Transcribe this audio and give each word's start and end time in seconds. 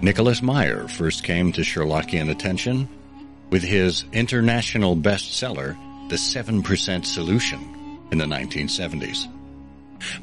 Nicholas 0.00 0.42
Meyer 0.42 0.86
first 0.86 1.24
came 1.24 1.50
to 1.50 1.62
Sherlockian 1.62 2.30
attention 2.30 2.88
with 3.50 3.64
his 3.64 4.04
international 4.12 4.94
bestseller, 4.96 5.76
The 6.08 6.14
7% 6.14 7.04
Solution, 7.04 7.98
in 8.12 8.18
the 8.18 8.24
1970s. 8.24 9.26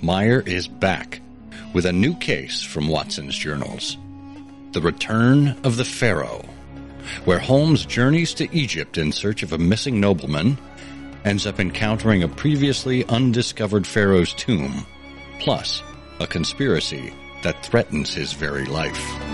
Meyer 0.02 0.40
is 0.40 0.70
back 0.70 1.20
with 1.74 1.86
a 1.86 1.92
new 1.92 2.16
case 2.16 2.64
from 2.64 2.88
Watson's 2.88 3.36
journals. 3.36 3.98
The 4.72 4.80
Return 4.80 5.58
of 5.66 5.76
the 5.76 5.84
Pharaoh, 5.84 6.46
where 7.26 7.40
Holmes 7.40 7.86
journeys 7.86 8.34
to 8.36 8.56
Egypt 8.56 8.98
in 8.98 9.12
search 9.12 9.44
of 9.44 9.52
a 9.52 9.58
missing 9.58 10.00
nobleman, 10.00 10.58
ends 11.26 11.46
up 11.46 11.60
encountering 11.60 12.24
a 12.24 12.30
previously 12.30 13.04
undiscovered 13.08 13.86
pharaoh's 13.86 14.34
tomb, 14.36 14.86
plus 15.40 15.84
a 16.22 16.28
conspiracy 16.28 17.14
that 17.44 17.66
threatens 17.66 18.14
his 18.14 18.32
very 18.32 18.64
life. 18.66 19.25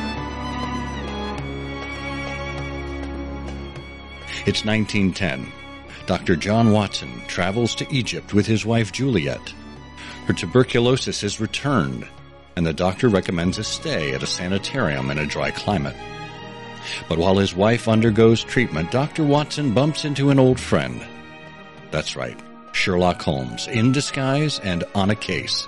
It's 4.44 4.66
1910. 4.66 5.52
Dr. 6.08 6.36
John 6.36 6.72
Watson 6.72 7.22
travels 7.28 7.76
to 7.76 7.94
Egypt 7.94 8.34
with 8.34 8.48
his 8.48 8.66
wife 8.66 8.92
Juliet. 8.92 9.54
Her 10.26 10.34
tuberculosis 10.34 11.22
is 11.22 11.40
returned, 11.40 12.08
and 12.56 12.66
the 12.66 12.74
doctor 12.74 13.08
recommends 13.08 13.60
a 13.60 13.64
stay 13.64 14.16
at 14.16 14.24
a 14.24 14.28
sanitarium 14.28 15.12
in 15.12 15.20
a 15.20 15.28
dry 15.28 15.52
climate. 15.52 15.96
But 17.08 17.20
while 17.20 17.38
his 17.38 17.56
wife 17.56 17.88
undergoes 17.88 18.44
treatment, 18.44 18.90
Dr. 18.90 19.24
Watson 19.24 19.76
bumps 19.76 20.06
into 20.06 20.32
an 20.32 20.40
old 20.40 20.60
friend. 20.60 21.06
That's 21.92 22.16
right, 22.16 22.40
Sherlock 22.72 23.22
Holmes, 23.22 23.68
in 23.68 23.92
disguise 23.92 24.58
and 24.58 24.84
on 24.96 25.12
a 25.12 25.16
case. 25.16 25.68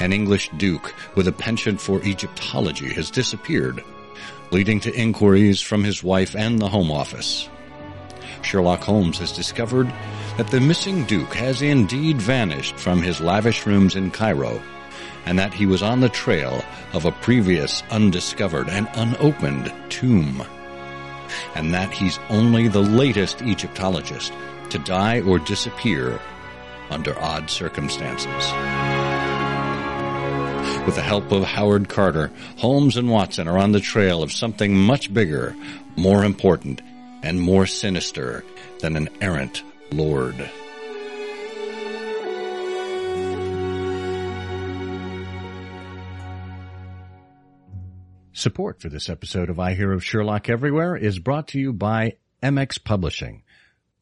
An 0.00 0.12
English 0.12 0.50
duke 0.56 0.92
with 1.14 1.28
a 1.28 1.32
penchant 1.32 1.80
for 1.80 2.02
Egyptology 2.02 2.92
has 2.94 3.12
disappeared, 3.12 3.84
leading 4.50 4.80
to 4.80 4.92
inquiries 4.92 5.60
from 5.60 5.84
his 5.84 6.02
wife 6.02 6.34
and 6.34 6.58
the 6.58 6.68
Home 6.68 6.90
Office. 6.90 7.48
Sherlock 8.42 8.80
Holmes 8.80 9.18
has 9.18 9.32
discovered 9.32 9.92
that 10.36 10.48
the 10.48 10.60
missing 10.60 11.04
Duke 11.04 11.34
has 11.34 11.62
indeed 11.62 12.20
vanished 12.20 12.76
from 12.76 13.02
his 13.02 13.20
lavish 13.20 13.66
rooms 13.66 13.96
in 13.96 14.10
Cairo, 14.10 14.62
and 15.24 15.38
that 15.38 15.54
he 15.54 15.66
was 15.66 15.82
on 15.82 16.00
the 16.00 16.08
trail 16.08 16.64
of 16.92 17.04
a 17.04 17.12
previous 17.12 17.82
undiscovered 17.90 18.68
and 18.68 18.88
unopened 18.94 19.72
tomb. 19.88 20.42
And 21.54 21.74
that 21.74 21.92
he's 21.92 22.18
only 22.28 22.68
the 22.68 22.82
latest 22.82 23.42
Egyptologist 23.42 24.32
to 24.70 24.78
die 24.78 25.20
or 25.22 25.38
disappear 25.38 26.20
under 26.90 27.18
odd 27.18 27.50
circumstances. 27.50 28.52
With 30.86 30.94
the 30.94 31.02
help 31.02 31.32
of 31.32 31.42
Howard 31.42 31.88
Carter, 31.88 32.30
Holmes 32.58 32.96
and 32.96 33.10
Watson 33.10 33.48
are 33.48 33.58
on 33.58 33.72
the 33.72 33.80
trail 33.80 34.22
of 34.22 34.30
something 34.30 34.76
much 34.76 35.12
bigger, 35.12 35.56
more 35.96 36.24
important, 36.24 36.80
and 37.22 37.40
more 37.40 37.66
sinister 37.66 38.44
than 38.80 38.96
an 38.96 39.08
errant 39.20 39.62
lord. 39.92 40.50
Support 48.32 48.82
for 48.82 48.90
this 48.90 49.08
episode 49.08 49.48
of 49.48 49.58
I 49.58 49.74
Hear 49.74 49.92
of 49.92 50.04
Sherlock 50.04 50.50
Everywhere 50.50 50.94
is 50.94 51.18
brought 51.18 51.48
to 51.48 51.58
you 51.58 51.72
by 51.72 52.18
MX 52.42 52.84
Publishing, 52.84 53.42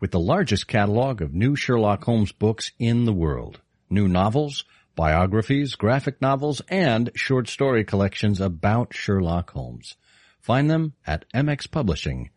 with 0.01 0.11
the 0.11 0.19
largest 0.19 0.67
catalog 0.67 1.23
of 1.23 1.33
new 1.33 1.55
Sherlock 1.55 2.03
Holmes 2.03 2.33
books 2.33 2.73
in 2.79 3.05
the 3.05 3.13
world. 3.13 3.61
New 3.89 4.09
novels, 4.09 4.65
biographies, 4.97 5.77
graphic 5.77 6.21
novels, 6.21 6.61
and 6.69 7.11
short 7.15 7.49
story 7.49 7.85
collections 7.85 8.41
about 8.41 8.93
Sherlock 8.93 9.53
Holmes. 9.53 9.95
Find 10.41 10.69
them 10.69 10.95
at 11.07 11.25
mxpublishing.com. 11.33 12.31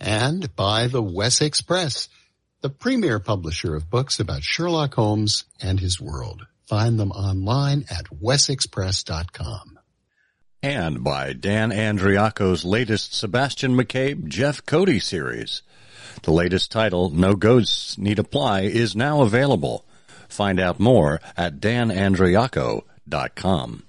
And 0.00 0.54
by 0.56 0.88
the 0.88 1.02
Wessex 1.02 1.62
Press, 1.62 2.08
the 2.60 2.70
premier 2.70 3.18
publisher 3.18 3.74
of 3.74 3.90
books 3.90 4.20
about 4.20 4.42
Sherlock 4.42 4.94
Holmes 4.94 5.44
and 5.60 5.80
his 5.80 6.00
world. 6.00 6.46
Find 6.68 6.98
them 6.98 7.12
online 7.12 7.84
at 7.90 8.06
wessexpress.com. 8.06 9.78
And 10.62 11.02
by 11.02 11.32
Dan 11.32 11.70
Andriacco's 11.70 12.64
latest 12.64 13.14
Sebastian 13.14 13.76
McCabe, 13.76 14.28
Jeff 14.28 14.64
Cody 14.64 15.00
series. 15.00 15.62
The 16.22 16.30
latest 16.30 16.70
title, 16.70 17.10
No 17.10 17.34
Ghosts 17.34 17.98
Need 17.98 18.20
Apply, 18.20 18.60
is 18.62 18.94
now 18.94 19.22
available. 19.22 19.84
Find 20.28 20.60
out 20.60 20.78
more 20.78 21.20
at 21.36 21.58
danandriaco.com. 21.58 23.82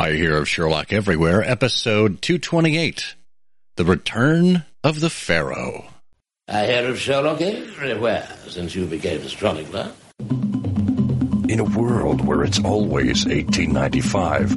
I 0.00 0.12
Hear 0.12 0.36
of 0.36 0.48
Sherlock 0.48 0.92
Everywhere, 0.92 1.42
episode 1.42 2.22
228. 2.22 3.16
The 3.74 3.84
Return 3.84 4.64
of 4.84 5.00
the 5.00 5.10
Pharaoh. 5.10 5.86
I 6.46 6.66
hear 6.66 6.88
of 6.88 7.00
Sherlock 7.00 7.40
everywhere 7.40 8.28
since 8.46 8.76
you 8.76 8.86
became 8.86 9.26
a 9.26 9.28
chronicler. 9.28 9.90
In 11.48 11.58
a 11.58 11.64
world 11.64 12.24
where 12.24 12.44
it's 12.44 12.60
always 12.60 13.26
1895, 13.26 14.56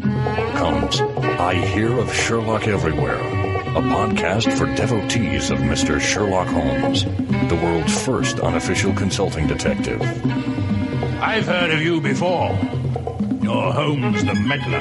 comes 0.53 1.01
I 1.01 1.55
Hear 1.55 1.97
of 1.97 2.13
Sherlock 2.13 2.67
Everywhere, 2.67 3.17
a 3.19 3.81
podcast 3.81 4.55
for 4.55 4.67
devotees 4.75 5.49
of 5.49 5.57
Mr. 5.57 5.99
Sherlock 5.99 6.49
Holmes, 6.49 7.03
the 7.03 7.59
world's 7.63 7.99
first 8.05 8.39
unofficial 8.41 8.93
consulting 8.93 9.47
detective. 9.47 10.03
I've 11.19 11.47
heard 11.47 11.71
of 11.71 11.81
you 11.81 11.99
before. 11.99 12.55
You're 13.51 13.73
Holmes 13.73 14.23
the 14.23 14.33
meddler, 14.33 14.79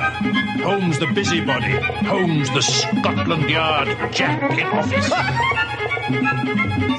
Holmes 0.62 1.00
the 1.00 1.06
busybody, 1.06 1.72
Holmes 2.06 2.48
the 2.50 2.62
Scotland 2.62 3.50
Yard 3.50 3.88
Jack 4.12 4.56
in 4.56 4.66
office. 4.68 5.08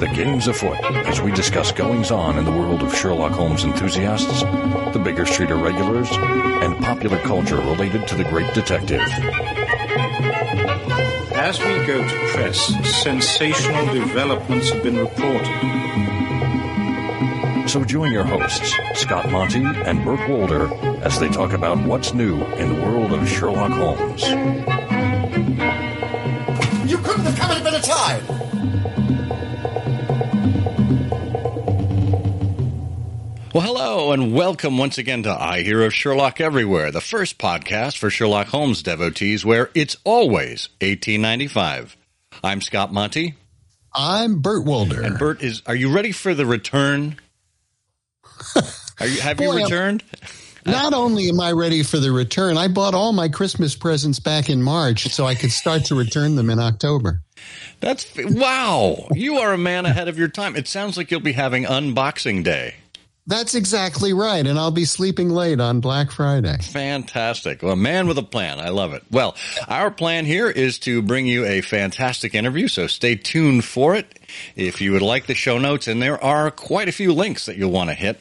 The 0.02 0.12
game's 0.14 0.48
afoot 0.48 0.84
as 1.08 1.22
we 1.22 1.32
discuss 1.32 1.72
goings 1.72 2.12
on 2.12 2.38
in 2.38 2.44
the 2.44 2.52
world 2.52 2.84
of 2.84 2.94
Sherlock 2.94 3.32
Holmes 3.32 3.64
enthusiasts, 3.64 4.42
the 4.92 5.02
Baker 5.02 5.26
Street 5.26 5.50
irregulars, 5.50 6.10
and 6.12 6.78
popular 6.84 7.20
culture 7.20 7.56
related 7.56 8.06
to 8.10 8.16
the 8.16 8.26
great 8.26 8.54
detective. 8.54 9.02
As 11.34 11.58
we 11.58 11.86
go 11.88 12.06
to 12.06 12.28
press, 12.34 12.68
sensational 13.02 13.94
developments 13.94 14.72
have 14.72 14.84
been 14.84 14.98
reported. 14.98 16.21
So 17.68 17.86
join 17.86 18.12
your 18.12 18.24
hosts, 18.26 18.74
Scott 18.96 19.30
Monty 19.32 19.64
and 19.64 20.04
Burt 20.04 20.28
Wolder, 20.28 20.74
as 21.04 21.20
they 21.20 21.30
talk 21.30 21.54
about 21.54 21.78
what's 21.86 22.14
new 22.14 22.44
in 22.44 22.74
the 22.74 22.82
world 22.82 23.14
of 23.14 23.28
Sherlock 23.30 23.72
Holmes. 23.72 24.24
You 26.90 26.98
couldn't 26.98 27.26
have 27.26 27.38
come 27.38 27.52
at 27.52 27.62
a 27.62 27.64
better 27.64 27.82
time! 27.82 28.28
Well, 33.54 33.64
hello 33.64 34.12
and 34.12 34.34
welcome 34.34 34.78
once 34.78 34.98
again 34.98 35.24
to 35.24 35.32
I 35.32 35.62
Hear 35.62 35.84
of 35.84 35.94
Sherlock 35.94 36.42
Everywhere, 36.42 36.92
the 36.92 37.00
first 37.00 37.38
podcast 37.38 37.98
for 37.98 38.10
Sherlock 38.10 38.48
Holmes 38.48 38.84
devotees 38.84 39.46
where 39.46 39.70
it's 39.74 39.96
always 40.04 40.68
1895. 40.82 41.96
I'm 42.44 42.60
Scott 42.60 42.92
Monty. 42.92 43.36
I'm 43.94 44.40
Burt 44.40 44.66
Wolder. 44.66 45.02
And 45.02 45.18
Burt 45.18 45.42
is, 45.42 45.62
are 45.66 45.76
you 45.76 45.94
ready 45.94 46.12
for 46.12 46.34
the 46.34 46.46
return? 46.46 47.18
Are 49.00 49.08
you, 49.08 49.22
have 49.22 49.40
you 49.40 49.48
Boy, 49.48 49.56
I'm- 49.58 49.64
returned? 49.64 50.04
Not 50.64 50.94
only 50.94 51.28
am 51.28 51.40
I 51.40 51.54
ready 51.54 51.82
for 51.82 51.98
the 51.98 52.12
return, 52.12 52.56
I 52.56 52.68
bought 52.68 52.94
all 52.94 53.14
my 53.14 53.30
Christmas 53.30 53.76
presents 53.76 54.20
back 54.20 54.48
in 54.48 54.62
March 54.62 55.08
so 55.08 55.26
I 55.26 55.34
could 55.34 55.52
start 55.52 55.86
to 55.86 55.96
return 55.96 56.36
them 56.36 56.52
in 56.52 56.60
October. 56.60 57.22
That's, 57.80 58.06
wow. 58.16 59.08
You 59.12 59.40
are 59.40 59.54
a 59.54 59.58
man 59.58 59.88
ahead 59.88 60.08
of 60.08 60.20
your 60.20 60.28
time. 60.28 60.56
It 60.56 60.68
sounds 60.68 60.98
like 60.98 61.10
you'll 61.10 61.20
be 61.20 61.32
having 61.32 61.64
unboxing 61.64 62.44
day. 62.44 62.76
That's 63.28 63.54
exactly 63.54 64.14
right, 64.14 64.46
and 64.46 64.58
I'll 64.58 64.72
be 64.72 64.86
sleeping 64.86 65.30
late 65.30 65.60
on 65.60 65.80
Black 65.80 66.12
Friday. 66.12 66.58
Fantastic. 66.58 67.62
Well, 67.62 67.74
a 67.74 67.78
man 67.78 68.08
with 68.08 68.18
a 68.18 68.24
plan. 68.24 68.60
I 68.60 68.70
love 68.70 68.94
it. 68.94 69.04
Well, 69.12 69.36
our 69.68 69.92
plan 69.92 70.26
here 70.26 70.50
is 70.50 70.80
to 70.80 71.04
bring 71.04 71.28
you 71.28 71.46
a 71.46 71.62
fantastic 71.62 72.34
interview, 72.34 72.68
so 72.68 72.88
stay 72.88 73.16
tuned 73.16 73.64
for 73.64 73.96
it. 73.96 74.20
If 74.56 74.82
you 74.82 74.94
would 74.94 75.04
like 75.04 75.28
the 75.28 75.36
show 75.36 75.60
notes, 75.60 75.88
and 75.88 76.02
there 76.02 76.22
are 76.24 76.50
quite 76.50 76.90
a 76.90 76.92
few 76.92 77.14
links 77.14 77.46
that 77.46 77.58
you'll 77.58 77.72
want 77.72 77.90
to 77.92 77.94
hit, 77.94 78.20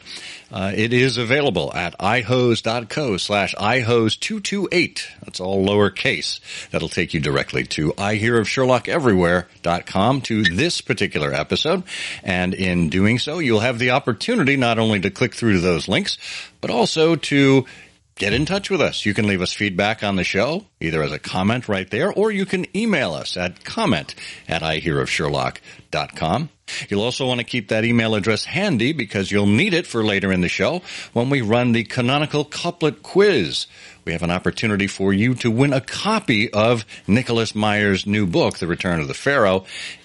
uh, 0.52 0.72
it 0.74 0.92
is 0.92 1.16
available 1.16 1.72
at 1.74 1.96
ihose.co 1.98 3.16
slash 3.16 3.54
ihose228. 3.54 5.00
That's 5.24 5.40
all 5.40 5.66
lowercase. 5.66 6.40
That'll 6.70 6.88
take 6.88 7.14
you 7.14 7.20
directly 7.20 7.64
to 7.64 7.92
ihearofsherlockeverywhere.com 7.92 10.20
to 10.22 10.42
this 10.42 10.80
particular 10.80 11.32
episode. 11.32 11.84
And 12.22 12.54
in 12.54 12.88
doing 12.88 13.18
so, 13.18 13.38
you'll 13.38 13.60
have 13.60 13.78
the 13.78 13.90
opportunity 13.90 14.56
not 14.56 14.78
only 14.78 15.00
to 15.00 15.10
click 15.10 15.34
through 15.34 15.54
to 15.54 15.60
those 15.60 15.88
links, 15.88 16.18
but 16.60 16.70
also 16.70 17.16
to 17.16 17.66
get 18.20 18.34
in 18.34 18.44
touch 18.44 18.68
with 18.68 18.82
us. 18.82 19.06
You 19.06 19.14
can 19.14 19.26
leave 19.26 19.40
us 19.40 19.54
feedback 19.54 20.04
on 20.04 20.16
the 20.16 20.24
show, 20.24 20.66
either 20.78 21.02
as 21.02 21.10
a 21.10 21.18
comment 21.18 21.70
right 21.70 21.90
there, 21.90 22.12
or 22.12 22.30
you 22.30 22.44
can 22.44 22.66
email 22.76 23.14
us 23.14 23.38
at 23.38 23.64
comment 23.64 24.14
at 24.46 24.60
ihearofsherlock.com. 24.60 26.50
You'll 26.90 27.02
also 27.02 27.26
want 27.26 27.40
to 27.40 27.44
keep 27.44 27.68
that 27.68 27.86
email 27.86 28.14
address 28.14 28.44
handy 28.44 28.92
because 28.92 29.32
you'll 29.32 29.46
need 29.46 29.72
it 29.72 29.86
for 29.86 30.04
later 30.04 30.30
in 30.30 30.42
the 30.42 30.50
show 30.50 30.82
when 31.14 31.30
we 31.30 31.40
run 31.40 31.72
the 31.72 31.82
canonical 31.82 32.44
couplet 32.44 33.02
quiz. 33.02 33.66
We 34.04 34.12
have 34.12 34.22
an 34.22 34.30
opportunity 34.30 34.86
for 34.86 35.14
you 35.14 35.34
to 35.36 35.50
win 35.50 35.72
a 35.72 35.80
copy 35.80 36.52
of 36.52 36.84
Nicholas 37.06 37.54
Meyer's 37.54 38.06
new 38.06 38.26
book, 38.26 38.58
The 38.58 38.66
Return 38.66 39.00
of 39.00 39.08
the 39.08 39.14
Pharaoh, 39.14 39.64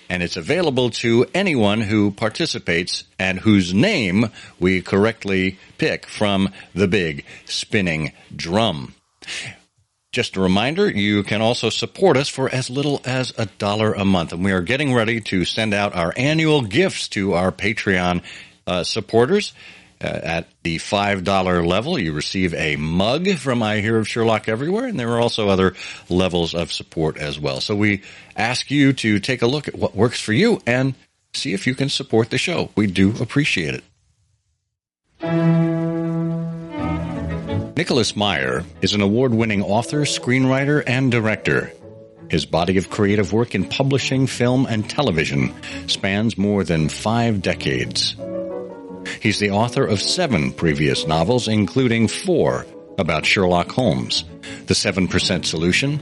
and 0.10 0.22
it's 0.24 0.38
available 0.38 0.90
to 0.90 1.25
anyone 1.34 1.81
who 1.81 2.12
participates 2.12 3.04
and 3.19 3.40
whose 3.40 3.74
name 3.74 4.30
we 4.60 4.81
correctly 4.81 5.57
pick 5.78 6.06
from 6.06 6.50
the 6.74 6.88
big 6.88 7.25
spinning 7.46 8.12
drum. 8.36 8.94
Just 10.12 10.38
a 10.38 10.42
reminder, 10.42 10.90
you 10.90 11.24
can 11.24 11.42
also 11.42 11.69
support 11.69 12.16
us 12.16 12.30
for 12.30 12.50
as 12.50 12.69
little 12.69 13.02
as 13.04 13.34
a 13.38 13.48
dollar 13.48 13.92
a 13.94 14.06
month. 14.06 14.31
And 14.31 14.46
we 14.46 14.54
are 14.54 14.62
getting 14.62 14.94
ready 14.94 15.19
to 15.22 15.44
send 15.44 15.74
out 15.74 15.94
our 15.94 16.13
annual 16.16 16.62
gifts 16.62 17.10
to 17.10 17.34
our 17.34 17.51
Patreon 17.51 18.24
uh, 18.66 18.84
supporters. 18.84 19.54
Uh, 20.02 20.08
at 20.08 20.48
the 20.64 20.78
$5 20.78 21.66
level, 21.66 21.98
you 21.98 22.12
receive 22.12 22.54
a 22.54 22.76
mug 22.76 23.30
from 23.36 23.64
I 23.64 23.80
Hear 23.80 23.98
of 23.98 24.08
Sherlock 24.08 24.50
Everywhere, 24.50 24.86
and 24.86 25.00
there 25.00 25.10
are 25.12 25.22
also 25.22 25.48
other 25.48 25.74
levels 26.10 26.54
of 26.54 26.74
support 26.74 27.18
as 27.18 27.40
well. 27.40 27.62
So 27.62 27.76
we 27.76 28.02
ask 28.36 28.70
you 28.70 28.92
to 28.94 29.20
take 29.20 29.42
a 29.42 29.48
look 29.48 29.70
at 29.70 29.76
what 29.76 29.96
works 29.96 30.20
for 30.20 30.34
you 30.34 30.62
and 30.68 30.96
see 31.34 31.54
if 31.54 31.66
you 31.66 31.76
can 31.76 31.90
support 31.90 32.30
the 32.30 32.38
show. 32.38 32.72
We 32.76 32.88
do 32.88 33.14
appreciate 33.22 33.76
it. 33.76 33.84
Nicholas 37.78 38.16
Meyer 38.16 38.64
is 38.82 38.94
an 38.94 39.02
award 39.02 39.34
winning 39.34 39.62
author, 39.62 40.02
screenwriter, 40.02 40.84
and 40.86 41.12
director. 41.12 41.72
His 42.30 42.46
body 42.46 42.78
of 42.78 42.90
creative 42.90 43.34
work 43.34 43.54
in 43.54 43.66
publishing, 43.66 44.28
film, 44.28 44.66
and 44.66 44.90
television 44.90 45.54
spans 45.88 46.38
more 46.38 46.64
than 46.64 46.90
five 46.90 47.42
decades. 47.42 48.16
He's 49.19 49.40
the 49.40 49.52
author 49.52 49.86
of 49.86 50.02
seven 50.02 50.52
previous 50.52 51.07
novels, 51.07 51.48
including 51.48 52.07
four 52.07 52.66
about 52.98 53.25
Sherlock 53.25 53.72
Holmes, 53.72 54.24
The 54.68 54.74
7% 54.74 55.46
Solution, 55.46 56.00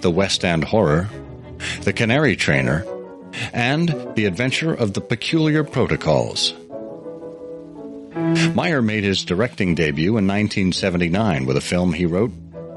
The 0.00 0.10
West 0.10 0.44
End 0.44 0.64
Horror, 0.64 1.08
The 1.82 1.92
Canary 1.92 2.36
Trainer, 2.36 2.84
and 3.52 3.88
The 4.14 4.24
Adventure 4.24 4.72
of 4.72 4.94
the 4.94 5.00
Peculiar 5.00 5.64
Protocols. 5.64 6.54
Meyer 8.54 8.82
made 8.82 9.04
his 9.04 9.24
directing 9.24 9.74
debut 9.74 10.16
in 10.16 10.26
1979 10.26 11.46
with 11.46 11.56
a 11.56 11.60
film 11.60 11.92
he 11.92 12.06
wrote, 12.06 12.32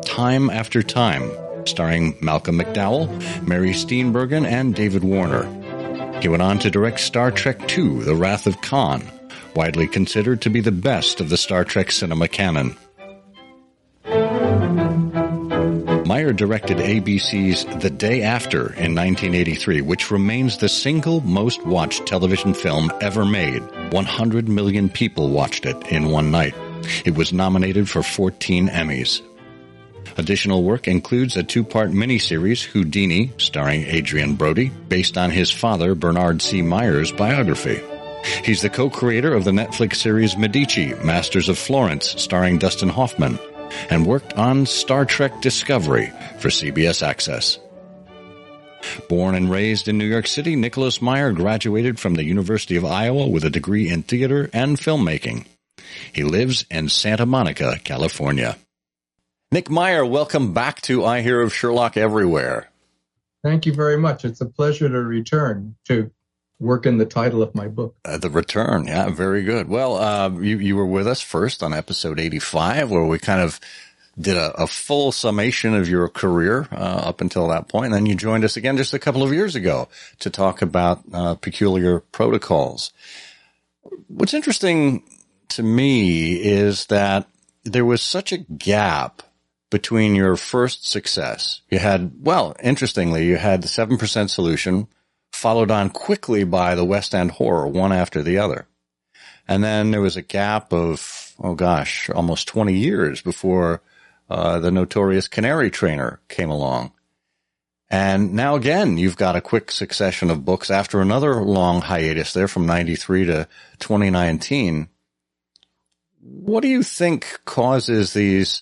Time 0.05 0.49
After 0.49 0.83
Time, 0.83 1.31
starring 1.65 2.15
Malcolm 2.21 2.59
McDowell, 2.59 3.09
Mary 3.47 3.71
Steenburgen, 3.71 4.45
and 4.45 4.75
David 4.75 5.03
Warner. 5.03 5.47
He 6.21 6.27
went 6.27 6.43
on 6.43 6.59
to 6.59 6.69
direct 6.69 6.99
Star 6.99 7.31
Trek 7.31 7.75
II, 7.75 8.01
The 8.01 8.15
Wrath 8.15 8.45
of 8.45 8.61
Khan, 8.61 9.01
widely 9.55 9.87
considered 9.87 10.41
to 10.41 10.49
be 10.49 10.61
the 10.61 10.71
best 10.71 11.19
of 11.19 11.29
the 11.29 11.37
Star 11.37 11.63
Trek 11.63 11.91
cinema 11.91 12.27
canon. 12.27 12.75
Meyer 16.05 16.33
directed 16.33 16.77
ABC's 16.77 17.63
The 17.81 17.89
Day 17.89 18.21
After 18.21 18.73
in 18.73 18.95
1983, 18.95 19.81
which 19.81 20.11
remains 20.11 20.57
the 20.57 20.67
single 20.67 21.21
most 21.21 21.65
watched 21.65 22.05
television 22.05 22.53
film 22.53 22.91
ever 22.99 23.23
made. 23.23 23.61
100 23.93 24.49
million 24.49 24.89
people 24.89 25.29
watched 25.29 25.65
it 25.65 25.77
in 25.87 26.11
one 26.11 26.29
night. 26.29 26.53
It 27.05 27.15
was 27.15 27.31
nominated 27.31 27.89
for 27.89 28.03
14 28.03 28.67
Emmys. 28.67 29.21
Additional 30.17 30.63
work 30.63 30.87
includes 30.87 31.37
a 31.37 31.43
two-part 31.43 31.91
miniseries, 31.91 32.63
Houdini, 32.63 33.31
starring 33.37 33.85
Adrien 33.85 34.35
Brody, 34.35 34.69
based 34.89 35.17
on 35.17 35.29
his 35.29 35.49
father, 35.49 35.95
Bernard 35.95 36.41
C. 36.41 36.61
Meyer's 36.61 37.11
biography. 37.13 37.81
He's 38.43 38.61
the 38.61 38.69
co-creator 38.69 39.33
of 39.33 39.43
the 39.43 39.51
Netflix 39.51 39.95
series 39.95 40.37
Medici, 40.37 40.93
Masters 41.03 41.49
of 41.49 41.57
Florence, 41.57 42.21
starring 42.21 42.57
Dustin 42.57 42.89
Hoffman, 42.89 43.39
and 43.89 44.05
worked 44.05 44.33
on 44.33 44.65
Star 44.65 45.05
Trek 45.05 45.41
Discovery 45.41 46.11
for 46.39 46.49
CBS 46.49 47.01
Access. 47.01 47.59
Born 49.09 49.35
and 49.35 49.49
raised 49.49 49.87
in 49.87 49.97
New 49.97 50.05
York 50.05 50.27
City, 50.27 50.55
Nicholas 50.55 51.01
Meyer 51.01 51.31
graduated 51.31 51.99
from 51.99 52.15
the 52.15 52.23
University 52.23 52.75
of 52.75 52.85
Iowa 52.85 53.27
with 53.27 53.43
a 53.43 53.49
degree 53.49 53.89
in 53.89 54.03
theater 54.03 54.49
and 54.53 54.77
filmmaking. 54.77 55.45
He 56.13 56.23
lives 56.23 56.65
in 56.69 56.89
Santa 56.89 57.25
Monica, 57.25 57.79
California. 57.83 58.57
Nick 59.51 59.69
Meyer, 59.69 60.05
welcome 60.05 60.53
back 60.53 60.81
to 60.81 61.05
I 61.05 61.21
Hear 61.21 61.41
of 61.41 61.53
Sherlock 61.53 61.97
Everywhere. 61.97 62.71
Thank 63.43 63.65
you 63.65 63.73
very 63.73 63.97
much. 63.97 64.23
It's 64.23 64.41
a 64.41 64.45
pleasure 64.45 64.87
to 64.87 65.01
return 65.01 65.75
to 65.85 66.11
work 66.61 66.85
in 66.85 66.97
the 66.97 67.05
title 67.05 67.41
of 67.41 67.53
my 67.55 67.67
book. 67.67 67.95
Uh, 68.05 68.17
the 68.17 68.29
Return, 68.29 68.85
yeah, 68.87 69.09
very 69.09 69.43
good. 69.43 69.67
Well, 69.67 69.97
uh, 69.97 70.29
you 70.29 70.57
you 70.59 70.75
were 70.75 70.85
with 70.85 71.07
us 71.07 71.21
first 71.21 71.63
on 71.63 71.73
episode 71.73 72.19
eighty 72.19 72.39
five, 72.39 72.89
where 72.89 73.05
we 73.05 73.19
kind 73.19 73.41
of 73.41 73.59
did 74.19 74.37
a, 74.37 74.51
a 74.61 74.67
full 74.67 75.11
summation 75.11 75.73
of 75.73 75.89
your 75.89 76.07
career 76.07 76.67
uh, 76.71 76.75
up 76.75 77.21
until 77.21 77.47
that 77.47 77.67
point, 77.67 77.87
and 77.87 77.93
then 77.95 78.05
you 78.05 78.15
joined 78.15 78.43
us 78.43 78.55
again 78.55 78.77
just 78.77 78.93
a 78.93 78.99
couple 78.99 79.23
of 79.23 79.33
years 79.33 79.55
ago 79.55 79.89
to 80.19 80.29
talk 80.29 80.61
about 80.61 81.01
uh, 81.13 81.35
peculiar 81.35 81.99
protocols. 81.99 82.91
What's 84.07 84.33
interesting 84.33 85.03
to 85.49 85.63
me 85.63 86.33
is 86.35 86.85
that 86.87 87.27
there 87.63 87.85
was 87.85 88.01
such 88.01 88.31
a 88.31 88.37
gap 88.37 89.23
between 89.69 90.15
your 90.15 90.35
first 90.35 90.87
success. 90.87 91.61
You 91.69 91.79
had, 91.79 92.11
well, 92.21 92.55
interestingly, 92.61 93.25
you 93.25 93.37
had 93.37 93.61
the 93.61 93.67
7% 93.67 94.29
solution, 94.29 94.87
followed 95.31 95.71
on 95.71 95.89
quickly 95.89 96.43
by 96.43 96.75
the 96.75 96.85
West 96.85 97.15
End 97.15 97.31
horror, 97.31 97.67
one 97.67 97.91
after 97.91 98.21
the 98.21 98.37
other. 98.37 98.67
And 99.47 99.63
then 99.63 99.91
there 99.91 100.01
was 100.01 100.17
a 100.17 100.21
gap 100.21 100.71
of, 100.71 101.33
oh 101.39 101.55
gosh, 101.55 102.09
almost 102.09 102.47
20 102.47 102.73
years 102.73 103.21
before 103.21 103.81
uh, 104.29 104.59
the 104.59 104.71
notorious 104.71 105.27
Canary 105.27 105.69
Trainer 105.69 106.21
came 106.29 106.49
along. 106.49 106.93
And 107.89 108.33
now 108.33 108.55
again, 108.55 108.97
you've 108.97 109.17
got 109.17 109.35
a 109.35 109.41
quick 109.41 109.69
succession 109.69 110.31
of 110.31 110.45
books 110.45 110.71
after 110.71 111.01
another 111.01 111.41
long 111.41 111.81
hiatus 111.81 112.31
there 112.31 112.47
from 112.47 112.65
93 112.65 113.25
to 113.25 113.47
2019. 113.79 114.87
What 116.21 116.61
do 116.61 116.69
you 116.69 116.83
think 116.83 117.39
causes 117.43 118.13
these 118.13 118.61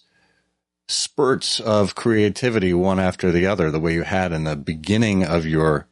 spurts 0.88 1.60
of 1.60 1.94
creativity 1.94 2.74
one 2.74 3.00
after 3.00 3.32
the 3.32 3.46
other, 3.46 3.70
the 3.70 3.80
way 3.80 3.94
you 3.94 4.02
had 4.02 4.32
in 4.32 4.46
the 4.46 4.56
beginning 4.56 5.24
of 5.24 5.46
your 5.46 5.89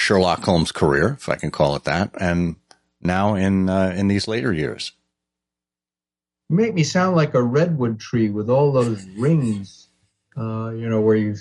Sherlock 0.00 0.42
Holmes 0.44 0.72
career, 0.72 1.18
if 1.18 1.28
I 1.28 1.36
can 1.36 1.50
call 1.50 1.76
it 1.76 1.84
that, 1.84 2.10
and 2.18 2.56
now 3.02 3.34
in 3.34 3.68
uh, 3.68 3.92
in 3.94 4.08
these 4.08 4.26
later 4.26 4.50
years. 4.50 4.92
You 6.48 6.56
make 6.56 6.72
me 6.72 6.84
sound 6.84 7.16
like 7.16 7.34
a 7.34 7.42
redwood 7.42 8.00
tree 8.00 8.30
with 8.30 8.48
all 8.48 8.72
those 8.72 9.04
rings, 9.18 9.88
uh, 10.38 10.70
you 10.70 10.88
know, 10.88 11.02
where 11.02 11.16
you 11.16 11.36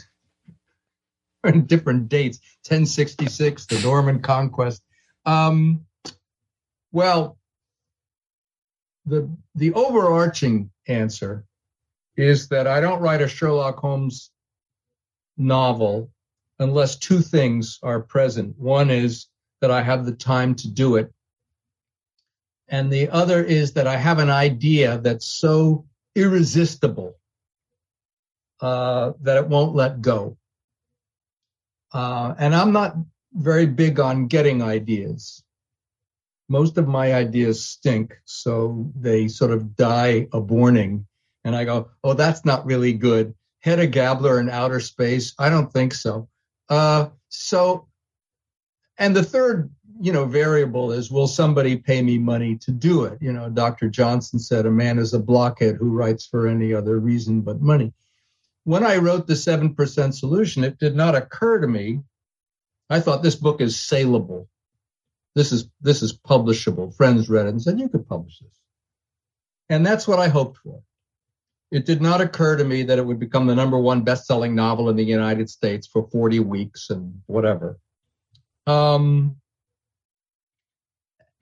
different 1.67 2.09
dates, 2.09 2.39
1066, 2.67 3.67
the 3.67 3.79
Norman 3.79 4.21
Conquest. 4.21 4.83
Um, 5.25 5.85
well, 6.91 7.37
the 9.05 9.29
the 9.55 9.71
overarching 9.71 10.69
answer 10.85 11.45
is 12.17 12.49
that 12.49 12.67
I 12.67 12.81
don't 12.81 12.99
write 12.99 13.21
a 13.21 13.29
Sherlock 13.29 13.77
Holmes 13.77 14.31
novel 15.37 16.11
unless 16.59 16.97
two 16.97 17.21
things 17.21 17.79
are 17.81 18.01
present. 18.01 18.57
One 18.59 18.91
is 18.91 19.27
that 19.61 19.71
I 19.71 19.81
have 19.81 20.05
the 20.05 20.13
time 20.13 20.55
to 20.55 20.69
do 20.69 20.97
it. 20.97 21.11
And 22.67 22.91
the 22.91 23.09
other 23.09 23.43
is 23.43 23.73
that 23.73 23.87
I 23.87 23.97
have 23.97 24.19
an 24.19 24.29
idea 24.29 24.99
that's 24.99 25.25
so 25.25 25.85
irresistible 26.15 27.15
uh, 28.61 29.13
that 29.21 29.37
it 29.37 29.47
won't 29.47 29.75
let 29.75 30.01
go. 30.01 30.37
Uh, 31.91 32.35
and 32.37 32.53
I'm 32.53 32.71
not 32.71 32.95
very 33.33 33.65
big 33.65 33.99
on 33.99 34.27
getting 34.27 34.61
ideas. 34.61 35.43
Most 36.47 36.77
of 36.77 36.87
my 36.87 37.13
ideas 37.13 37.65
stink, 37.65 38.13
so 38.25 38.91
they 38.95 39.27
sort 39.27 39.51
of 39.51 39.75
die 39.75 40.27
a. 40.31 41.05
And 41.43 41.55
I 41.55 41.63
go, 41.63 41.89
oh, 42.03 42.13
that's 42.13 42.45
not 42.45 42.65
really 42.65 42.93
good. 42.93 43.33
Hedda 43.61 43.87
Gabler 43.87 44.39
in 44.39 44.49
outer 44.49 44.79
space? 44.79 45.33
I 45.37 45.49
don't 45.49 45.71
think 45.71 45.93
so. 45.93 46.28
Uh, 46.69 47.09
so, 47.29 47.88
and 48.97 49.15
the 49.15 49.23
third, 49.23 49.71
you 49.99 50.13
know, 50.13 50.25
variable 50.25 50.91
is 50.91 51.11
will 51.11 51.27
somebody 51.27 51.75
pay 51.75 52.01
me 52.01 52.17
money 52.17 52.55
to 52.57 52.71
do 52.71 53.03
it? 53.05 53.17
You 53.21 53.33
know, 53.33 53.49
Dr. 53.49 53.89
Johnson 53.89 54.39
said 54.39 54.65
a 54.65 54.71
man 54.71 54.99
is 54.99 55.13
a 55.13 55.19
blockhead 55.19 55.75
who 55.75 55.89
writes 55.89 56.25
for 56.25 56.47
any 56.47 56.73
other 56.73 56.99
reason 56.99 57.41
but 57.41 57.61
money. 57.61 57.93
When 58.63 58.83
I 58.83 58.97
wrote 58.97 59.25
the 59.25 59.33
7% 59.33 60.13
solution, 60.13 60.63
it 60.63 60.77
did 60.77 60.95
not 60.95 61.15
occur 61.15 61.59
to 61.59 61.67
me. 61.67 62.01
I 62.89 62.99
thought 62.99 63.23
this 63.23 63.35
book 63.35 63.61
is 63.61 63.79
saleable. 63.79 64.47
This 65.35 65.51
is 65.51 65.69
this 65.79 66.01
is 66.01 66.17
publishable. 66.17 66.93
Friends 66.95 67.29
read 67.29 67.45
it 67.45 67.49
and 67.49 67.61
said, 67.61 67.79
you 67.79 67.89
could 67.89 68.07
publish 68.07 68.39
this. 68.39 68.59
And 69.69 69.85
that's 69.85 70.07
what 70.07 70.19
I 70.19 70.27
hoped 70.27 70.57
for. 70.57 70.81
It 71.71 71.85
did 71.85 72.01
not 72.01 72.21
occur 72.21 72.57
to 72.57 72.63
me 72.63 72.83
that 72.83 72.97
it 72.97 73.05
would 73.05 73.19
become 73.19 73.45
the 73.45 73.55
number 73.55 73.77
one 73.77 74.03
best-selling 74.03 74.55
novel 74.55 74.89
in 74.89 74.95
the 74.95 75.03
United 75.03 75.49
States 75.49 75.88
for 75.88 76.09
40 76.11 76.39
weeks 76.39 76.89
and 76.89 77.21
whatever. 77.27 77.77
Um, 78.65 79.38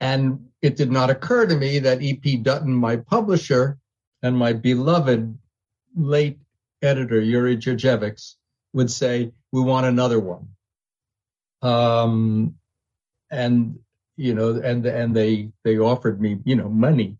and 0.00 0.48
it 0.60 0.76
did 0.76 0.92
not 0.92 1.10
occur 1.10 1.46
to 1.46 1.56
me 1.56 1.78
that 1.80 2.02
E.P. 2.02 2.38
Dutton, 2.38 2.72
my 2.72 2.96
publisher, 2.96 3.78
and 4.22 4.36
my 4.36 4.52
beloved 4.52 5.38
late 5.96 6.38
editor, 6.82 7.20
Yuri 7.20 7.56
Djurdjevic, 7.56 8.34
would 8.74 8.90
say, 8.90 9.32
we 9.50 9.62
want 9.62 9.86
another 9.86 10.20
one. 10.20 10.48
Um, 11.62 12.54
and, 13.30 13.78
you 14.16 14.34
know, 14.34 14.60
and, 14.62 14.84
and 14.84 15.16
they, 15.16 15.50
they 15.64 15.78
offered 15.78 16.20
me, 16.20 16.38
you 16.44 16.56
know, 16.56 16.68
money 16.68 17.16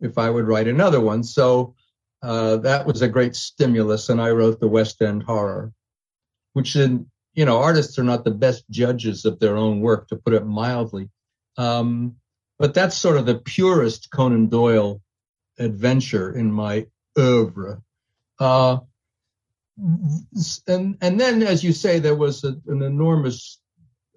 if 0.00 0.16
I 0.16 0.30
would 0.30 0.46
write 0.46 0.68
another 0.68 1.00
one. 1.00 1.24
So, 1.24 1.74
uh, 2.22 2.58
that 2.58 2.86
was 2.86 3.02
a 3.02 3.08
great 3.08 3.34
stimulus. 3.34 4.08
And 4.08 4.20
I 4.20 4.30
wrote 4.30 4.60
the 4.60 4.68
West 4.68 5.02
End 5.02 5.22
horror, 5.22 5.72
which 6.52 6.76
in, 6.76 7.06
you 7.34 7.44
know, 7.44 7.58
artists 7.58 7.98
are 7.98 8.04
not 8.04 8.24
the 8.24 8.30
best 8.30 8.64
judges 8.70 9.24
of 9.24 9.40
their 9.40 9.56
own 9.56 9.80
work, 9.80 10.08
to 10.08 10.16
put 10.16 10.34
it 10.34 10.46
mildly. 10.46 11.08
Um, 11.56 12.16
but 12.58 12.74
that's 12.74 12.96
sort 12.96 13.16
of 13.16 13.26
the 13.26 13.38
purest 13.38 14.10
Conan 14.10 14.48
Doyle 14.48 15.00
adventure 15.58 16.32
in 16.32 16.52
my 16.52 16.86
oeuvre. 17.18 17.82
Uh, 18.38 18.78
and 19.78 20.96
and 21.00 21.20
then, 21.20 21.42
as 21.42 21.64
you 21.64 21.72
say, 21.72 21.98
there 21.98 22.14
was 22.14 22.44
a, 22.44 22.54
an 22.68 22.82
enormous 22.82 23.58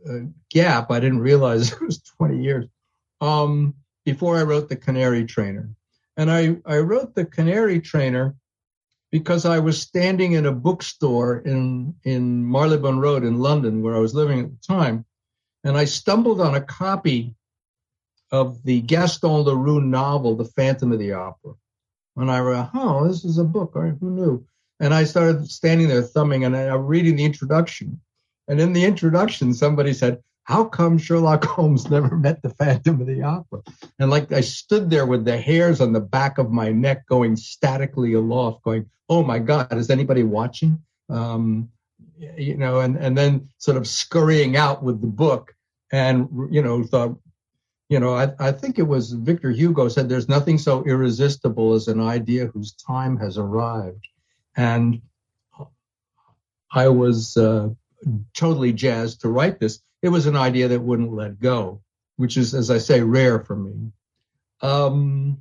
uh, 0.08 0.20
gap. 0.50 0.92
I 0.92 1.00
didn't 1.00 1.20
realize 1.20 1.72
it 1.74 1.82
was 1.82 2.02
20 2.18 2.44
years 2.44 2.66
um, 3.22 3.76
before 4.04 4.38
I 4.38 4.44
wrote 4.44 4.70
The 4.70 4.76
Canary 4.76 5.26
Trainer. 5.26 5.70
And 6.18 6.32
I, 6.32 6.58
I 6.66 6.78
wrote 6.80 7.14
The 7.14 7.26
Canary 7.26 7.80
Trainer 7.80 8.36
because 9.12 9.46
I 9.46 9.60
was 9.60 9.82
standing 9.82 10.34
in 10.34 10.46
a 10.46 10.52
bookstore 10.52 11.40
in, 11.40 11.96
in 12.04 12.50
Marylebone 12.50 13.00
Road 13.00 13.24
in 13.24 13.40
London, 13.40 13.82
where 13.82 13.96
I 13.96 14.00
was 14.00 14.14
living 14.14 14.40
at 14.40 14.50
the 14.50 14.68
time. 14.68 15.06
And 15.64 15.78
I 15.78 15.86
stumbled 15.86 16.42
on 16.42 16.56
a 16.56 16.62
copy 16.62 17.36
of 18.32 18.64
the 18.64 18.82
Gaston 18.82 19.44
Leroux 19.44 19.82
novel, 19.82 20.36
The 20.36 20.46
Phantom 20.46 20.92
of 20.92 21.00
the 21.00 21.14
Opera. 21.14 21.54
And 22.18 22.32
I 22.32 22.40
read, 22.40 22.70
oh, 22.74 23.08
this 23.08 23.26
is 23.26 23.38
a 23.38 23.44
book. 23.44 23.74
All 23.76 23.84
right, 23.84 23.94
Who 24.00 24.10
knew? 24.10 24.46
And 24.80 24.94
I 24.94 25.04
started 25.04 25.50
standing 25.50 25.88
there 25.88 26.02
thumbing 26.02 26.44
and 26.44 26.56
I'm 26.56 26.86
reading 26.86 27.16
the 27.16 27.26
introduction. 27.26 28.00
And 28.48 28.60
in 28.60 28.74
the 28.74 28.86
introduction, 28.86 29.54
somebody 29.54 29.94
said, 29.94 30.22
how 30.46 30.64
come 30.64 30.98
Sherlock 30.98 31.44
Holmes 31.44 31.90
never 31.90 32.16
met 32.16 32.42
the 32.42 32.50
Phantom 32.50 33.02
of 33.02 33.08
the 33.08 33.24
Opera? 33.24 33.62
And 34.00 34.10
like 34.10 34.32
I 34.32 34.42
stood 34.42 34.90
there 34.90 35.06
with 35.06 35.26
the 35.26 35.38
hairs 35.38 35.82
on 35.82 35.92
the 35.92 36.00
back 36.00 36.38
of 36.38 36.52
my 36.52 36.72
neck 36.72 37.08
going 37.08 37.36
statically 37.36 38.14
aloft, 38.14 38.64
going, 38.64 38.90
oh 39.10 39.24
my 39.24 39.40
God, 39.40 39.74
is 39.74 39.90
anybody 39.90 40.24
watching? 40.24 40.82
Um, 41.10 41.70
you 42.18 42.56
know, 42.56 42.80
and, 42.80 42.96
and 42.96 43.18
then 43.18 43.50
sort 43.58 43.78
of 43.78 43.88
scurrying 43.88 44.56
out 44.56 44.84
with 44.84 45.02
the 45.02 45.08
book 45.08 45.54
and, 45.92 46.30
you 46.52 46.62
know, 46.62 46.84
thought, 46.84 47.18
you 47.90 48.00
know, 48.00 48.16
I, 48.16 48.32
I 48.40 48.52
think 48.52 48.80
it 48.80 48.88
was 48.88 49.12
Victor 49.12 49.52
Hugo 49.52 49.90
said 49.90 50.10
there's 50.10 50.30
nothing 50.30 50.58
so 50.58 50.84
irresistible 50.84 51.74
as 51.74 51.88
an 51.88 52.00
idea 52.00 52.48
whose 52.48 52.74
time 52.74 53.18
has 53.18 53.38
arrived. 53.38 54.08
And 54.56 55.02
I 56.72 56.88
was 56.90 57.38
uh, 57.38 57.70
totally 58.34 58.74
jazzed 58.74 59.22
to 59.22 59.30
write 59.30 59.60
this. 59.60 59.80
It 60.02 60.10
was 60.10 60.26
an 60.26 60.36
idea 60.36 60.68
that 60.68 60.82
wouldn't 60.82 61.14
let 61.14 61.40
go, 61.40 61.82
which 62.18 62.38
is, 62.38 62.54
as 62.54 62.70
I 62.70 62.78
say, 62.78 63.02
rare 63.02 63.40
for 63.40 63.56
me. 63.56 63.92
Um, 64.62 65.40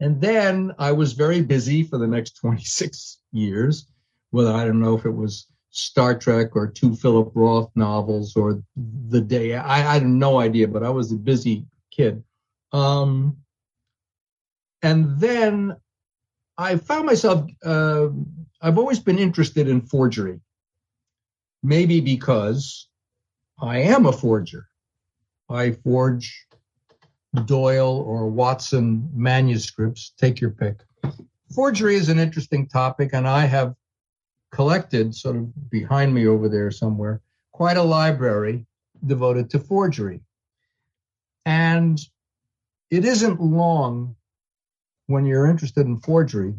and 0.00 0.20
then 0.20 0.72
I 0.78 0.92
was 0.92 1.12
very 1.12 1.40
busy 1.40 1.82
for 1.82 1.98
the 1.98 2.06
next 2.06 2.36
26 2.38 3.18
years. 3.32 3.86
Whether 4.30 4.52
I 4.52 4.64
don't 4.64 4.80
know 4.80 4.96
if 4.96 5.04
it 5.06 5.10
was 5.10 5.46
Star 5.70 6.16
Trek 6.16 6.54
or 6.54 6.68
two 6.68 6.94
Philip 6.94 7.32
Roth 7.34 7.70
novels 7.74 8.36
or 8.36 8.62
the 8.76 9.20
day. 9.20 9.54
I, 9.56 9.78
I 9.78 9.94
had 9.94 10.06
no 10.06 10.38
idea, 10.38 10.68
but 10.68 10.84
I 10.84 10.90
was 10.90 11.10
a 11.10 11.16
busy 11.16 11.66
kid. 11.90 12.22
Um, 12.72 13.38
and 14.82 15.18
then 15.18 15.76
I 16.56 16.76
found 16.76 17.06
myself, 17.06 17.50
uh, 17.64 18.08
I've 18.60 18.78
always 18.78 19.00
been 19.00 19.18
interested 19.18 19.68
in 19.68 19.80
forgery. 19.80 20.40
Maybe 21.62 22.00
because 22.00 22.88
I 23.64 23.78
am 23.78 24.04
a 24.04 24.12
forger. 24.12 24.66
I 25.48 25.72
forge 25.72 26.46
Doyle 27.46 27.96
or 28.06 28.28
Watson 28.28 29.08
manuscripts, 29.14 30.12
take 30.18 30.38
your 30.38 30.50
pick. 30.50 30.82
Forgery 31.54 31.94
is 31.94 32.10
an 32.10 32.18
interesting 32.18 32.66
topic, 32.66 33.10
and 33.14 33.26
I 33.26 33.46
have 33.46 33.74
collected, 34.52 35.14
sort 35.14 35.36
of 35.36 35.70
behind 35.70 36.12
me 36.12 36.26
over 36.26 36.46
there 36.46 36.70
somewhere, 36.70 37.22
quite 37.52 37.78
a 37.78 37.82
library 37.82 38.66
devoted 39.06 39.48
to 39.50 39.58
forgery. 39.58 40.20
And 41.46 41.98
it 42.90 43.06
isn't 43.06 43.40
long 43.40 44.14
when 45.06 45.24
you're 45.24 45.46
interested 45.46 45.86
in 45.86 46.00
forgery 46.00 46.52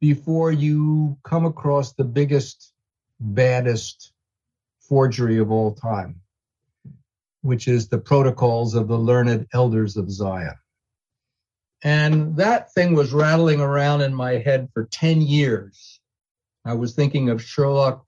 before 0.00 0.50
you 0.50 1.18
come 1.24 1.44
across 1.44 1.92
the 1.92 2.04
biggest, 2.04 2.72
baddest 3.20 4.12
forgery 4.88 5.38
of 5.38 5.50
all 5.50 5.74
time, 5.74 6.20
which 7.42 7.68
is 7.68 7.88
the 7.88 7.98
protocols 7.98 8.74
of 8.74 8.88
the 8.88 8.98
learned 8.98 9.46
elders 9.52 9.96
of 9.96 10.10
Zion. 10.10 10.54
And 11.82 12.36
that 12.36 12.72
thing 12.72 12.94
was 12.94 13.12
rattling 13.12 13.60
around 13.60 14.00
in 14.00 14.14
my 14.14 14.32
head 14.32 14.68
for 14.72 14.86
10 14.86 15.20
years 15.20 16.00
I 16.66 16.74
was 16.74 16.94
thinking 16.94 17.30
of 17.30 17.40
Sherlock 17.40 18.04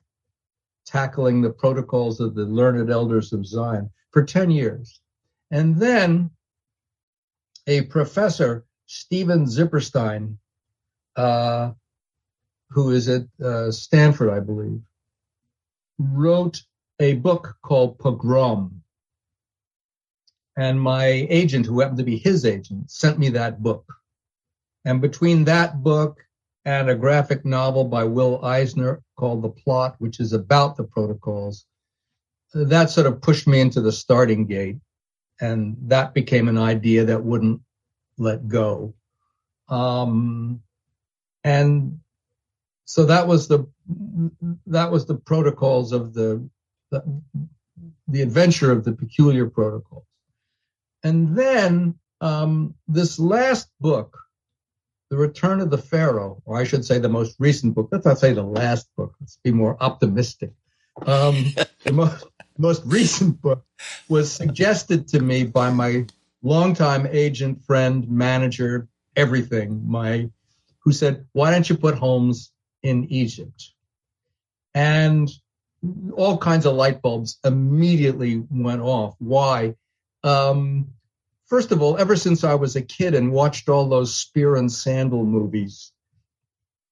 tackling 0.84 1.40
the 1.40 1.50
protocols 1.50 2.18
of 2.18 2.34
the 2.34 2.42
learned 2.42 2.90
elders 2.90 3.32
of 3.32 3.46
Zion 3.46 3.88
for 4.10 4.24
10 4.24 4.50
years. 4.50 5.00
And 5.52 5.78
then 5.78 6.30
a 7.68 7.82
professor, 7.82 8.64
Steven 8.86 9.44
Zipperstein, 9.44 10.38
uh, 11.14 11.70
who 12.70 12.90
is 12.90 13.08
at 13.08 13.26
uh, 13.40 13.70
Stanford, 13.70 14.30
I 14.30 14.40
believe, 14.40 14.80
wrote 15.98 16.62
a 17.00 17.14
book 17.14 17.56
called 17.62 17.98
Pogrom. 17.98 18.82
And 20.56 20.80
my 20.80 21.06
agent, 21.06 21.66
who 21.66 21.80
happened 21.80 21.98
to 21.98 22.04
be 22.04 22.18
his 22.18 22.44
agent, 22.44 22.90
sent 22.90 23.18
me 23.18 23.28
that 23.30 23.62
book. 23.62 23.84
And 24.84 25.00
between 25.00 25.44
that 25.44 25.82
book 25.82 26.24
and 26.64 26.90
a 26.90 26.94
graphic 26.94 27.44
novel 27.44 27.84
by 27.84 28.04
Will 28.04 28.44
Eisner 28.44 29.02
called 29.16 29.42
The 29.42 29.48
Plot, 29.48 29.96
which 29.98 30.20
is 30.20 30.32
about 30.32 30.76
the 30.76 30.84
protocols. 30.84 31.64
That 32.52 32.90
sort 32.90 33.06
of 33.06 33.22
pushed 33.22 33.46
me 33.46 33.60
into 33.60 33.80
the 33.80 33.92
starting 33.92 34.46
gate, 34.46 34.76
and 35.40 35.76
that 35.82 36.14
became 36.14 36.48
an 36.48 36.58
idea 36.58 37.04
that 37.06 37.24
wouldn't 37.24 37.60
let 38.18 38.48
go. 38.48 38.94
Um, 39.68 40.62
and 41.44 42.00
so 42.88 43.04
that 43.04 43.26
was 43.26 43.48
the 43.48 43.66
that 44.66 44.90
was 44.90 45.04
the 45.04 45.14
protocols 45.14 45.92
of 45.92 46.14
the, 46.14 46.48
the 46.90 47.02
the 48.08 48.22
adventure 48.22 48.72
of 48.72 48.82
the 48.82 48.92
peculiar 48.92 49.46
protocols. 49.46 50.06
And 51.04 51.36
then 51.36 51.98
um, 52.22 52.74
this 52.88 53.18
last 53.18 53.68
book 53.78 54.18
the 55.10 55.18
Return 55.18 55.60
of 55.60 55.68
the 55.68 55.76
Pharaoh, 55.76 56.42
or 56.46 56.56
I 56.58 56.64
should 56.64 56.82
say 56.82 56.98
the 56.98 57.10
most 57.10 57.36
recent 57.38 57.74
book. 57.74 57.90
Let's 57.92 58.06
not 58.06 58.18
say 58.18 58.32
the 58.32 58.42
last 58.42 58.88
book. 58.96 59.14
Let's 59.20 59.38
be 59.44 59.52
more 59.52 59.76
optimistic. 59.80 60.52
Um, 61.04 61.44
the 61.84 61.92
most, 61.92 62.24
most 62.56 62.82
recent 62.86 63.40
book 63.42 63.66
was 64.08 64.32
suggested 64.32 65.08
to 65.08 65.20
me 65.20 65.44
by 65.44 65.70
my 65.70 66.06
longtime 66.42 67.06
agent, 67.10 67.62
friend, 67.64 68.08
manager, 68.08 68.88
everything, 69.14 69.82
my 69.86 70.30
who 70.78 70.92
said, 70.92 71.26
"Why 71.32 71.50
don't 71.50 71.68
you 71.68 71.76
put 71.76 71.94
Holmes 71.94 72.50
in 72.82 73.04
Egypt?" 73.10 73.72
And 74.74 75.30
all 76.14 76.38
kinds 76.38 76.66
of 76.66 76.74
light 76.74 77.02
bulbs 77.02 77.38
immediately 77.44 78.42
went 78.50 78.80
off. 78.80 79.14
Why? 79.18 79.74
Um, 80.24 80.88
first 81.46 81.72
of 81.72 81.82
all, 81.82 81.96
ever 81.98 82.16
since 82.16 82.44
I 82.44 82.54
was 82.54 82.76
a 82.76 82.82
kid 82.82 83.14
and 83.14 83.32
watched 83.32 83.68
all 83.68 83.88
those 83.88 84.14
spear 84.14 84.56
and 84.56 84.70
sandal 84.70 85.24
movies 85.24 85.92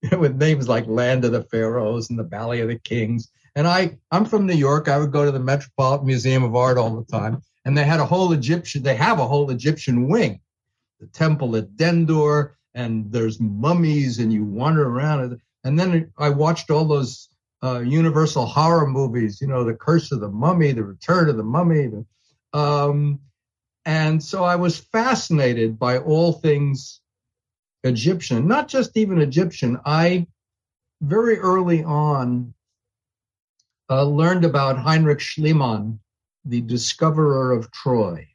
with 0.18 0.36
names 0.36 0.68
like 0.68 0.86
Land 0.86 1.24
of 1.24 1.32
the 1.32 1.42
Pharaohs 1.42 2.10
and 2.10 2.18
the 2.18 2.24
Valley 2.24 2.60
of 2.60 2.68
the 2.68 2.78
Kings. 2.78 3.28
And 3.54 3.66
I, 3.66 3.96
I'm 4.12 4.26
from 4.26 4.46
New 4.46 4.54
York. 4.54 4.88
I 4.88 4.98
would 4.98 5.12
go 5.12 5.24
to 5.24 5.32
the 5.32 5.40
Metropolitan 5.40 6.06
Museum 6.06 6.44
of 6.44 6.54
Art 6.54 6.78
all 6.78 6.94
the 6.94 7.10
time. 7.10 7.42
And 7.64 7.76
they 7.76 7.84
had 7.84 8.00
a 8.00 8.06
whole 8.06 8.32
Egyptian, 8.32 8.82
they 8.82 8.94
have 8.94 9.18
a 9.18 9.26
whole 9.26 9.50
Egyptian 9.50 10.06
wing, 10.06 10.40
the 11.00 11.08
temple 11.08 11.56
at 11.56 11.76
Dendur, 11.76 12.52
and 12.74 13.10
there's 13.10 13.40
mummies, 13.40 14.20
and 14.20 14.32
you 14.32 14.44
wander 14.44 14.86
around. 14.86 15.40
And 15.66 15.76
then 15.76 16.12
I 16.16 16.30
watched 16.30 16.70
all 16.70 16.84
those 16.84 17.28
uh, 17.60 17.80
Universal 17.80 18.46
horror 18.46 18.86
movies, 18.86 19.40
you 19.40 19.48
know, 19.48 19.64
The 19.64 19.74
Curse 19.74 20.12
of 20.12 20.20
the 20.20 20.28
Mummy, 20.28 20.70
The 20.70 20.84
Return 20.84 21.28
of 21.28 21.36
the 21.36 21.42
Mummy. 21.42 21.88
The, 21.88 22.06
um, 22.56 23.18
and 23.84 24.22
so 24.22 24.44
I 24.44 24.54
was 24.54 24.78
fascinated 24.78 25.76
by 25.76 25.98
all 25.98 26.32
things 26.32 27.00
Egyptian, 27.82 28.46
not 28.46 28.68
just 28.68 28.96
even 28.96 29.20
Egyptian. 29.20 29.80
I 29.84 30.28
very 31.00 31.36
early 31.38 31.82
on 31.82 32.54
uh, 33.90 34.04
learned 34.04 34.44
about 34.44 34.78
Heinrich 34.78 35.18
Schliemann, 35.18 35.98
the 36.44 36.60
discoverer 36.60 37.50
of 37.50 37.72
Troy. 37.72 38.28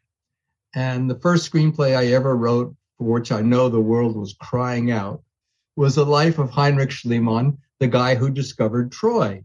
And 0.76 1.10
the 1.10 1.20
first 1.20 1.50
screenplay 1.50 1.96
I 1.96 2.08
ever 2.08 2.36
wrote, 2.36 2.76
for 2.98 3.06
which 3.06 3.32
I 3.32 3.40
know 3.40 3.70
the 3.70 3.80
world 3.80 4.18
was 4.18 4.34
crying 4.34 4.92
out, 4.92 5.24
was 5.76 5.96
The 5.96 6.06
Life 6.06 6.40
of 6.40 6.50
Heinrich 6.50 6.92
Schliemann, 6.92 7.58
the 7.80 7.88
guy 7.88 8.16
who 8.16 8.30
discovered 8.30 8.92
Troy. 8.92 9.44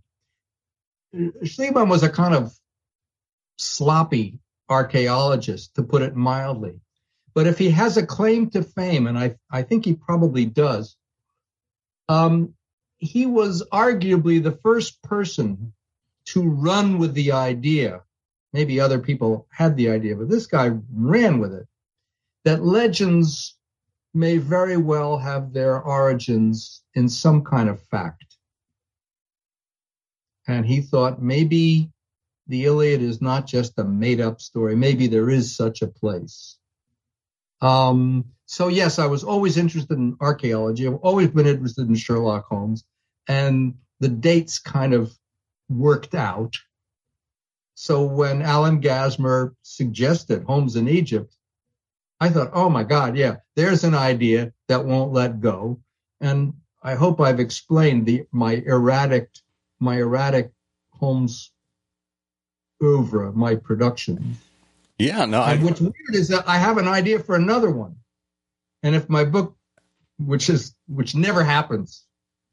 Schliemann 1.14 1.88
was 1.88 2.02
a 2.02 2.10
kind 2.10 2.34
of 2.34 2.52
sloppy 3.58 4.40
archaeologist, 4.68 5.74
to 5.76 5.82
put 5.82 6.02
it 6.02 6.16
mildly. 6.16 6.80
But 7.34 7.46
if 7.46 7.58
he 7.58 7.70
has 7.70 7.96
a 7.96 8.06
claim 8.06 8.50
to 8.50 8.62
fame, 8.62 9.06
and 9.06 9.18
I, 9.18 9.36
I 9.50 9.62
think 9.62 9.84
he 9.84 9.94
probably 9.94 10.46
does, 10.46 10.96
um, 12.08 12.54
he 12.98 13.26
was 13.26 13.62
arguably 13.72 14.42
the 14.42 14.58
first 14.62 15.02
person 15.02 15.72
to 16.26 16.42
run 16.42 16.98
with 16.98 17.14
the 17.14 17.32
idea. 17.32 18.02
Maybe 18.52 18.80
other 18.80 18.98
people 18.98 19.46
had 19.50 19.76
the 19.76 19.90
idea, 19.90 20.16
but 20.16 20.28
this 20.28 20.46
guy 20.46 20.70
ran 20.92 21.38
with 21.38 21.52
it. 21.52 21.66
That 22.44 22.64
legends 22.64 23.55
may 24.16 24.38
very 24.38 24.76
well 24.76 25.18
have 25.18 25.52
their 25.52 25.80
origins 25.80 26.82
in 26.94 27.08
some 27.08 27.44
kind 27.44 27.68
of 27.68 27.80
fact. 27.82 28.36
And 30.48 30.64
he 30.64 30.80
thought 30.80 31.22
maybe 31.22 31.90
the 32.46 32.64
Iliad 32.64 33.02
is 33.02 33.20
not 33.20 33.46
just 33.46 33.78
a 33.78 33.84
made 33.84 34.20
up 34.20 34.40
story. 34.40 34.76
Maybe 34.76 35.06
there 35.06 35.28
is 35.28 35.54
such 35.54 35.82
a 35.82 35.88
place. 35.88 36.56
Um, 37.60 38.24
so 38.46 38.68
yes, 38.68 38.98
I 38.98 39.06
was 39.06 39.24
always 39.24 39.56
interested 39.56 39.98
in 39.98 40.16
archaeology. 40.20 40.86
I've 40.86 40.94
always 40.94 41.28
been 41.28 41.46
interested 41.46 41.88
in 41.88 41.94
Sherlock 41.94 42.46
Holmes 42.46 42.84
and 43.28 43.74
the 44.00 44.08
dates 44.08 44.58
kind 44.58 44.94
of 44.94 45.12
worked 45.68 46.14
out. 46.14 46.56
So 47.74 48.04
when 48.04 48.40
Alan 48.40 48.80
Gasmer 48.80 49.54
suggested 49.62 50.44
Holmes 50.44 50.76
in 50.76 50.88
Egypt, 50.88 51.35
I 52.20 52.28
thought, 52.30 52.50
oh 52.52 52.70
my 52.70 52.82
God, 52.82 53.16
yeah, 53.16 53.36
there's 53.56 53.84
an 53.84 53.94
idea 53.94 54.52
that 54.68 54.84
won't 54.84 55.12
let 55.12 55.40
go. 55.40 55.80
And 56.20 56.54
I 56.82 56.94
hope 56.94 57.20
I've 57.20 57.40
explained 57.40 58.06
the 58.06 58.24
my 58.32 58.62
erratic 58.66 59.28
my 59.80 59.98
erratic 59.98 60.52
Holmes 60.90 61.52
oeuvre, 62.82 63.32
my 63.32 63.56
production. 63.56 64.36
Yeah, 64.98 65.26
no. 65.26 65.42
I, 65.42 65.56
what's 65.56 65.80
weird 65.80 65.94
is 66.14 66.28
that 66.28 66.48
I 66.48 66.56
have 66.56 66.78
an 66.78 66.88
idea 66.88 67.18
for 67.18 67.34
another 67.34 67.70
one, 67.70 67.96
and 68.82 68.94
if 68.94 69.10
my 69.10 69.24
book, 69.24 69.56
which 70.18 70.48
is 70.48 70.74
which 70.88 71.14
never 71.14 71.44
happens, 71.44 72.06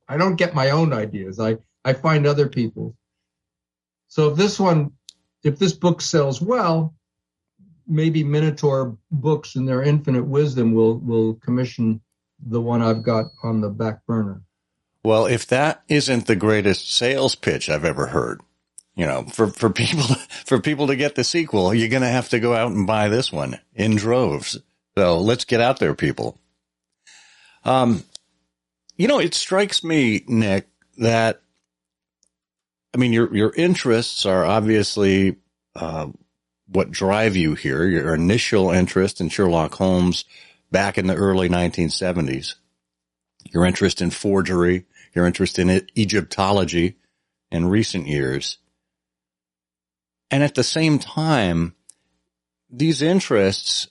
I 0.09 0.17
don't 0.17 0.35
get 0.35 0.53
my 0.53 0.71
own 0.71 0.91
ideas. 0.91 1.39
I 1.39 1.57
I 1.85 1.93
find 1.93 2.25
other 2.25 2.49
people. 2.49 2.95
So 4.07 4.29
if 4.31 4.37
this 4.37 4.59
one, 4.59 4.91
if 5.43 5.57
this 5.57 5.73
book 5.73 6.01
sells 6.01 6.41
well, 6.41 6.93
maybe 7.87 8.23
Minotaur 8.23 8.97
Books 9.11 9.55
in 9.55 9.65
their 9.65 9.83
infinite 9.83 10.25
wisdom 10.25 10.73
will 10.73 10.99
will 10.99 11.35
commission 11.35 12.01
the 12.45 12.61
one 12.61 12.81
I've 12.81 13.03
got 13.03 13.25
on 13.43 13.61
the 13.61 13.69
back 13.69 14.05
burner. 14.05 14.41
Well, 15.03 15.25
if 15.25 15.45
that 15.47 15.83
isn't 15.89 16.27
the 16.27 16.35
greatest 16.35 16.93
sales 16.93 17.35
pitch 17.35 17.69
I've 17.69 17.85
ever 17.85 18.07
heard, 18.07 18.41
you 18.95 19.05
know, 19.05 19.23
for, 19.23 19.47
for 19.47 19.69
people, 19.69 20.03
for 20.45 20.59
people 20.59 20.87
to 20.87 20.95
get 20.95 21.15
the 21.15 21.23
sequel, 21.23 21.73
you're 21.73 21.89
going 21.89 22.03
to 22.03 22.07
have 22.07 22.29
to 22.29 22.39
go 22.39 22.53
out 22.53 22.71
and 22.71 22.87
buy 22.87 23.09
this 23.09 23.31
one 23.31 23.59
in 23.73 23.95
droves. 23.95 24.59
So 24.97 25.19
let's 25.19 25.45
get 25.45 25.59
out 25.59 25.79
there, 25.79 25.93
people. 25.93 26.37
Um, 27.65 28.03
you 28.97 29.07
know, 29.07 29.19
it 29.19 29.33
strikes 29.33 29.83
me, 29.83 30.23
Nick, 30.27 30.67
that 30.97 31.41
I 32.93 32.97
mean, 32.97 33.11
your 33.11 33.33
your 33.35 33.53
interests 33.55 34.25
are 34.25 34.45
obviously 34.45 35.37
uh, 35.75 36.07
what 36.73 36.91
drive 36.91 37.35
you 37.35 37.55
here. 37.55 37.85
Your 37.85 38.13
initial 38.13 38.71
interest 38.71 39.21
in 39.21 39.29
Sherlock 39.29 39.75
Holmes 39.75 40.25
back 40.71 40.97
in 40.97 41.07
the 41.07 41.15
early 41.15 41.49
1970s, 41.49 42.55
your 43.51 43.65
interest 43.65 44.01
in 44.01 44.09
forgery, 44.09 44.85
your 45.13 45.25
interest 45.25 45.59
in 45.59 45.87
Egyptology 45.95 46.97
in 47.51 47.67
recent 47.67 48.07
years, 48.07 48.57
and 50.31 50.43
at 50.43 50.55
the 50.55 50.63
same 50.63 50.97
time, 50.97 51.75
these 52.67 53.03
interests 53.03 53.87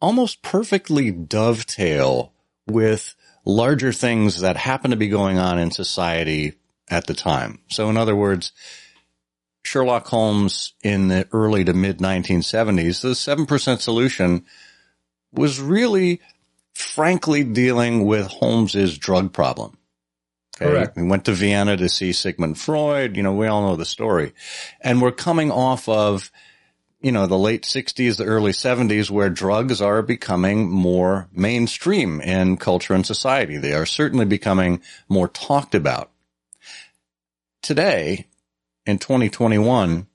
almost 0.00 0.40
perfectly 0.40 1.10
dovetail 1.10 2.32
with 2.66 3.14
larger 3.44 3.92
things 3.92 4.40
that 4.40 4.56
happen 4.56 4.90
to 4.90 4.96
be 4.96 5.08
going 5.08 5.38
on 5.38 5.58
in 5.58 5.70
society 5.70 6.54
at 6.88 7.06
the 7.06 7.12
time. 7.12 7.58
So 7.68 7.90
in 7.90 7.98
other 7.98 8.16
words, 8.16 8.52
Sherlock 9.66 10.06
Holmes 10.06 10.74
in 10.82 11.08
the 11.08 11.28
early 11.32 11.64
to 11.64 11.72
mid 11.72 11.98
1970s, 11.98 13.02
the 13.02 13.08
7% 13.08 13.80
solution 13.80 14.44
was 15.32 15.60
really 15.60 16.20
frankly 16.74 17.44
dealing 17.44 18.04
with 18.06 18.26
Holmes's 18.26 18.96
drug 18.96 19.32
problem. 19.32 19.76
Okay. 20.56 20.70
Correct. 20.70 20.96
We 20.96 21.06
went 21.06 21.26
to 21.26 21.32
Vienna 21.32 21.76
to 21.76 21.88
see 21.88 22.12
Sigmund 22.12 22.58
Freud. 22.58 23.16
You 23.16 23.22
know, 23.22 23.34
we 23.34 23.46
all 23.46 23.62
know 23.62 23.76
the 23.76 23.84
story. 23.84 24.32
And 24.80 25.02
we're 25.02 25.12
coming 25.12 25.50
off 25.50 25.88
of 25.88 26.30
you 27.00 27.12
know, 27.12 27.26
the 27.26 27.38
late 27.38 27.62
60s, 27.62 28.16
the 28.16 28.24
early 28.24 28.52
70s, 28.52 29.10
where 29.10 29.30
drugs 29.30 29.80
are 29.80 30.02
becoming 30.02 30.68
more 30.68 31.28
mainstream 31.32 32.20
in 32.20 32.56
culture 32.56 32.94
and 32.94 33.06
society. 33.06 33.58
They 33.58 33.74
are 33.74 33.86
certainly 33.86 34.24
becoming 34.24 34.80
more 35.08 35.28
talked 35.28 35.74
about. 35.74 36.10
Today, 37.62 38.26
in 38.86 38.98
2021, 38.98 40.06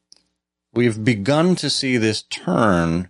we've 0.74 1.04
begun 1.04 1.56
to 1.58 1.70
see 1.70 1.98
this 1.98 2.24
turn 2.24 3.10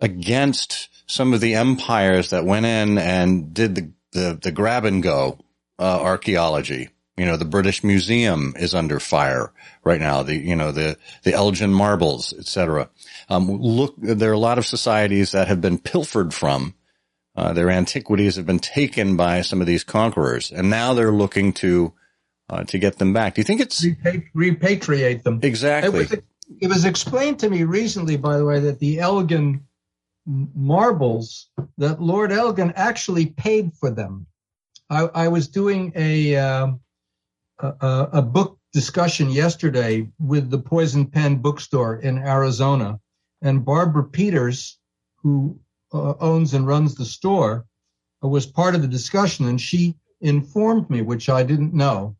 against 0.00 0.88
some 1.06 1.32
of 1.32 1.40
the 1.40 1.54
empires 1.54 2.30
that 2.30 2.44
went 2.44 2.66
in 2.66 2.98
and 2.98 3.54
did 3.54 3.74
the, 3.74 3.92
the, 4.12 4.38
the 4.42 4.52
grab 4.52 4.84
and 4.84 5.02
go 5.02 5.38
uh, 5.78 6.00
archaeology 6.00 6.90
you 7.16 7.24
know, 7.24 7.36
the 7.36 7.46
British 7.46 7.82
Museum 7.82 8.54
is 8.58 8.74
under 8.74 9.00
fire 9.00 9.50
right 9.84 10.00
now. 10.00 10.22
The, 10.22 10.36
you 10.36 10.54
know, 10.54 10.70
the, 10.70 10.98
the 11.22 11.32
Elgin 11.32 11.72
marbles, 11.72 12.34
etc. 12.34 12.90
Um, 13.30 13.48
look, 13.48 13.94
there 13.96 14.30
are 14.30 14.34
a 14.34 14.38
lot 14.38 14.58
of 14.58 14.66
societies 14.66 15.32
that 15.32 15.48
have 15.48 15.60
been 15.60 15.78
pilfered 15.78 16.34
from. 16.34 16.74
Uh, 17.34 17.52
their 17.52 17.70
antiquities 17.70 18.36
have 18.36 18.46
been 18.46 18.58
taken 18.58 19.16
by 19.16 19.40
some 19.42 19.60
of 19.60 19.66
these 19.66 19.84
conquerors, 19.84 20.50
and 20.50 20.68
now 20.70 20.94
they're 20.94 21.12
looking 21.12 21.52
to 21.52 21.92
uh, 22.48 22.64
to 22.64 22.78
get 22.78 22.98
them 22.98 23.12
back. 23.12 23.34
Do 23.34 23.40
you 23.40 23.44
think 23.44 23.60
it's 23.60 23.84
repatriate 24.34 25.22
them? 25.22 25.40
Exactly. 25.42 25.88
It 25.88 26.10
was, 26.10 26.18
it 26.60 26.68
was 26.68 26.84
explained 26.84 27.38
to 27.40 27.50
me 27.50 27.64
recently, 27.64 28.16
by 28.16 28.38
the 28.38 28.44
way, 28.44 28.60
that 28.60 28.78
the 28.78 29.00
Elgin 29.00 29.64
marbles 30.26 31.48
that 31.78 32.00
Lord 32.00 32.32
Elgin 32.32 32.72
actually 32.76 33.26
paid 33.26 33.72
for 33.74 33.90
them. 33.90 34.26
I, 34.90 35.02
I 35.14 35.28
was 35.28 35.48
doing 35.48 35.92
a 35.96 36.36
um, 36.36 36.80
a, 37.58 38.08
a 38.12 38.22
book 38.22 38.58
discussion 38.72 39.30
yesterday 39.30 40.08
with 40.18 40.50
the 40.50 40.58
Poison 40.58 41.06
Pen 41.06 41.36
bookstore 41.36 41.96
in 41.96 42.18
Arizona, 42.18 43.00
and 43.42 43.64
Barbara 43.64 44.04
Peters, 44.04 44.78
who 45.22 45.58
uh, 45.92 46.14
owns 46.20 46.54
and 46.54 46.66
runs 46.66 46.94
the 46.94 47.04
store, 47.04 47.66
uh, 48.22 48.28
was 48.28 48.46
part 48.46 48.74
of 48.74 48.82
the 48.82 48.88
discussion, 48.88 49.48
and 49.48 49.60
she 49.60 49.96
informed 50.20 50.90
me, 50.90 51.02
which 51.02 51.28
I 51.28 51.42
didn't 51.42 51.74
know, 51.74 52.15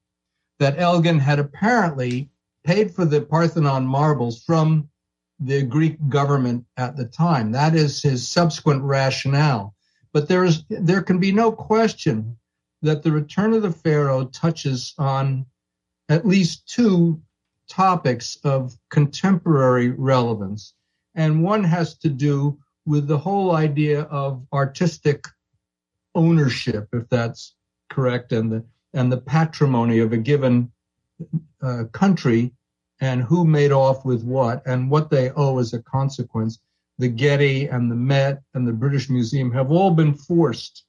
that 0.59 0.79
Elgin 0.79 1.19
had 1.19 1.39
apparently 1.39 2.31
paid 2.65 2.95
for 2.95 3.05
the 3.05 3.21
Parthenon 3.21 3.87
marbles 3.87 4.43
from 4.43 4.89
the 5.39 5.63
Greek 5.63 5.97
government 6.09 6.65
at 6.77 6.97
the 6.97 7.05
time. 7.05 7.53
That 7.53 7.75
is 7.75 8.03
his 8.03 8.27
subsequent 8.27 8.83
rationale. 8.83 9.75
But 10.13 10.29
there 10.29 10.45
is 10.45 10.65
there 10.71 11.03
can 11.03 11.19
be 11.19 11.33
no 11.33 11.53
question 11.53 12.37
that 12.83 13.03
the 13.03 13.13
return 13.13 13.53
of 13.53 13.63
the 13.63 13.71
Pharaoh 13.71 14.25
touches 14.27 14.95
on 14.99 15.47
at 16.09 16.27
least 16.27 16.69
two 16.69 17.21
topics 17.69 18.39
of 18.45 18.77
contemporary 18.91 19.91
relevance. 19.91 20.75
And 21.15 21.43
one 21.43 21.65
has 21.65 21.99
to 21.99 22.09
do 22.09 22.59
with 22.87 23.09
the 23.09 23.19
whole 23.19 23.57
idea 23.57 24.03
of 24.03 24.47
artistic 24.53 25.27
ownership, 26.15 26.89
if 26.93 27.09
that's 27.09 27.55
correct, 27.91 28.33
and 28.33 28.53
the, 28.53 28.65
and 28.97 29.13
the 29.13 29.19
patrimony 29.19 30.01
of 30.01 30.13
a 30.13 30.17
given 30.17 30.73
uh, 31.63 31.85
country 31.93 32.53
and 33.01 33.23
who 33.23 33.45
made 33.45 33.73
off 33.73 34.05
with 34.05 34.25
what 34.25 34.67
and 34.67 34.91
what 34.91 35.11
they 35.11 35.31
owe 35.31 35.59
as 35.59 35.75
a 35.75 35.83
consequence. 35.83 36.59
The 36.99 37.09
Getty 37.09 37.67
and 37.67 37.91
the 37.91 37.95
Met 37.95 38.43
and 38.55 38.67
the 38.67 38.73
British 38.73 39.11
Museum 39.11 39.53
have 39.53 39.71
all 39.71 39.91
been 39.91 40.15
forced 40.15 40.85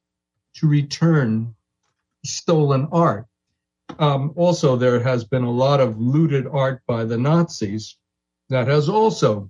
to 0.56 0.68
return 0.68 1.54
stolen 2.24 2.88
art. 2.92 3.28
Um, 4.00 4.32
also, 4.36 4.78
there 4.78 5.02
has 5.02 5.26
been 5.26 5.44
a 5.44 5.52
lot 5.52 5.82
of 5.82 6.00
looted 6.00 6.48
art 6.48 6.82
by 6.88 7.04
the 7.04 7.18
Nazis 7.18 7.98
that 8.50 8.68
has 8.68 8.88
also, 8.88 9.50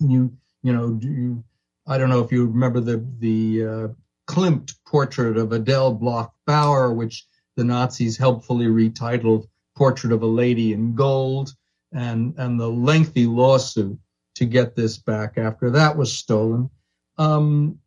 you 0.00 0.32
you 0.62 0.72
know, 0.72 0.98
you, 1.00 1.44
I 1.86 1.98
don't 1.98 2.10
know 2.10 2.24
if 2.24 2.32
you 2.32 2.46
remember 2.46 2.80
the 2.80 3.04
the 3.18 3.64
uh, 3.64 3.88
Klimt 4.26 4.74
portrait 4.86 5.36
of 5.36 5.52
Adele 5.52 5.94
Bloch 5.94 6.32
Bauer, 6.46 6.92
which 6.92 7.26
the 7.58 7.64
Nazis 7.64 8.16
helpfully 8.16 8.66
retitled 8.66 9.48
Portrait 9.76 10.12
of 10.12 10.22
a 10.22 10.26
Lady 10.26 10.72
in 10.72 10.94
Gold, 10.94 11.54
and, 11.92 12.32
and 12.38 12.58
the 12.58 12.68
lengthy 12.68 13.26
lawsuit 13.26 13.98
to 14.36 14.44
get 14.44 14.76
this 14.76 14.96
back 14.96 15.36
after 15.36 15.68
that 15.70 15.96
was 15.96 16.16
stolen. 16.16 16.70
Um, 17.18 17.80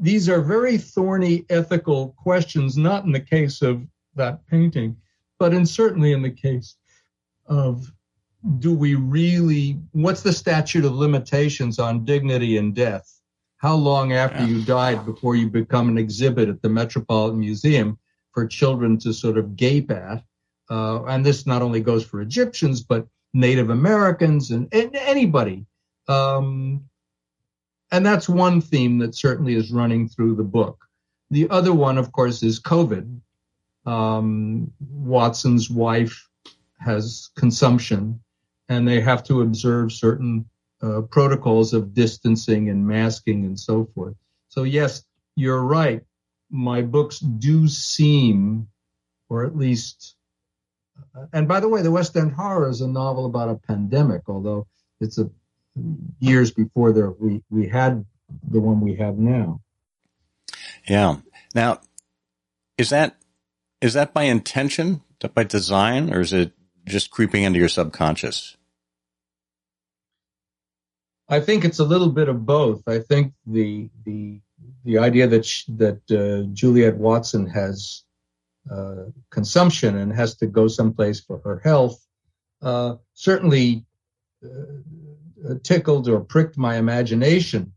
these 0.00 0.30
are 0.30 0.40
very 0.40 0.78
thorny 0.78 1.44
ethical 1.50 2.14
questions, 2.16 2.78
not 2.78 3.04
in 3.04 3.12
the 3.12 3.20
case 3.20 3.60
of 3.60 3.86
that 4.14 4.46
painting, 4.46 4.96
but 5.38 5.52
in 5.52 5.66
certainly 5.66 6.12
in 6.12 6.22
the 6.22 6.30
case 6.30 6.76
of 7.44 7.92
do 8.58 8.72
we 8.72 8.94
really 8.94 9.78
what's 9.92 10.22
the 10.22 10.32
statute 10.32 10.86
of 10.86 10.94
limitations 10.94 11.78
on 11.78 12.06
dignity 12.06 12.56
and 12.56 12.74
death? 12.74 13.20
How 13.58 13.74
long 13.74 14.14
after 14.14 14.42
you 14.46 14.62
died 14.64 15.04
before 15.04 15.36
you 15.36 15.50
become 15.50 15.90
an 15.90 15.98
exhibit 15.98 16.48
at 16.48 16.62
the 16.62 16.70
metropolitan 16.70 17.38
museum 17.38 17.98
for 18.32 18.46
children 18.46 18.98
to 18.98 19.12
sort 19.12 19.38
of 19.38 19.56
gape 19.56 19.90
at 19.90 20.22
uh, 20.70 21.02
and 21.04 21.24
this 21.24 21.46
not 21.46 21.62
only 21.62 21.80
goes 21.80 22.04
for 22.04 22.20
egyptians 22.20 22.82
but 22.82 23.06
native 23.32 23.70
americans 23.70 24.50
and, 24.50 24.68
and 24.72 24.94
anybody 24.96 25.64
um, 26.08 26.82
and 27.92 28.04
that's 28.04 28.28
one 28.28 28.60
theme 28.60 28.98
that 28.98 29.14
certainly 29.14 29.54
is 29.54 29.70
running 29.72 30.08
through 30.08 30.34
the 30.34 30.44
book 30.44 30.86
the 31.30 31.48
other 31.50 31.72
one 31.72 31.98
of 31.98 32.12
course 32.12 32.42
is 32.42 32.60
covid 32.60 33.20
um, 33.86 34.70
watson's 34.90 35.70
wife 35.70 36.28
has 36.78 37.30
consumption 37.36 38.20
and 38.68 38.86
they 38.86 39.00
have 39.00 39.22
to 39.24 39.42
observe 39.42 39.92
certain 39.92 40.44
uh, 40.82 41.02
protocols 41.02 41.74
of 41.74 41.92
distancing 41.92 42.70
and 42.70 42.86
masking 42.86 43.44
and 43.44 43.58
so 43.58 43.84
forth. 43.94 44.14
So, 44.48 44.62
yes, 44.62 45.04
you're 45.36 45.62
right. 45.62 46.02
My 46.50 46.82
books 46.82 47.18
do 47.20 47.68
seem, 47.68 48.68
or 49.28 49.44
at 49.44 49.56
least, 49.56 50.16
uh, 51.14 51.26
and 51.32 51.46
by 51.46 51.60
the 51.60 51.68
way, 51.68 51.82
The 51.82 51.90
West 51.90 52.16
End 52.16 52.32
Horror 52.32 52.68
is 52.68 52.80
a 52.80 52.88
novel 52.88 53.26
about 53.26 53.48
a 53.48 53.54
pandemic, 53.54 54.22
although 54.28 54.66
it's 55.00 55.18
a 55.18 55.30
years 56.18 56.50
before 56.50 56.92
there 56.92 57.10
we, 57.10 57.42
we 57.48 57.68
had 57.68 58.04
the 58.50 58.60
one 58.60 58.80
we 58.80 58.96
have 58.96 59.16
now. 59.16 59.60
Yeah. 60.88 61.16
Now, 61.54 61.80
is 62.76 62.90
that 62.90 63.16
is 63.80 63.94
that 63.94 64.12
by 64.12 64.24
intention, 64.24 65.02
by 65.34 65.44
design, 65.44 66.12
or 66.12 66.20
is 66.20 66.32
it 66.32 66.52
just 66.86 67.10
creeping 67.10 67.44
into 67.44 67.58
your 67.58 67.68
subconscious? 67.68 68.56
I 71.28 71.40
think 71.40 71.64
it's 71.64 71.78
a 71.78 71.84
little 71.84 72.10
bit 72.10 72.28
of 72.28 72.44
both. 72.44 72.82
I 72.88 72.98
think 72.98 73.34
the 73.46 73.88
the 74.04 74.40
the 74.84 74.98
idea 74.98 75.26
that 75.26 75.44
she, 75.44 75.70
that 75.72 76.00
uh, 76.10 76.48
Juliet 76.52 76.96
Watson 76.96 77.46
has 77.46 78.04
uh, 78.70 79.04
consumption 79.30 79.96
and 79.96 80.12
has 80.12 80.34
to 80.36 80.46
go 80.46 80.68
someplace 80.68 81.20
for 81.20 81.40
her 81.44 81.60
health 81.64 82.06
uh, 82.62 82.96
certainly 83.14 83.84
uh, 84.44 85.54
tickled 85.62 86.08
or 86.08 86.20
pricked 86.20 86.58
my 86.58 86.76
imagination 86.76 87.72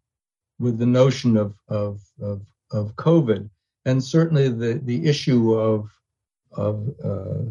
with 0.59 0.77
the 0.77 0.85
notion 0.85 1.37
of 1.37 1.55
of 1.67 2.01
of, 2.21 2.41
of 2.71 2.95
COVID, 2.95 3.49
and 3.85 4.03
certainly 4.03 4.49
the 4.49 4.81
the 4.83 5.05
issue 5.05 5.53
of 5.53 5.89
of 6.51 6.89
uh, 7.03 7.45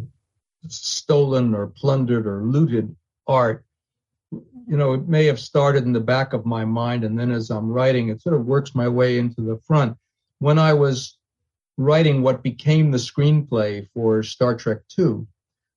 stolen 0.69 1.55
or 1.55 1.67
plundered 1.67 2.27
or 2.27 2.45
looted 2.45 2.95
art 3.27 3.65
you 4.67 4.77
know, 4.77 4.95
it 4.95 5.09
may 5.09 5.27
have 5.27 5.41
started 5.41 5.85
in 5.85 5.93
the 5.93 6.01
back 6.01 6.33
of 6.33 6.47
my 6.47 6.65
mind, 6.65 7.05
and 7.05 7.19
then 7.19 7.31
as 7.31 7.51
I'm 7.51 7.71
writing, 7.71 8.09
it 8.09 8.23
sort 8.23 8.35
of 8.35 8.47
works 8.47 8.75
my 8.75 8.89
way 8.89 9.19
into 9.19 9.41
the 9.43 9.59
front. 9.67 9.97
When 10.39 10.59
I 10.59 10.73
was 10.73 11.19
writing 11.77 12.23
what 12.23 12.43
became 12.43 12.91
the 12.91 12.99
screenplay 12.99 13.89
for 13.95 14.23
Star 14.23 14.55
Trek 14.55 14.79
II, 14.99 15.27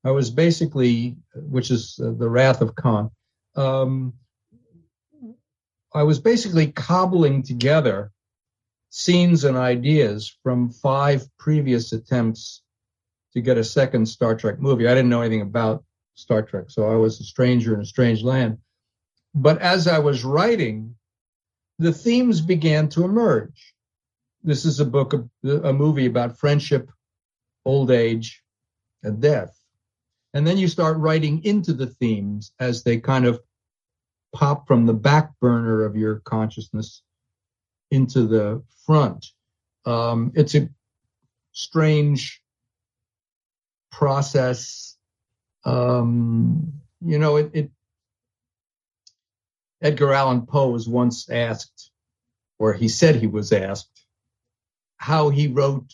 I 0.03 0.11
was 0.11 0.29
basically, 0.29 1.17
which 1.35 1.71
is 1.71 1.99
uh, 2.03 2.11
the 2.17 2.29
Wrath 2.29 2.61
of 2.61 2.75
Khan, 2.75 3.09
um, 3.55 4.13
I 5.93 6.03
was 6.03 6.19
basically 6.19 6.67
cobbling 6.71 7.41
together 7.41 8.11
scenes 8.89 9.43
and 9.45 9.57
ideas 9.57 10.37
from 10.43 10.69
five 10.69 11.27
previous 11.39 11.91
attempts 11.91 12.61
to 13.33 13.41
get 13.41 13.57
a 13.57 13.63
second 13.63 14.05
Star 14.05 14.35
Trek 14.35 14.59
movie. 14.59 14.87
I 14.87 14.93
didn't 14.93 15.09
know 15.09 15.21
anything 15.21 15.41
about 15.41 15.83
Star 16.13 16.41
Trek, 16.41 16.65
so 16.69 16.89
I 16.89 16.95
was 16.95 17.19
a 17.19 17.23
stranger 17.23 17.73
in 17.73 17.81
a 17.81 17.85
strange 17.85 18.23
land. 18.23 18.57
But 19.35 19.61
as 19.61 19.85
I 19.87 19.99
was 19.99 20.23
writing, 20.23 20.95
the 21.77 21.91
themes 21.91 22.39
began 22.39 22.87
to 22.89 23.03
emerge. 23.03 23.75
This 24.43 24.63
is 24.63 24.79
a 24.79 24.85
book, 24.85 25.13
a 25.43 25.73
movie 25.73 26.05
about 26.05 26.37
friendship, 26.37 26.89
old 27.65 27.91
age, 27.91 28.41
and 29.03 29.21
death. 29.21 29.59
And 30.33 30.47
then 30.47 30.57
you 30.57 30.69
start 30.69 30.97
writing 30.97 31.43
into 31.43 31.73
the 31.73 31.87
themes 31.87 32.53
as 32.59 32.83
they 32.83 32.97
kind 32.97 33.25
of 33.25 33.41
pop 34.33 34.67
from 34.67 34.85
the 34.85 34.93
back 34.93 35.31
burner 35.41 35.83
of 35.83 35.95
your 35.95 36.19
consciousness 36.19 37.01
into 37.91 38.27
the 38.27 38.63
front. 38.85 39.27
Um, 39.85 40.31
it's 40.35 40.55
a 40.55 40.69
strange 41.51 42.41
process. 43.91 44.97
Um, 45.65 46.73
you 47.01 47.19
know, 47.19 47.37
it, 47.37 47.51
it 47.53 47.71
Edgar 49.81 50.13
Allan 50.13 50.45
Poe 50.45 50.69
was 50.69 50.87
once 50.87 51.29
asked, 51.29 51.91
or 52.57 52.73
he 52.73 52.87
said 52.87 53.15
he 53.15 53.27
was 53.27 53.51
asked, 53.51 54.05
how 54.97 55.29
he 55.29 55.47
wrote 55.47 55.93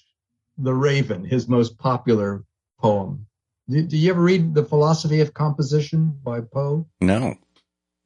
The 0.57 0.73
Raven, 0.73 1.25
his 1.25 1.47
most 1.47 1.77
popular 1.77 2.43
poem. 2.79 3.25
Do, 3.67 3.81
do 3.81 3.97
you 3.97 4.11
ever 4.11 4.21
read 4.21 4.53
The 4.53 4.65
Philosophy 4.65 5.21
of 5.21 5.33
Composition 5.33 6.19
by 6.23 6.41
Poe? 6.41 6.87
No. 6.99 7.35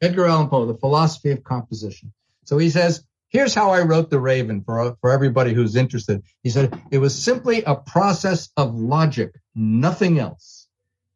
Edgar 0.01 0.25
Allan 0.25 0.49
Poe, 0.49 0.65
The 0.65 0.77
Philosophy 0.77 1.31
of 1.31 1.43
Composition. 1.43 2.13
So 2.45 2.57
he 2.57 2.69
says, 2.69 3.03
here's 3.29 3.53
how 3.53 3.71
I 3.71 3.81
wrote 3.81 4.09
The 4.09 4.19
Raven 4.19 4.63
for, 4.63 4.97
for 5.01 5.11
everybody 5.11 5.53
who's 5.53 5.75
interested. 5.75 6.23
He 6.43 6.49
said, 6.49 6.79
it 6.91 6.99
was 6.99 7.21
simply 7.21 7.63
a 7.63 7.75
process 7.75 8.49
of 8.55 8.75
logic, 8.75 9.33
nothing 9.55 10.19
else. 10.19 10.67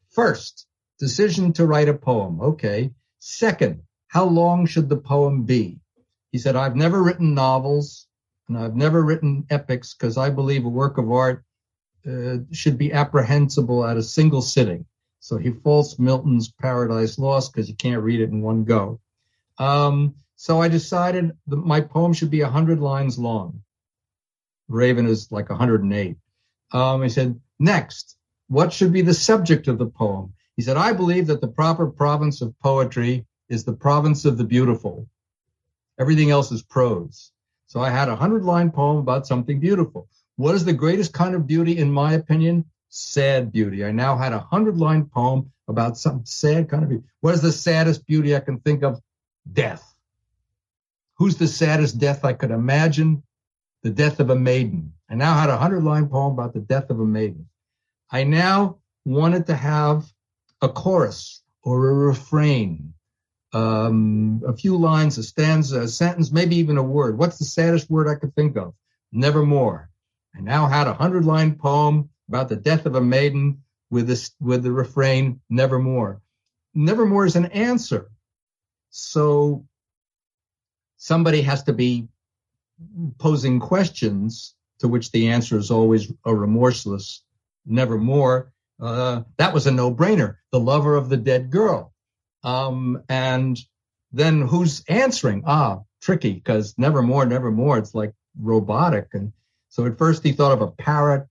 First, 0.10 0.68
decision 1.00 1.54
to 1.54 1.66
write 1.66 1.90
a 1.90 1.94
poem. 1.94 2.42
Okay. 2.42 2.92
Second, 3.20 3.84
how 4.10 4.26
long 4.26 4.66
should 4.66 4.90
the 4.90 4.98
poem 4.98 5.44
be? 5.44 5.80
He 6.32 6.40
said, 6.40 6.56
I've 6.56 6.76
never 6.76 7.02
written 7.02 7.34
novels 7.34 8.08
and 8.48 8.58
I've 8.58 8.76
never 8.76 9.04
written 9.04 9.46
epics 9.50 9.94
because 9.94 10.18
I 10.18 10.32
believe 10.32 10.66
a 10.66 10.70
work 10.70 10.98
of 10.98 11.12
art 11.12 11.44
uh, 12.08 12.38
should 12.52 12.78
be 12.78 12.92
apprehensible 12.92 13.86
at 13.86 13.98
a 13.98 14.04
single 14.04 14.42
sitting. 14.42 14.86
So 15.20 15.38
he 15.38 15.52
faults 15.52 16.00
Milton's 16.00 16.52
Paradise 16.52 17.20
Lost 17.20 17.54
because 17.54 17.70
you 17.70 17.76
can't 17.76 18.02
read 18.02 18.20
it 18.20 18.32
in 18.32 18.42
one 18.42 18.64
go. 18.64 19.00
Um, 19.60 20.16
so 20.36 20.60
I 20.60 20.70
decided 20.70 21.32
that 21.48 21.58
my 21.58 21.80
poem 21.80 22.14
should 22.14 22.32
be 22.32 22.42
100 22.42 22.80
lines 22.80 23.20
long. 23.20 23.62
Raven 24.70 25.06
is 25.06 25.32
like 25.32 25.50
108. 25.50 26.18
Um, 26.72 27.04
he 27.04 27.10
said, 27.10 27.40
next, 27.60 28.18
what 28.48 28.74
should 28.74 28.92
be 28.92 29.02
the 29.02 29.14
subject 29.14 29.68
of 29.68 29.78
the 29.78 29.88
poem? 29.88 30.34
He 30.56 30.64
said, 30.64 30.78
I 30.78 30.94
believe 30.94 31.28
that 31.28 31.42
the 31.42 31.48
proper 31.48 31.88
province 31.88 32.42
of 32.42 32.58
poetry 32.60 33.26
is 33.50 33.64
the 33.64 33.74
province 33.74 34.26
of 34.26 34.38
the 34.38 34.44
beautiful. 34.44 35.08
Everything 36.00 36.32
else 36.32 36.52
is 36.52 36.62
prose. 36.62 37.32
So 37.68 37.82
I 37.82 37.90
had 37.90 38.08
a 38.08 38.16
hundred 38.16 38.44
line 38.44 38.72
poem 38.72 38.98
about 38.98 39.28
something 39.28 39.60
beautiful. 39.60 40.08
What 40.38 40.56
is 40.56 40.66
the 40.66 40.74
greatest 40.74 41.14
kind 41.14 41.36
of 41.36 41.46
beauty, 41.46 41.78
in 41.78 41.92
my 41.92 42.14
opinion? 42.14 42.66
Sad 42.90 43.52
beauty. 43.52 43.84
I 43.84 43.92
now 43.92 44.18
had 44.18 44.34
a 44.34 44.40
hundred 44.40 44.78
line 44.78 45.06
poem 45.06 45.52
about 45.68 45.98
some 45.98 46.26
sad 46.26 46.70
kind 46.70 46.84
of 46.84 46.90
beauty. 46.90 47.04
What 47.22 47.34
is 47.34 47.42
the 47.42 47.52
saddest 47.52 48.08
beauty 48.08 48.36
I 48.36 48.40
can 48.40 48.60
think 48.60 48.84
of? 48.84 49.02
Death. 49.52 49.86
Who's 51.16 51.36
the 51.36 51.48
saddest 51.48 52.00
death 52.00 52.24
I 52.24 52.34
could 52.34 52.52
imagine? 52.52 53.24
The 53.84 53.90
death 53.90 54.20
of 54.20 54.30
a 54.30 54.36
maiden. 54.36 54.94
I 55.10 55.16
now 55.16 55.34
had 55.34 55.50
a 55.50 55.58
hundred 55.58 55.84
line 55.84 56.08
poem 56.08 56.34
about 56.34 56.54
the 56.54 56.60
death 56.60 56.90
of 56.90 57.00
a 57.00 57.06
maiden. 57.06 57.48
I 58.12 58.24
now 58.24 58.78
wanted 59.06 59.48
to 59.48 59.56
have 59.56 60.12
a 60.62 60.70
chorus 60.70 61.42
or 61.62 61.90
a 61.90 61.94
refrain 61.94 62.94
um, 63.54 64.44
a 64.46 64.56
few 64.56 64.78
lines, 64.78 65.18
a 65.18 65.24
stanza, 65.24 65.82
a 65.82 65.88
sentence, 65.88 66.32
maybe 66.32 66.56
even 66.58 66.78
a 66.78 66.84
word. 66.84 67.18
What's 67.18 67.40
the 67.40 67.46
saddest 67.46 67.90
word 67.90 68.08
I 68.08 68.16
could 68.16 68.36
think 68.36 68.58
of? 68.58 68.74
Nevermore. 69.12 69.90
I 70.36 70.42
now 70.42 70.68
had 70.68 70.88
a 70.88 70.94
hundred 70.94 71.26
line 71.26 71.56
poem 71.56 72.10
about 72.28 72.50
the 72.50 72.56
death 72.56 72.86
of 72.86 72.96
a 72.96 73.02
maiden 73.02 73.64
with 73.90 74.08
this, 74.08 74.32
with 74.40 74.64
the 74.64 74.72
refrain, 74.72 75.42
nevermore. 75.50 76.22
Nevermore 76.76 77.26
is 77.26 77.36
an 77.36 77.46
answer. 77.48 78.12
So 78.92 79.66
somebody 80.98 81.42
has 81.42 81.64
to 81.64 81.74
be 81.74 82.08
posing 83.18 83.60
questions 83.60 84.56
to 84.80 84.88
which 84.88 85.12
the 85.12 85.30
answer 85.30 85.58
is 85.58 85.72
always 85.72 86.12
a 86.26 86.34
remorseless 86.34 87.24
nevermore. 87.66 88.52
Uh, 88.80 89.24
that 89.38 89.54
was 89.54 89.68
a 89.68 89.72
no 89.72 89.94
brainer. 89.94 90.38
The 90.52 90.60
lover 90.60 90.96
of 90.96 91.10
the 91.10 91.18
dead 91.18 91.50
girl. 91.50 91.94
Um, 92.44 93.04
and 93.10 93.60
then 94.12 94.42
who's 94.42 94.84
answering? 94.88 95.44
Ah, 95.46 95.80
tricky 96.02 96.34
because 96.34 96.76
nevermore, 96.78 97.26
nevermore. 97.26 97.78
It's 97.78 97.94
like 97.94 98.14
robotic. 98.40 99.10
And 99.14 99.34
So 99.70 99.86
at 99.86 99.98
first 99.98 100.24
he 100.24 100.32
thought 100.32 100.54
of 100.54 100.62
a 100.62 100.72
parrot, 100.72 101.28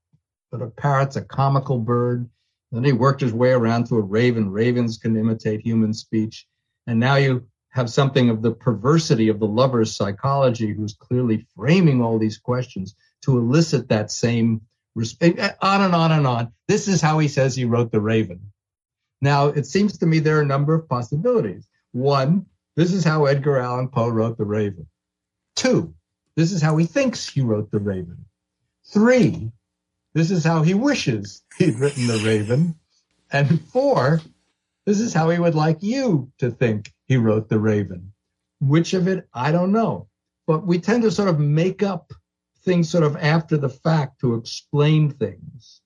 but 0.50 0.62
a 0.62 0.68
parrot's 0.68 1.16
a 1.16 1.22
comical 1.22 1.78
bird. 1.78 2.28
Then 2.70 2.84
he 2.84 2.92
worked 2.92 3.20
his 3.20 3.32
way 3.32 3.50
around 3.50 3.86
to 3.86 3.96
a 3.96 4.02
raven. 4.02 4.50
Ravens 4.50 4.98
can 4.98 5.16
imitate 5.16 5.60
human 5.60 5.94
speech. 5.94 6.46
And 6.86 7.00
now 7.00 7.16
you 7.16 7.46
have 7.70 7.90
something 7.90 8.30
of 8.30 8.42
the 8.42 8.52
perversity 8.52 9.28
of 9.28 9.40
the 9.40 9.46
lover's 9.46 9.94
psychology 9.94 10.72
who's 10.72 10.94
clearly 10.94 11.46
framing 11.56 12.02
all 12.02 12.18
these 12.18 12.38
questions 12.38 12.94
to 13.22 13.38
elicit 13.38 13.88
that 13.88 14.10
same 14.10 14.62
respect. 14.94 15.38
On 15.62 15.82
and 15.82 15.94
on 15.94 16.12
and 16.12 16.26
on. 16.26 16.52
This 16.66 16.88
is 16.88 17.00
how 17.00 17.18
he 17.18 17.28
says 17.28 17.54
he 17.54 17.64
wrote 17.64 17.90
The 17.90 18.00
Raven. 18.00 18.52
Now, 19.20 19.46
it 19.46 19.66
seems 19.66 19.98
to 19.98 20.06
me 20.06 20.18
there 20.18 20.38
are 20.38 20.42
a 20.42 20.46
number 20.46 20.74
of 20.74 20.88
possibilities. 20.88 21.68
One, 21.92 22.46
this 22.76 22.92
is 22.92 23.04
how 23.04 23.24
Edgar 23.26 23.58
Allan 23.58 23.88
Poe 23.88 24.08
wrote 24.08 24.38
The 24.38 24.44
Raven. 24.44 24.86
Two, 25.56 25.94
this 26.36 26.52
is 26.52 26.62
how 26.62 26.76
he 26.76 26.86
thinks 26.86 27.28
he 27.28 27.40
wrote 27.40 27.70
The 27.70 27.80
Raven. 27.80 28.24
Three, 28.84 29.50
this 30.14 30.30
is 30.30 30.44
how 30.44 30.62
he 30.62 30.74
wishes 30.74 31.42
he'd 31.58 31.78
written 31.78 32.06
The 32.06 32.22
Raven. 32.24 32.76
And 33.32 33.60
four, 33.60 34.20
this 34.86 35.00
is 35.00 35.12
how 35.12 35.30
he 35.30 35.38
would 35.38 35.54
like 35.54 35.82
you 35.82 36.30
to 36.38 36.50
think 36.50 36.92
he 37.06 37.16
wrote 37.16 37.48
The 37.48 37.58
Raven. 37.58 38.12
Which 38.60 38.94
of 38.94 39.08
it, 39.08 39.28
I 39.34 39.52
don't 39.52 39.72
know. 39.72 40.08
But 40.46 40.66
we 40.66 40.78
tend 40.78 41.02
to 41.02 41.10
sort 41.10 41.28
of 41.28 41.38
make 41.38 41.82
up 41.82 42.12
things 42.62 42.88
sort 42.88 43.04
of 43.04 43.16
after 43.16 43.56
the 43.56 43.68
fact 43.68 44.20
to 44.20 44.34
explain 44.34 45.10
things. 45.10 45.77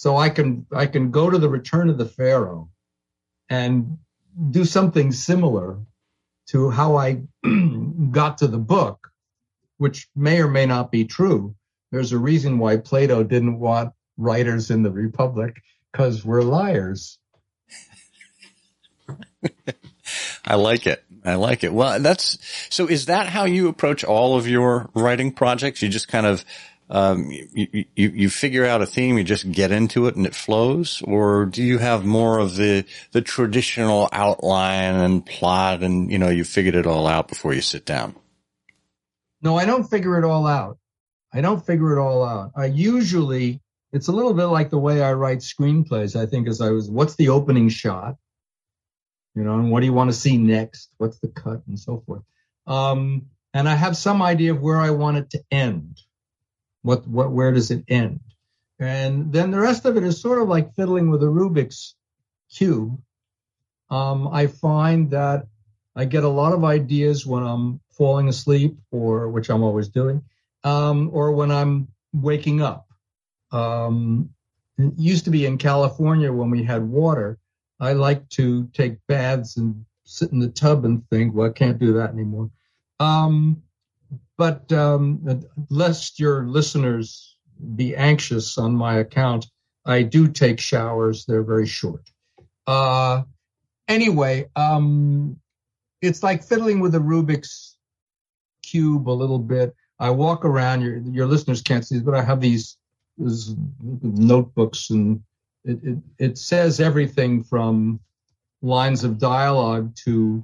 So 0.00 0.16
I 0.16 0.30
can 0.30 0.64
I 0.72 0.86
can 0.86 1.10
go 1.10 1.28
to 1.28 1.36
the 1.36 1.50
Return 1.50 1.90
of 1.90 1.98
the 1.98 2.06
Pharaoh 2.06 2.70
and 3.50 3.98
do 4.50 4.64
something 4.64 5.12
similar 5.12 5.78
to 6.52 6.70
how 6.70 6.96
I 6.96 7.20
got 8.10 8.38
to 8.38 8.46
the 8.46 8.56
book, 8.56 9.10
which 9.76 10.08
may 10.16 10.40
or 10.40 10.48
may 10.48 10.64
not 10.64 10.90
be 10.90 11.04
true. 11.04 11.54
There's 11.92 12.12
a 12.12 12.18
reason 12.18 12.58
why 12.58 12.78
Plato 12.78 13.22
didn't 13.22 13.58
want 13.58 13.92
writers 14.16 14.70
in 14.70 14.82
the 14.82 14.90
Republic 14.90 15.60
because 15.92 16.24
we're 16.24 16.40
liars. 16.40 17.18
I 20.46 20.54
like 20.54 20.86
it. 20.86 21.04
I 21.26 21.34
like 21.34 21.62
it. 21.62 21.74
Well, 21.74 22.00
that's 22.00 22.38
so. 22.70 22.86
Is 22.86 23.04
that 23.04 23.26
how 23.26 23.44
you 23.44 23.68
approach 23.68 24.02
all 24.02 24.38
of 24.38 24.48
your 24.48 24.88
writing 24.94 25.30
projects? 25.30 25.82
You 25.82 25.90
just 25.90 26.08
kind 26.08 26.24
of 26.24 26.42
um, 26.90 27.30
you, 27.30 27.84
you 27.94 28.10
you 28.10 28.30
figure 28.30 28.66
out 28.66 28.82
a 28.82 28.86
theme, 28.86 29.16
you 29.16 29.22
just 29.22 29.50
get 29.52 29.70
into 29.70 30.06
it, 30.06 30.16
and 30.16 30.26
it 30.26 30.34
flows, 30.34 31.02
or 31.04 31.46
do 31.46 31.62
you 31.62 31.78
have 31.78 32.04
more 32.04 32.40
of 32.40 32.56
the 32.56 32.84
the 33.12 33.22
traditional 33.22 34.08
outline 34.12 34.96
and 34.96 35.24
plot, 35.24 35.84
and 35.84 36.10
you 36.10 36.18
know 36.18 36.28
you 36.28 36.44
figured 36.44 36.74
it 36.74 36.86
all 36.86 37.06
out 37.06 37.28
before 37.28 37.54
you 37.54 37.60
sit 37.60 37.86
down? 37.86 38.16
No, 39.40 39.56
I 39.56 39.66
don't 39.66 39.88
figure 39.88 40.18
it 40.18 40.24
all 40.24 40.46
out. 40.46 40.78
I 41.32 41.40
don't 41.40 41.64
figure 41.64 41.96
it 41.96 42.02
all 42.02 42.24
out. 42.24 42.50
I 42.56 42.66
usually 42.66 43.60
it's 43.92 44.08
a 44.08 44.12
little 44.12 44.34
bit 44.34 44.46
like 44.46 44.70
the 44.70 44.78
way 44.78 45.00
I 45.00 45.12
write 45.12 45.38
screenplays. 45.38 46.20
I 46.20 46.26
think 46.26 46.48
as 46.48 46.60
I 46.60 46.70
was, 46.70 46.90
what's 46.90 47.14
the 47.14 47.28
opening 47.28 47.68
shot? 47.68 48.16
You 49.36 49.44
know, 49.44 49.54
and 49.54 49.70
what 49.70 49.80
do 49.80 49.86
you 49.86 49.92
want 49.92 50.10
to 50.10 50.16
see 50.16 50.36
next? 50.38 50.90
What's 50.98 51.20
the 51.20 51.28
cut 51.28 51.62
and 51.68 51.78
so 51.78 52.02
forth. 52.04 52.22
Um, 52.66 53.26
and 53.54 53.68
I 53.68 53.74
have 53.74 53.96
some 53.96 54.22
idea 54.22 54.52
of 54.52 54.60
where 54.60 54.80
I 54.80 54.90
want 54.90 55.18
it 55.18 55.30
to 55.30 55.42
end. 55.52 56.00
What, 56.82 57.06
what, 57.06 57.30
where 57.30 57.52
does 57.52 57.70
it 57.70 57.84
end? 57.88 58.20
And 58.78 59.32
then 59.32 59.50
the 59.50 59.60
rest 59.60 59.84
of 59.84 59.96
it 59.96 60.04
is 60.04 60.20
sort 60.20 60.40
of 60.40 60.48
like 60.48 60.74
fiddling 60.74 61.10
with 61.10 61.22
a 61.22 61.26
Rubik's 61.26 61.94
cube. 62.52 62.98
Um, 63.90 64.28
I 64.28 64.46
find 64.46 65.10
that 65.10 65.46
I 65.94 66.04
get 66.04 66.24
a 66.24 66.28
lot 66.28 66.52
of 66.52 66.64
ideas 66.64 67.26
when 67.26 67.42
I'm 67.42 67.80
falling 67.90 68.28
asleep, 68.28 68.78
or 68.90 69.28
which 69.28 69.50
I'm 69.50 69.62
always 69.62 69.88
doing, 69.88 70.22
um, 70.64 71.10
or 71.12 71.32
when 71.32 71.50
I'm 71.50 71.88
waking 72.12 72.62
up. 72.62 72.86
Um, 73.52 74.30
it 74.78 74.92
used 74.96 75.24
to 75.24 75.30
be 75.30 75.44
in 75.44 75.58
California 75.58 76.32
when 76.32 76.50
we 76.50 76.62
had 76.62 76.82
water. 76.82 77.38
I 77.80 77.92
like 77.92 78.28
to 78.30 78.66
take 78.72 78.98
baths 79.08 79.56
and 79.56 79.84
sit 80.04 80.32
in 80.32 80.38
the 80.38 80.48
tub 80.48 80.84
and 80.84 81.06
think, 81.10 81.34
well, 81.34 81.48
I 81.48 81.52
can't 81.52 81.78
do 81.78 81.92
that 81.94 82.10
anymore. 82.10 82.50
Um, 82.98 83.62
but 84.40 84.72
um, 84.72 85.44
lest 85.68 86.18
your 86.18 86.46
listeners 86.46 87.36
be 87.76 87.94
anxious 87.94 88.56
on 88.56 88.74
my 88.74 88.94
account, 88.96 89.44
I 89.84 90.00
do 90.00 90.28
take 90.28 90.58
showers. 90.58 91.26
They're 91.26 91.42
very 91.42 91.66
short. 91.66 92.08
Uh, 92.66 93.24
anyway, 93.86 94.48
um, 94.56 95.36
it's 96.00 96.22
like 96.22 96.42
fiddling 96.42 96.80
with 96.80 96.94
a 96.94 96.98
Rubik's 97.00 97.76
cube 98.62 99.10
a 99.10 99.12
little 99.12 99.38
bit. 99.38 99.74
I 99.98 100.08
walk 100.08 100.46
around. 100.46 100.80
Your 100.80 100.96
your 101.00 101.26
listeners 101.26 101.60
can't 101.60 101.86
see, 101.86 102.00
but 102.00 102.14
I 102.14 102.22
have 102.22 102.40
these, 102.40 102.78
these 103.18 103.54
notebooks, 103.78 104.88
and 104.88 105.20
it, 105.66 105.84
it 105.84 105.98
it 106.18 106.38
says 106.38 106.80
everything 106.80 107.44
from 107.44 108.00
lines 108.62 109.04
of 109.04 109.18
dialogue 109.18 109.94
to 110.06 110.42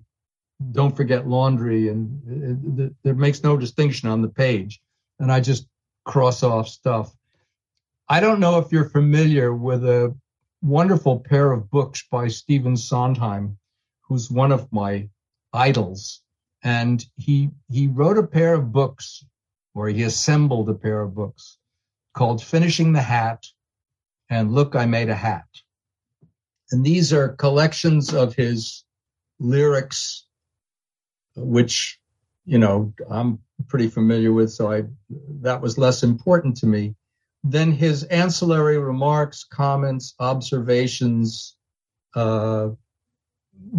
don't 0.72 0.96
forget 0.96 1.28
laundry, 1.28 1.88
and 1.88 2.94
it, 3.04 3.16
makes 3.16 3.42
no 3.42 3.56
distinction 3.56 4.08
on 4.08 4.22
the 4.22 4.28
page. 4.28 4.80
And 5.18 5.30
I 5.30 5.40
just 5.40 5.66
cross 6.04 6.42
off 6.42 6.68
stuff. 6.68 7.14
I 8.08 8.20
don't 8.20 8.40
know 8.40 8.58
if 8.58 8.72
you're 8.72 8.88
familiar 8.88 9.52
with 9.52 9.84
a 9.84 10.14
wonderful 10.62 11.20
pair 11.20 11.52
of 11.52 11.70
books 11.70 12.04
by 12.10 12.28
Stephen 12.28 12.76
Sondheim, 12.76 13.58
who's 14.02 14.30
one 14.30 14.52
of 14.52 14.72
my 14.72 15.08
idols. 15.52 16.22
And 16.62 17.04
he 17.16 17.50
he 17.70 17.88
wrote 17.88 18.18
a 18.18 18.26
pair 18.26 18.54
of 18.54 18.72
books, 18.72 19.24
or 19.74 19.88
he 19.88 20.02
assembled 20.02 20.68
a 20.68 20.74
pair 20.74 21.00
of 21.02 21.14
books 21.14 21.58
called 22.14 22.42
Finishing 22.42 22.92
the 22.92 23.02
Hat 23.02 23.46
and 24.30 24.52
Look, 24.52 24.74
I 24.74 24.86
Made 24.86 25.10
a 25.10 25.14
Hat. 25.14 25.46
And 26.70 26.84
these 26.84 27.12
are 27.12 27.28
collections 27.28 28.12
of 28.14 28.34
his 28.34 28.84
lyrics 29.38 30.25
which 31.36 32.00
you 32.44 32.58
know 32.58 32.92
I'm 33.08 33.38
pretty 33.68 33.88
familiar 33.88 34.32
with, 34.32 34.50
so 34.50 34.70
I 34.70 34.84
that 35.42 35.60
was 35.60 35.78
less 35.78 36.02
important 36.02 36.56
to 36.58 36.66
me. 36.66 36.94
Then 37.44 37.70
his 37.70 38.04
ancillary 38.04 38.78
remarks, 38.78 39.44
comments, 39.44 40.14
observations, 40.18 41.56
uh, 42.14 42.70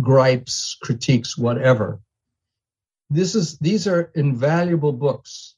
gripes, 0.02 0.78
critiques, 0.82 1.38
whatever. 1.38 2.00
This 3.10 3.36
is 3.36 3.58
these 3.60 3.88
are 3.88 4.12
invaluable 4.16 4.94
books, 4.94 5.56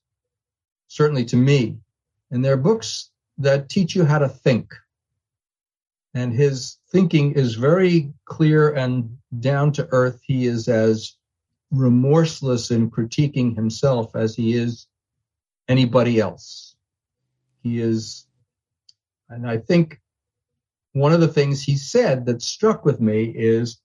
certainly 0.87 1.25
to 1.25 1.37
me, 1.37 1.77
and 2.31 2.43
they're 2.43 2.57
books 2.57 3.09
that 3.37 3.69
teach 3.69 3.95
you 3.95 4.05
how 4.05 4.19
to 4.19 4.29
think. 4.29 4.73
And 6.13 6.33
his 6.33 6.77
thinking 6.89 7.33
is 7.33 7.55
very 7.55 8.11
clear 8.25 8.73
and 8.73 9.17
down 9.39 9.71
to 9.73 9.87
earth. 9.91 10.19
He 10.25 10.47
is 10.47 10.67
as 10.67 11.15
remorseless 11.71 12.71
in 12.71 12.89
critiquing 12.89 13.55
himself 13.55 14.15
as 14.15 14.35
he 14.35 14.53
is 14.53 14.87
anybody 15.67 16.19
else. 16.19 16.75
He 17.63 17.79
is, 17.79 18.25
and 19.29 19.47
I 19.47 19.57
think 19.57 19.99
one 20.93 21.13
of 21.13 21.19
the 21.19 21.27
things 21.27 21.61
he 21.61 21.77
said 21.77 22.25
that 22.25 22.41
struck 22.41 22.85
with 22.85 22.99
me 22.99 23.25
is 23.35 23.79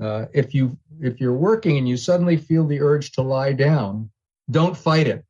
uh, 0.00 0.26
if 0.32 0.54
you 0.54 0.78
if 1.00 1.20
you're 1.20 1.34
working 1.34 1.76
and 1.78 1.88
you 1.88 1.96
suddenly 1.96 2.36
feel 2.36 2.66
the 2.66 2.80
urge 2.80 3.12
to 3.12 3.22
lie 3.22 3.52
down, 3.52 4.10
don't 4.50 4.76
fight 4.76 5.08
it 5.08 5.24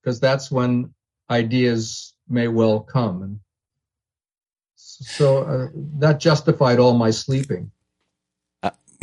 because 0.00 0.20
that's 0.20 0.50
when 0.50 0.92
ideas 1.30 2.14
may 2.28 2.48
well 2.48 2.80
come. 2.80 3.22
And 3.22 3.40
so 4.76 5.44
uh, 5.44 5.68
that 5.98 6.20
justified 6.20 6.78
all 6.78 6.94
my 6.94 7.10
sleeping. 7.10 7.70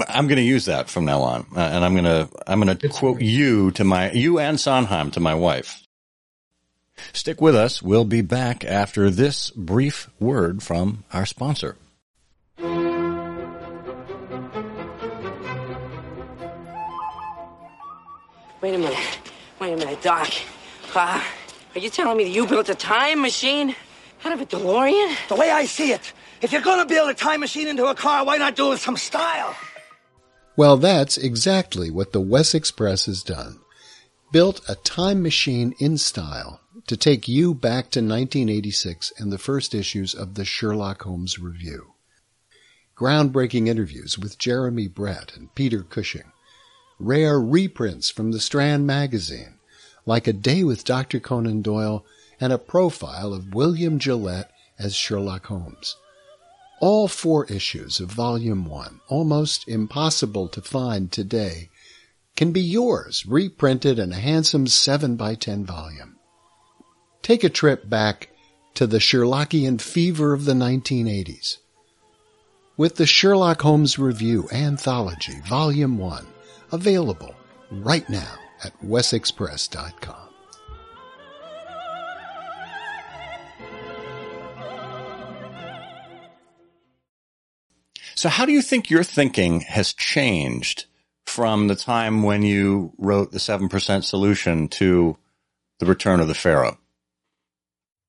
I'm 0.08 0.28
going 0.28 0.38
to 0.38 0.44
use 0.44 0.66
that 0.66 0.90
from 0.90 1.06
now 1.06 1.22
on, 1.22 1.46
uh, 1.56 1.60
and 1.60 1.84
I'm 1.84 1.94
going 1.94 2.06
to 2.06 2.30
I'm 2.48 2.62
going 2.62 2.78
to 2.78 2.90
quote 2.90 3.22
you 3.22 3.72
to 3.72 3.84
my 3.84 4.12
you 4.12 4.40
and 4.40 4.60
Sondheim 4.60 5.12
to 5.12 5.20
my 5.20 5.36
wife. 5.36 5.82
Stick 7.14 7.42
with 7.42 7.56
us. 7.56 7.82
We'll 7.82 8.06
be 8.06 8.22
back 8.22 8.66
after 8.66 9.10
this 9.10 9.52
brief 9.52 10.10
word 10.20 10.62
from 10.62 11.04
our 11.14 11.26
sponsor. 11.26 11.78
Wait 18.62 18.76
a 18.76 18.78
minute. 18.78 19.20
Wait 19.60 19.74
a 19.74 19.78
minute, 19.78 20.02
Doc. 20.02 20.30
Uh, 20.94 21.24
are 21.76 21.80
you 21.80 21.90
telling 21.90 22.18
me 22.18 22.26
that 22.26 22.32
you 22.32 22.46
built 22.46 22.68
a 22.68 22.76
time 22.76 23.22
machine 23.22 23.74
out 24.26 24.34
of 24.34 24.42
a 24.42 24.46
DeLorean? 24.46 25.16
The 25.30 25.36
way 25.36 25.50
I 25.50 25.66
see 25.66 25.94
it, 25.94 26.14
if 26.42 26.52
you're 26.52 26.62
going 26.62 26.80
to 26.80 26.86
build 26.86 27.10
a 27.10 27.14
time 27.14 27.40
machine 27.40 27.68
into 27.68 27.86
a 27.86 27.96
car, 27.96 28.26
why 28.26 28.38
not 28.38 28.56
do 28.56 28.68
it 28.68 28.70
with 28.72 28.82
some 28.82 28.98
style? 28.98 29.56
Well, 30.60 30.76
that's 30.76 31.18
exactly 31.18 31.90
what 31.90 32.12
the 32.12 32.20
Wessex 32.20 32.70
Press 32.70 33.06
has 33.06 33.24
done. 33.24 33.62
Built 34.34 34.60
a 34.68 34.76
time 34.76 35.24
machine 35.24 35.74
in 35.80 35.98
style 35.98 36.60
to 36.88 36.98
take 36.98 37.30
you 37.30 37.54
back 37.54 37.92
to 37.92 38.02
1986 38.02 39.14
and 39.18 39.32
the 39.32 39.38
first 39.38 39.74
issues 39.74 40.14
of 40.14 40.34
the 40.34 40.44
Sherlock 40.44 41.04
Holmes 41.04 41.40
Review. 41.40 41.94
Groundbreaking 42.98 43.70
interviews 43.70 44.20
with 44.20 44.38
Jeremy 44.38 44.90
Brett 44.90 45.32
and 45.34 45.56
Peter 45.56 45.82
Cushing. 45.82 46.30
Rare 47.00 47.40
reprints 47.40 48.10
from 48.10 48.34
the 48.34 48.42
Strand 48.42 48.86
magazine, 48.86 49.60
like 50.06 50.28
A 50.28 50.34
Day 50.34 50.66
with 50.66 50.84
Dr. 50.84 51.22
Conan 51.22 51.62
Doyle 51.62 52.04
and 52.38 52.52
a 52.52 52.58
profile 52.58 53.32
of 53.34 53.54
William 53.54 53.98
Gillette 53.98 54.52
as 54.78 54.94
Sherlock 54.94 55.46
Holmes. 55.46 55.96
All 56.80 57.10
four 57.10 57.46
issues 57.46 58.00
of 58.00 58.12
Volume 58.12 58.66
1, 58.66 59.02
almost 59.10 59.68
impossible 59.68 60.48
to 60.48 60.62
find 60.62 61.12
today, 61.12 61.70
can 62.38 62.54
be 62.54 62.62
yours, 62.62 63.26
reprinted 63.26 64.00
in 64.00 64.14
a 64.14 64.20
handsome 64.20 64.66
7 64.66 65.18
by 65.18 65.36
10 65.36 65.66
volume. 65.66 66.16
Take 67.22 67.44
a 67.44 67.50
trip 67.50 67.90
back 67.90 68.30
to 68.76 68.88
the 68.88 69.00
Sherlockian 69.00 69.82
fever 69.82 70.32
of 70.32 70.46
the 70.46 70.54
1980s. 70.54 71.58
With 72.78 72.96
the 72.96 73.06
Sherlock 73.06 73.62
Holmes 73.62 74.00
Review 74.00 74.48
Anthology, 74.54 75.42
Volume 75.50 75.98
1, 75.98 76.28
available 76.72 77.36
right 77.70 78.10
now 78.10 78.36
at 78.64 78.72
wessexpress.com. 78.82 80.29
So 88.20 88.28
how 88.28 88.46
do 88.46 88.52
you 88.52 88.62
think 88.62 88.90
your 88.90 89.06
thinking 89.06 89.62
has 89.62 89.94
changed 89.94 90.88
from 91.26 91.70
the 91.70 91.76
time 91.78 92.22
when 92.22 92.44
you 92.44 92.92
wrote 92.98 93.32
the 93.32 93.38
7% 93.38 94.04
solution 94.04 94.68
to 94.68 95.18
the 95.80 95.86
return 95.86 96.20
of 96.20 96.28
the 96.28 96.34
Pharaoh? 96.34 96.78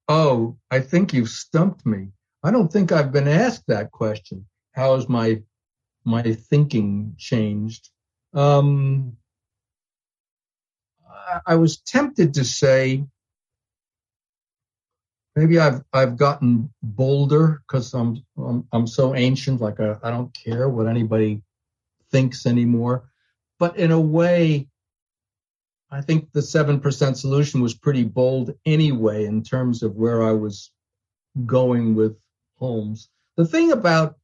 Oh, 0.08 0.56
I 0.68 0.80
think 0.80 1.12
you've 1.12 1.28
stumped 1.28 1.86
me. 1.86 2.08
I 2.42 2.50
don't 2.50 2.72
think 2.72 2.90
I've 2.90 3.12
been 3.12 3.28
asked 3.28 3.68
that 3.68 3.92
question. 3.92 4.46
How 4.72 4.96
has 4.96 5.08
my 5.08 5.44
my 6.04 6.22
thinking 6.22 7.14
changed? 7.16 7.88
Um, 8.34 9.16
I, 11.46 11.54
was 11.54 11.76
tempted 11.82 12.34
to 12.34 12.44
say 12.44 13.04
maybe 15.36 15.58
I've 15.58 15.82
I've 15.92 16.16
gotten 16.16 16.72
bolder 16.82 17.62
because 17.66 17.94
I'm, 17.94 18.22
I'm 18.36 18.66
I'm 18.72 18.86
so 18.86 19.14
ancient. 19.14 19.60
Like 19.60 19.80
I, 19.80 19.96
I 20.02 20.10
don't 20.10 20.32
care 20.34 20.68
what 20.68 20.86
anybody 20.86 21.42
thinks 22.10 22.46
anymore. 22.46 23.04
But 23.58 23.76
in 23.76 23.90
a 23.90 24.00
way, 24.00 24.68
I 25.90 26.00
think 26.00 26.32
the 26.32 26.42
seven 26.42 26.80
percent 26.80 27.18
solution 27.18 27.60
was 27.60 27.74
pretty 27.74 28.04
bold 28.04 28.54
anyway 28.66 29.26
in 29.26 29.42
terms 29.42 29.82
of 29.82 29.96
where 29.96 30.22
I 30.22 30.32
was 30.32 30.70
going 31.46 31.94
with 31.94 32.16
Holmes. 32.56 33.08
The 33.36 33.46
thing 33.46 33.72
about 33.72 34.16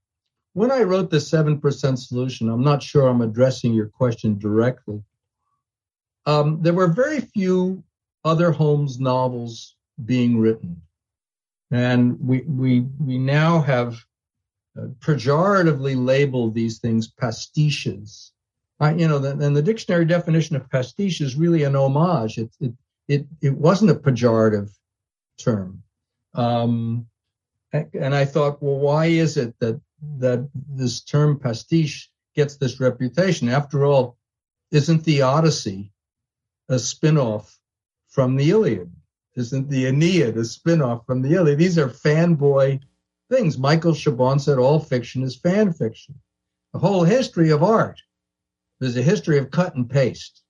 when 0.55 0.71
I 0.71 0.83
wrote 0.83 1.11
the 1.11 1.21
seven 1.21 1.61
percent 1.61 1.99
solution, 1.99 2.49
I'm 2.49 2.65
not 2.65 2.83
sure 2.83 3.09
I'm 3.09 3.21
addressing 3.21 3.73
your 3.73 3.89
question 3.89 4.39
directly. 4.39 5.03
Um, 6.25 6.61
there 6.61 6.75
were 6.75 6.89
very 6.89 7.21
few 7.21 7.85
other 8.25 8.51
Holmes 8.51 8.99
novels 8.99 9.77
being 10.05 10.39
written 10.39 10.83
and 11.71 12.19
we 12.21 12.43
we 12.43 12.81
we 13.01 13.19
now 13.19 13.61
have 13.61 14.05
uh, 14.79 14.87
pejoratively 15.01 15.97
labeled 15.97 16.55
these 16.55 16.79
things 16.79 17.11
pastiches. 17.11 18.31
I, 18.79 18.95
you 18.95 19.09
know, 19.09 19.17
and 19.25 19.57
the 19.57 19.63
dictionary 19.63 20.05
definition 20.05 20.55
of 20.57 20.69
pastiche 20.71 21.21
is 21.21 21.37
really 21.37 21.65
an 21.65 21.77
homage. 21.77 22.39
It 22.39 22.51
it 22.61 22.73
it, 23.09 23.27
it 23.41 23.55
wasn't 23.55 23.91
a 23.91 23.95
pejorative 23.95 24.71
term. 25.39 25.83
Um, 26.35 27.07
and 27.73 28.15
I 28.15 28.25
thought, 28.25 28.63
well, 28.63 28.79
why 28.79 29.07
is 29.07 29.37
it 29.37 29.55
that 29.61 29.81
that 30.19 30.49
this 30.69 31.01
term 31.01 31.39
pastiche 31.39 32.11
gets 32.35 32.57
this 32.57 32.81
reputation? 32.81 33.49
After 33.49 33.85
all, 33.85 34.17
isn't 34.71 35.05
the 35.05 35.23
Odyssey 35.23 35.93
a 36.69 36.79
spin-off 36.79 37.59
from 38.09 38.37
the 38.37 38.51
Iliad? 38.51 38.91
Isn't 39.37 39.69
the 39.69 39.87
Aeneid 39.87 40.37
a 40.37 40.45
spin-off 40.45 41.05
from 41.07 41.21
the 41.23 41.35
Iliad? 41.35 41.59
These 41.59 41.79
are 41.79 41.89
fanboy 41.89 42.81
things. 43.31 43.59
Michael 43.59 43.93
Chabon 43.93 44.41
said 44.41 44.59
all 44.59 44.81
fiction 44.81 45.23
is 45.23 45.37
fan 45.37 45.73
fiction. 45.73 46.15
The 46.73 46.79
whole 46.79 47.05
history 47.05 47.51
of 47.51 47.63
art 47.63 48.01
is 48.81 48.97
a 48.97 49.03
history 49.03 49.39
of 49.39 49.51
cut 49.51 49.75
and 49.75 49.89
paste. 49.89 50.43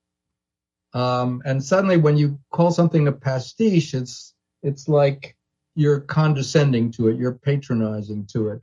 Um, 0.94 1.42
and 1.44 1.62
suddenly, 1.62 1.96
when 1.96 2.16
you 2.16 2.38
call 2.52 2.70
something 2.70 3.08
a 3.08 3.12
pastiche, 3.12 3.92
it's 3.92 4.34
it's 4.62 4.88
like 4.88 5.36
you're 5.74 6.00
condescending 6.00 6.90
to 6.92 7.08
it, 7.08 7.18
you're 7.18 7.34
patronizing 7.34 8.26
to 8.32 8.48
it. 8.48 8.62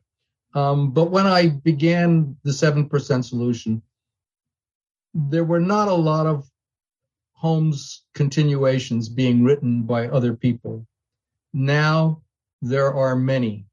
Um, 0.56 0.92
but 0.92 1.12
when 1.12 1.28
I 1.28 1.50
began 1.50 2.36
the 2.44 2.54
seven 2.54 2.90
percent 2.90 3.26
solution, 3.26 3.82
there 5.14 5.44
were 5.44 5.60
not 5.60 5.90
a 5.90 5.94
lot 5.94 6.26
of 6.26 6.50
Holmes 7.44 8.04
continuations 8.14 9.10
being 9.10 9.44
written 9.44 9.84
by 9.84 10.08
other 10.08 10.34
people. 10.34 10.88
Now 11.52 12.22
there 12.62 12.94
are 12.94 13.18
many. 13.18 13.66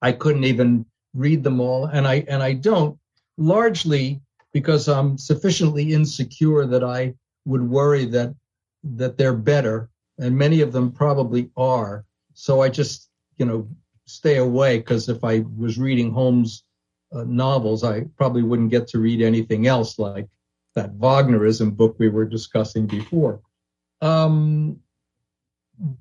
I 0.00 0.12
couldn't 0.12 0.44
even 0.44 0.86
read 1.12 1.44
them 1.44 1.60
all, 1.60 1.84
and 1.84 2.08
I 2.08 2.24
and 2.26 2.42
I 2.42 2.54
don't 2.54 2.98
largely 3.36 4.22
because 4.54 4.88
I'm 4.88 5.18
sufficiently 5.18 5.92
insecure 5.92 6.64
that 6.64 6.82
I 6.82 7.14
would 7.44 7.62
worry 7.62 8.06
that 8.06 8.34
that 8.82 9.18
they're 9.18 9.34
better, 9.34 9.90
and 10.18 10.34
many 10.34 10.62
of 10.62 10.72
them 10.72 10.90
probably 10.90 11.50
are. 11.54 12.06
So 12.32 12.62
I 12.62 12.70
just 12.70 13.10
you 13.36 13.44
know 13.44 13.68
stay 14.06 14.36
away 14.36 14.78
because 14.78 15.10
if 15.10 15.22
I 15.22 15.44
was 15.58 15.76
reading 15.76 16.12
Holmes 16.12 16.64
uh, 17.12 17.24
novels, 17.24 17.84
I 17.84 18.04
probably 18.16 18.42
wouldn't 18.42 18.70
get 18.70 18.88
to 18.88 19.00
read 19.00 19.20
anything 19.20 19.66
else 19.66 19.98
like 19.98 20.28
that 20.74 20.96
Wagnerism 20.98 21.76
book 21.76 21.96
we 21.98 22.08
were 22.08 22.24
discussing 22.24 22.86
before. 22.86 23.40
Um, 24.00 24.80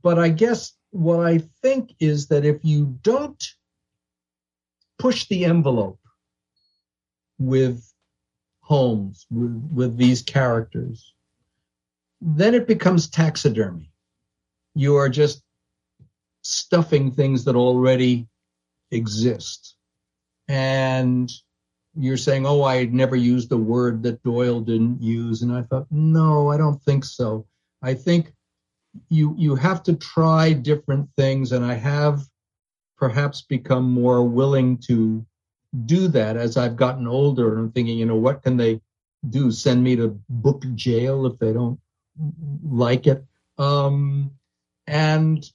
but 0.01 0.19
I 0.19 0.29
guess 0.29 0.73
what 0.91 1.25
I 1.25 1.39
think 1.61 1.93
is 1.99 2.27
that 2.27 2.45
if 2.45 2.63
you 2.63 2.97
don't 3.01 3.43
push 4.97 5.27
the 5.27 5.45
envelope 5.45 5.99
with 7.39 7.83
Holmes, 8.61 9.25
with, 9.31 9.69
with 9.73 9.97
these 9.97 10.21
characters, 10.21 11.13
then 12.19 12.55
it 12.55 12.67
becomes 12.67 13.09
taxidermy. 13.09 13.91
You 14.75 14.95
are 14.95 15.09
just 15.09 15.43
stuffing 16.41 17.11
things 17.11 17.45
that 17.45 17.55
already 17.55 18.27
exist. 18.91 19.75
And 20.47 21.31
you're 21.99 22.17
saying, 22.17 22.45
oh, 22.45 22.63
I 22.63 22.85
never 22.85 23.15
used 23.15 23.49
the 23.49 23.57
word 23.57 24.03
that 24.03 24.21
Doyle 24.23 24.61
didn't 24.61 25.01
use. 25.01 25.41
And 25.41 25.51
I 25.51 25.63
thought, 25.63 25.87
no, 25.89 26.49
I 26.49 26.57
don't 26.57 26.81
think 26.83 27.03
so. 27.03 27.45
I 27.81 27.93
think 27.93 28.33
you 29.09 29.35
you 29.37 29.55
have 29.55 29.83
to 29.83 29.95
try 29.95 30.53
different 30.53 31.09
things, 31.17 31.51
and 31.51 31.63
I 31.63 31.75
have 31.75 32.21
perhaps 32.97 33.41
become 33.41 33.91
more 33.91 34.23
willing 34.23 34.77
to 34.87 35.25
do 35.85 36.07
that 36.07 36.37
as 36.37 36.57
I've 36.57 36.75
gotten 36.75 37.07
older. 37.07 37.51
And 37.51 37.59
I'm 37.59 37.71
thinking, 37.71 37.97
you 37.97 38.05
know, 38.05 38.15
what 38.15 38.41
can 38.41 38.57
they 38.57 38.81
do? 39.29 39.51
Send 39.51 39.83
me 39.83 39.95
to 39.97 40.19
book 40.29 40.63
jail 40.73 41.25
if 41.25 41.37
they 41.37 41.53
don't 41.53 41.79
like 42.63 43.05
it. 43.05 43.23
Um, 43.57 44.31
and 44.87 45.47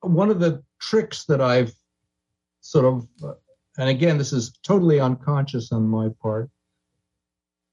one 0.00 0.30
of 0.30 0.40
the 0.40 0.62
tricks 0.80 1.24
that 1.26 1.40
I've 1.40 1.74
sort 2.60 2.84
of 2.84 3.08
and 3.82 3.90
again, 3.90 4.16
this 4.16 4.32
is 4.32 4.52
totally 4.62 5.00
unconscious 5.00 5.72
on 5.72 5.88
my 5.88 6.08
part, 6.22 6.48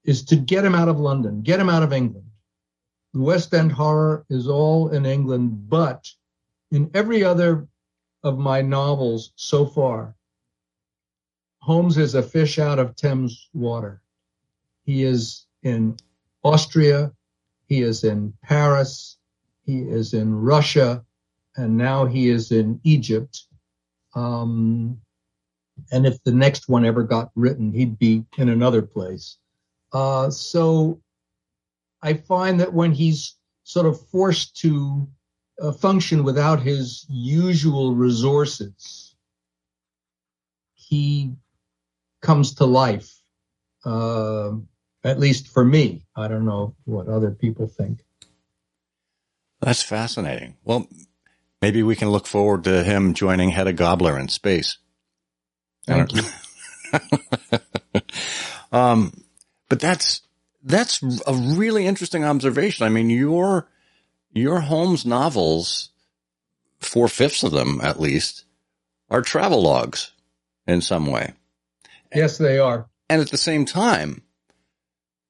is 0.02 0.24
to 0.24 0.34
get 0.34 0.64
him 0.64 0.74
out 0.74 0.88
of 0.88 0.98
London, 0.98 1.40
get 1.40 1.60
him 1.60 1.70
out 1.70 1.84
of 1.84 1.92
England. 1.92 2.26
The 3.14 3.20
West 3.20 3.54
End 3.54 3.70
horror 3.70 4.26
is 4.28 4.48
all 4.48 4.88
in 4.88 5.06
England, 5.06 5.68
but 5.68 6.10
in 6.72 6.90
every 6.94 7.22
other 7.22 7.68
of 8.24 8.38
my 8.38 8.60
novels 8.60 9.30
so 9.36 9.64
far, 9.64 10.16
Holmes 11.60 11.96
is 11.96 12.16
a 12.16 12.24
fish 12.24 12.58
out 12.58 12.80
of 12.80 12.96
Thames 12.96 13.48
water. 13.54 14.02
He 14.82 15.04
is 15.04 15.46
in 15.62 15.96
Austria, 16.42 17.12
he 17.68 17.82
is 17.82 18.02
in 18.02 18.34
Paris, 18.42 19.16
he 19.62 19.82
is 19.82 20.12
in 20.12 20.34
Russia, 20.34 21.04
and 21.54 21.76
now 21.76 22.04
he 22.04 22.30
is 22.30 22.50
in 22.50 22.80
Egypt. 22.82 23.44
Um, 24.16 25.00
and 25.90 26.06
if 26.06 26.22
the 26.24 26.32
next 26.32 26.68
one 26.68 26.84
ever 26.84 27.02
got 27.02 27.30
written, 27.34 27.72
he'd 27.72 27.98
be 27.98 28.24
in 28.36 28.48
another 28.48 28.82
place. 28.82 29.36
Uh, 29.92 30.30
so 30.30 31.00
I 32.02 32.14
find 32.14 32.60
that 32.60 32.72
when 32.72 32.92
he's 32.92 33.34
sort 33.64 33.86
of 33.86 34.00
forced 34.08 34.56
to 34.58 35.08
uh, 35.60 35.72
function 35.72 36.24
without 36.24 36.60
his 36.60 37.06
usual 37.08 37.94
resources, 37.94 39.14
he 40.74 41.34
comes 42.20 42.54
to 42.56 42.64
life. 42.64 43.20
Uh, 43.84 44.52
at 45.04 45.18
least 45.18 45.48
for 45.48 45.64
me. 45.64 46.04
I 46.16 46.28
don't 46.28 46.44
know 46.44 46.74
what 46.84 47.08
other 47.08 47.30
people 47.30 47.66
think. 47.66 48.04
That's 49.60 49.82
fascinating. 49.82 50.56
Well, 50.64 50.88
maybe 51.60 51.82
we 51.82 51.96
can 51.96 52.10
look 52.10 52.26
forward 52.26 52.64
to 52.64 52.82
him 52.82 53.14
joining 53.14 53.50
Hedda 53.50 53.72
Gabler 53.72 54.18
in 54.18 54.28
space. 54.28 54.78
Thank 55.90 56.14
you. 56.14 57.58
um, 58.72 59.12
but 59.68 59.80
that's 59.80 60.22
that's 60.62 61.02
a 61.26 61.34
really 61.34 61.86
interesting 61.86 62.24
observation. 62.24 62.86
I 62.86 62.88
mean, 62.88 63.10
your 63.10 63.68
your 64.32 64.60
Holmes 64.60 65.04
novels, 65.04 65.90
four 66.80 67.08
fifths 67.08 67.42
of 67.42 67.52
them 67.52 67.80
at 67.82 68.00
least, 68.00 68.44
are 69.10 69.22
travel 69.22 69.62
logs 69.62 70.12
in 70.66 70.80
some 70.80 71.06
way. 71.06 71.32
Yes, 72.14 72.38
they 72.38 72.58
are. 72.58 72.88
And 73.08 73.20
at 73.20 73.30
the 73.30 73.36
same 73.36 73.64
time, 73.64 74.22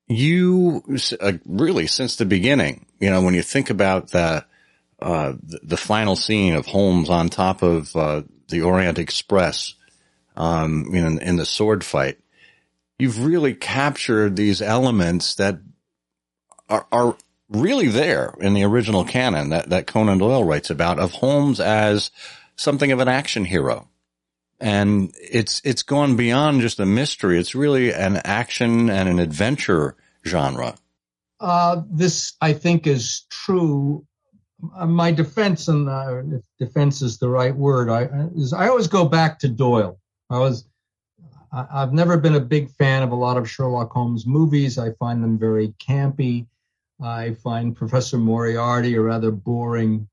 you 0.07 0.83
uh, 1.21 1.33
really 1.47 1.87
since 1.87 2.17
the 2.17 2.27
beginning, 2.27 2.87
you 2.99 3.11
know, 3.11 3.23
when 3.23 3.35
you 3.35 3.43
think 3.43 3.71
about 3.71 4.11
the, 4.11 4.45
uh, 5.01 5.35
the, 5.43 5.61
the 5.63 5.77
final 5.77 6.17
scene 6.17 6.55
of 6.55 6.67
Holmes 6.67 7.09
on 7.09 7.29
top 7.29 7.63
of, 7.63 7.95
uh, 7.97 8.23
the 8.49 8.63
Orient 8.63 8.99
Express, 8.99 9.75
um, 10.37 10.87
you 10.93 11.01
know, 11.01 11.19
in, 11.21 11.37
the 11.37 11.47
sword 11.47 11.85
fight, 11.85 12.19
you've 12.99 13.25
really 13.25 13.55
captured 13.55 14.37
these 14.37 14.63
elements 14.63 15.35
that 15.37 15.59
are, 16.69 16.87
are 16.93 17.17
really 17.49 17.89
there 17.89 18.35
in 18.41 18.55
the 18.55 18.65
original 18.65 19.05
canon 19.05 19.51
that, 19.51 19.71
that 19.71 19.87
Conan 19.87 20.19
Doyle 20.19 20.45
writes 20.45 20.71
about 20.71 20.99
of 20.99 21.13
Holmes 21.13 21.61
as 21.61 22.11
something 22.57 22.93
of 22.93 23.01
an 23.01 23.09
action 23.09 23.45
hero. 23.45 23.89
And 24.61 25.15
it's, 25.19 25.63
it's 25.65 25.83
gone 25.83 26.17
beyond 26.17 26.61
just 26.61 26.81
a 26.81 26.87
mystery. 26.87 27.39
It's 27.39 27.55
really 27.55 27.93
an 27.93 28.21
action 28.25 28.91
and 28.91 29.09
an 29.09 29.19
adventure 29.19 29.97
genre. 30.27 30.77
Uh, 31.41 31.83
this, 31.91 32.35
I 32.41 32.53
think, 32.53 32.87
is 32.87 33.23
true. 33.31 34.07
Uh, 34.77 34.87
my 34.87 35.11
defense, 35.11 35.69
and 35.69 35.89
uh, 35.89 36.23
defense 36.59 37.01
is 37.01 37.19
the 37.19 37.31
right 37.31 37.57
word, 37.57 37.89
I 37.89 38.29
is 38.37 38.53
I 38.53 38.69
always 38.69 38.89
go 38.89 39.07
back 39.07 39.39
to 39.41 39.49
Doyle. 39.49 39.99
I 40.31 40.39
was, 40.39 40.65
I, 41.53 41.67
I've 41.73 41.93
never 41.93 42.17
been 42.17 42.37
a 42.37 42.41
big 42.41 42.71
fan 42.71 43.03
of 43.03 43.11
a 43.11 43.17
lot 43.17 43.37
of 43.37 43.51
Sherlock 43.51 43.91
Holmes 43.91 44.27
movies. 44.27 44.79
I 44.79 44.93
find 44.93 45.23
them 45.23 45.39
very 45.39 45.75
campy. 45.79 46.47
I 47.03 47.35
find 47.35 47.75
Professor 47.77 48.19
Moriarty 48.19 48.95
a 48.95 49.01
rather 49.01 49.31
boring, 49.31 50.09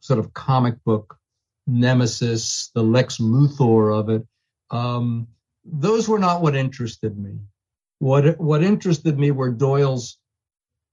sort 0.00 0.18
of 0.18 0.32
comic 0.32 0.82
book 0.84 1.18
nemesis, 1.66 2.70
the 2.74 2.82
Lex 2.82 3.18
Luthor 3.18 3.98
of 3.98 4.08
it. 4.10 4.26
Um, 4.70 5.28
those 5.64 6.08
were 6.08 6.18
not 6.18 6.42
what 6.42 6.54
interested 6.54 7.18
me. 7.18 7.38
What 7.98 8.38
what 8.38 8.62
interested 8.62 9.18
me 9.18 9.30
were 9.30 9.50
Doyle's 9.50 10.18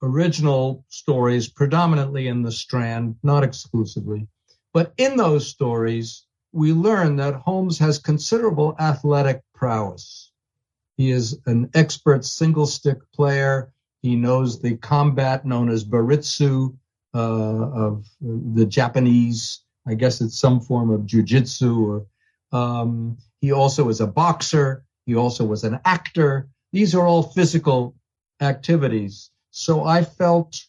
original 0.02 0.86
stories, 0.88 1.48
predominantly 1.50 2.28
in 2.28 2.42
the 2.42 2.52
Strand, 2.52 3.16
not 3.22 3.44
exclusively. 3.44 4.28
But 4.74 4.94
in 4.98 5.18
those 5.18 5.48
stories, 5.48 6.26
we 6.52 6.74
learn 6.74 7.16
that 7.18 7.36
Holmes 7.36 7.80
has 7.80 7.98
considerable 7.98 8.76
athletic 8.80 9.42
prowess. 9.54 10.32
He 10.98 11.12
is 11.12 11.40
an 11.46 11.70
expert 11.74 12.26
single 12.26 12.66
stick 12.66 13.00
player. 13.14 13.72
He 14.02 14.16
knows 14.16 14.62
the 14.62 14.78
combat 14.78 15.46
known 15.46 15.70
as 15.70 15.86
baritsu 15.86 16.76
uh, 17.14 17.18
of 17.18 18.06
the 18.22 18.66
Japanese. 18.66 19.62
I 19.88 19.96
guess 19.96 20.22
it's 20.22 20.38
some 20.38 20.60
form 20.60 20.92
of 20.92 21.02
jujitsu. 21.02 22.06
Um, 22.52 23.18
he 23.40 23.52
also 23.52 23.90
is 23.90 24.02
a 24.02 24.08
boxer. 24.08 24.84
He 25.06 25.16
also 25.16 25.46
was 25.46 25.64
an 25.64 25.80
actor. 25.86 26.48
These 26.72 26.94
are 26.94 27.06
all 27.06 27.24
physical 27.24 27.96
activities. 28.42 29.32
So 29.52 29.84
I 29.86 30.04
felt 30.04 30.62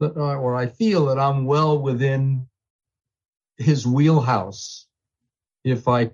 that, 0.00 0.16
or 0.16 0.54
I 0.54 0.66
feel 0.66 1.06
that 1.06 1.18
I'm 1.18 1.44
well 1.44 1.78
within 1.78 2.46
his 3.56 3.86
wheelhouse 3.86 4.86
if 5.64 5.88
I 5.88 6.10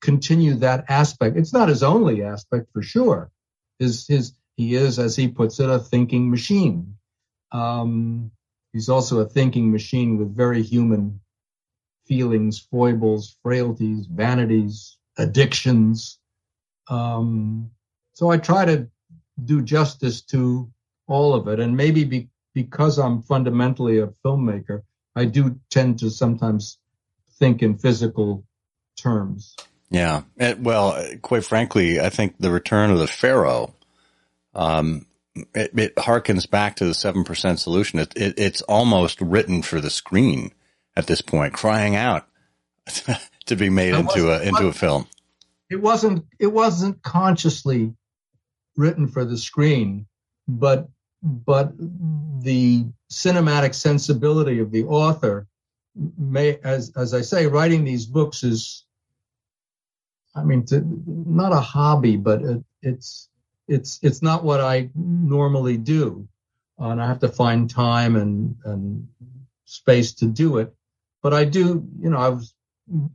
continue 0.00 0.54
that 0.54 0.84
aspect. 0.88 1.36
It's 1.36 1.52
not 1.52 1.68
his 1.68 1.82
only 1.82 2.22
aspect 2.22 2.68
for 2.72 2.82
sure. 2.82 3.30
His, 3.78 4.06
his, 4.06 4.34
he 4.56 4.74
is, 4.74 4.98
as 4.98 5.16
he 5.16 5.28
puts 5.28 5.60
it, 5.60 5.68
a 5.68 5.78
thinking 5.78 6.30
machine. 6.30 6.94
Um, 7.52 8.30
he's 8.72 8.88
also 8.88 9.20
a 9.20 9.28
thinking 9.28 9.70
machine 9.70 10.18
with 10.18 10.34
very 10.34 10.62
human 10.62 11.20
feelings, 12.06 12.58
foibles, 12.58 13.36
frailties, 13.42 14.06
vanities, 14.06 14.98
addictions. 15.16 16.18
Um, 16.88 17.70
so 18.14 18.30
I 18.30 18.38
try 18.38 18.64
to 18.64 18.88
do 19.44 19.62
justice 19.62 20.22
to 20.22 20.70
all 21.06 21.34
of 21.34 21.48
it. 21.48 21.60
And 21.60 21.76
maybe 21.76 22.04
be, 22.04 22.28
because 22.54 22.98
I'm 22.98 23.22
fundamentally 23.22 23.98
a 23.98 24.08
filmmaker, 24.24 24.82
I 25.20 25.26
do 25.26 25.60
tend 25.68 25.98
to 25.98 26.10
sometimes 26.10 26.78
think 27.38 27.62
in 27.62 27.76
physical 27.76 28.44
terms. 28.96 29.54
Yeah. 29.90 30.22
It, 30.38 30.60
well, 30.60 31.04
quite 31.20 31.44
frankly, 31.44 32.00
I 32.00 32.08
think 32.08 32.36
the 32.38 32.50
return 32.50 32.90
of 32.90 32.98
the 32.98 33.06
Pharaoh, 33.06 33.74
um, 34.54 35.04
it, 35.54 35.78
it 35.78 35.96
harkens 35.96 36.48
back 36.48 36.76
to 36.76 36.86
the 36.86 36.92
7% 36.92 37.58
solution. 37.58 37.98
It, 37.98 38.16
it, 38.16 38.38
it's 38.38 38.62
almost 38.62 39.20
written 39.20 39.60
for 39.60 39.78
the 39.80 39.90
screen 39.90 40.52
at 40.96 41.06
this 41.06 41.20
point, 41.20 41.52
crying 41.52 41.96
out 41.96 42.26
to 43.44 43.56
be 43.56 43.68
made 43.68 43.94
into 43.94 44.32
a, 44.32 44.40
into 44.40 44.68
a 44.68 44.72
film. 44.72 45.06
It 45.68 45.82
wasn't, 45.82 46.24
it 46.38 46.48
wasn't 46.48 47.02
consciously 47.02 47.94
written 48.74 49.06
for 49.06 49.26
the 49.26 49.36
screen, 49.36 50.06
but 50.48 50.88
but 51.22 51.72
the 51.78 52.86
cinematic 53.10 53.74
sensibility 53.74 54.60
of 54.60 54.70
the 54.70 54.84
author 54.84 55.46
may, 56.18 56.58
as 56.62 56.92
as 56.96 57.14
I 57.14 57.20
say, 57.20 57.46
writing 57.46 57.84
these 57.84 58.06
books 58.06 58.42
is, 58.44 58.84
I 60.34 60.44
mean, 60.44 60.64
to, 60.66 60.82
not 61.06 61.52
a 61.52 61.60
hobby, 61.60 62.16
but 62.16 62.42
it, 62.42 62.64
it's 62.82 63.28
it's 63.68 63.98
it's 64.02 64.22
not 64.22 64.44
what 64.44 64.60
I 64.60 64.90
normally 64.94 65.76
do, 65.76 66.28
and 66.78 67.00
I 67.02 67.06
have 67.06 67.20
to 67.20 67.28
find 67.28 67.68
time 67.68 68.16
and 68.16 68.56
and 68.64 69.08
space 69.64 70.12
to 70.14 70.26
do 70.26 70.58
it. 70.58 70.74
But 71.22 71.34
I 71.34 71.44
do, 71.44 71.86
you 72.00 72.10
know, 72.10 72.18
I've 72.18 72.42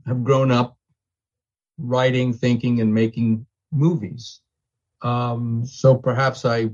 have 0.06 0.24
grown 0.24 0.52
up 0.52 0.78
writing, 1.78 2.34
thinking, 2.34 2.82
and 2.82 2.94
making 2.94 3.46
movies. 3.72 4.42
Um, 5.02 5.66
so 5.66 5.96
perhaps 5.96 6.46
I, 6.46 6.70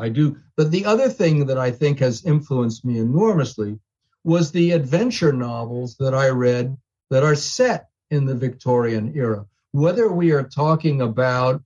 I 0.00 0.08
do. 0.08 0.36
But 0.56 0.70
the 0.70 0.86
other 0.86 1.08
thing 1.08 1.46
that 1.46 1.58
I 1.58 1.70
think 1.70 1.98
has 1.98 2.24
influenced 2.24 2.84
me 2.84 2.98
enormously 2.98 3.78
was 4.24 4.50
the 4.50 4.72
adventure 4.72 5.32
novels 5.32 5.96
that 5.98 6.14
I 6.14 6.28
read 6.28 6.76
that 7.10 7.22
are 7.22 7.34
set 7.34 7.88
in 8.10 8.26
the 8.26 8.34
Victorian 8.34 9.12
era. 9.14 9.46
Whether 9.72 10.10
we 10.10 10.32
are 10.32 10.42
talking 10.42 11.00
about 11.00 11.62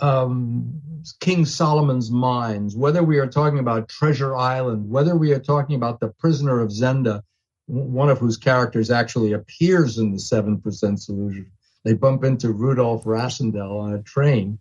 um, 0.00 0.80
King 1.20 1.44
Solomon's 1.44 2.10
Mines, 2.10 2.76
whether 2.76 3.02
we 3.02 3.18
are 3.18 3.26
talking 3.26 3.58
about 3.58 3.88
Treasure 3.88 4.36
Island, 4.36 4.90
whether 4.90 5.16
we 5.16 5.32
are 5.32 5.38
talking 5.38 5.76
about 5.76 6.00
The 6.00 6.08
Prisoner 6.08 6.60
of 6.60 6.70
Zenda, 6.70 7.22
one 7.66 8.10
of 8.10 8.18
whose 8.18 8.36
characters 8.36 8.90
actually 8.90 9.32
appears 9.32 9.98
in 9.98 10.10
the 10.10 10.18
7% 10.18 10.98
solution, 10.98 11.50
they 11.84 11.94
bump 11.94 12.24
into 12.24 12.52
Rudolf 12.52 13.04
Rassendyll 13.04 13.80
on 13.80 13.94
a 13.94 14.02
train. 14.02 14.58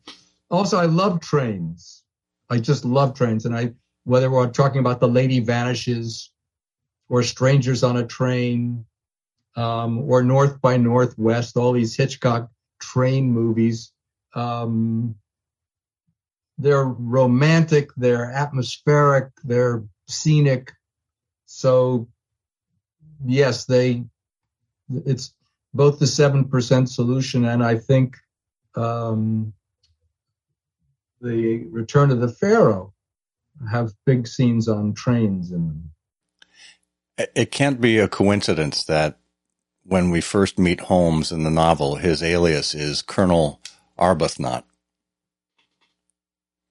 Also, 0.50 0.78
I 0.78 0.86
love 0.86 1.20
trains. 1.20 2.03
I 2.54 2.60
just 2.60 2.86
love 2.86 3.16
trains. 3.16 3.46
And 3.46 3.56
I, 3.56 3.74
whether 4.04 4.30
we're 4.30 4.50
talking 4.50 4.80
about 4.80 5.00
The 5.00 5.08
Lady 5.08 5.40
Vanishes 5.40 6.32
or 7.10 7.24
Strangers 7.24 7.84
on 7.84 7.98
a 7.98 8.06
Train 8.06 8.86
um, 9.56 10.00
or 10.00 10.24
North 10.24 10.62
by 10.62 10.78
Northwest, 10.78 11.58
all 11.58 11.74
these 11.74 11.96
Hitchcock 11.96 12.50
train 12.80 13.32
movies, 13.32 13.92
um, 14.36 15.16
they're 16.60 16.86
romantic, 16.86 17.90
they're 17.98 18.32
atmospheric, 18.32 19.30
they're 19.44 19.84
scenic. 20.08 20.72
So 21.46 22.08
yes, 23.26 23.66
they, 23.66 24.04
it's, 24.90 25.34
both 25.74 25.98
the 25.98 26.06
7% 26.06 26.88
solution 26.88 27.46
and 27.46 27.64
I 27.64 27.78
think 27.78 28.16
um, 28.76 29.54
the 31.24 31.66
Return 31.72 32.12
of 32.12 32.20
the 32.20 32.28
Pharaoh 32.28 32.94
have 33.72 33.94
big 34.06 34.28
scenes 34.28 34.68
on 34.68 34.94
trains 34.94 35.52
in 35.52 35.68
them. 35.68 35.92
It 37.36 37.52
can't 37.52 37.80
be 37.80 37.98
a 38.00 38.08
coincidence 38.08 38.84
that 38.86 39.18
when 39.84 40.10
we 40.10 40.22
first 40.22 40.60
meet 40.60 40.82
Holmes 40.82 41.32
in 41.32 41.44
the 41.44 41.52
novel, 41.52 41.96
his 41.96 42.22
alias 42.24 42.74
is 42.74 43.02
Colonel 43.02 43.62
Arbuthnot. 43.98 44.64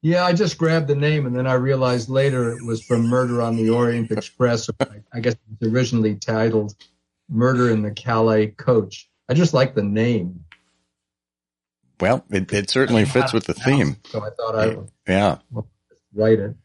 Yeah, 0.02 0.24
I 0.24 0.32
just 0.32 0.58
grabbed 0.58 0.88
the 0.88 0.96
name 0.96 1.26
and 1.26 1.36
then 1.36 1.46
I 1.46 1.54
realized 1.54 2.08
later 2.08 2.52
it 2.52 2.64
was 2.64 2.82
from 2.82 3.06
Murder 3.06 3.40
on 3.40 3.56
the 3.56 3.70
Orient 3.70 4.10
Express. 4.10 4.68
I 5.12 5.20
guess 5.20 5.34
it 5.34 5.60
was 5.60 5.72
originally 5.72 6.16
titled 6.16 6.74
Murder 7.28 7.70
in 7.70 7.82
the 7.82 7.92
Calais 7.92 8.48
Coach. 8.48 9.08
I 9.28 9.34
just 9.34 9.54
like 9.54 9.76
the 9.76 9.84
name. 9.84 10.44
Well, 12.02 12.24
it, 12.30 12.52
it 12.52 12.68
certainly 12.68 13.04
fits 13.16 13.32
with 13.32 13.44
the 13.44 13.54
theme. 13.54 13.96
So 14.06 14.24
I 14.24 14.30
thought 14.30 14.56
I 14.56 14.66
would 14.74 14.90
yeah 15.06 15.38
write 16.12 16.40
it. 16.40 16.56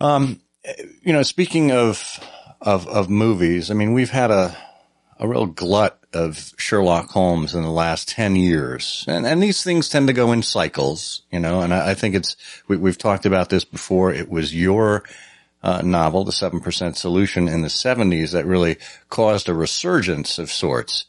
Um, 0.00 0.40
you 1.02 1.12
know, 1.12 1.22
speaking 1.22 1.70
of 1.70 2.18
of 2.62 2.88
of 2.88 3.10
movies, 3.10 3.70
I 3.70 3.74
mean, 3.74 3.92
we've 3.92 4.08
had 4.08 4.30
a 4.30 4.56
a 5.18 5.28
real 5.28 5.44
glut 5.44 5.98
of 6.14 6.54
Sherlock 6.56 7.10
Holmes 7.10 7.54
in 7.54 7.62
the 7.62 7.70
last 7.70 8.08
10 8.08 8.36
years. 8.36 9.04
And, 9.06 9.26
and 9.26 9.42
these 9.42 9.62
things 9.62 9.90
tend 9.90 10.06
to 10.06 10.14
go 10.14 10.32
in 10.32 10.42
cycles, 10.42 11.22
you 11.30 11.38
know, 11.38 11.60
and 11.60 11.74
I, 11.74 11.90
I 11.90 11.94
think 11.94 12.14
it's, 12.14 12.36
we, 12.68 12.78
have 12.78 12.96
talked 12.96 13.26
about 13.26 13.50
this 13.50 13.66
before. 13.66 14.12
It 14.14 14.30
was 14.30 14.54
your 14.54 15.04
uh, 15.62 15.82
novel, 15.82 16.24
The 16.24 16.32
7% 16.32 16.96
Solution, 16.96 17.48
in 17.48 17.60
the 17.60 17.68
70s 17.68 18.32
that 18.32 18.46
really 18.46 18.78
caused 19.10 19.50
a 19.50 19.54
resurgence 19.54 20.38
of 20.38 20.50
sorts. 20.50 21.04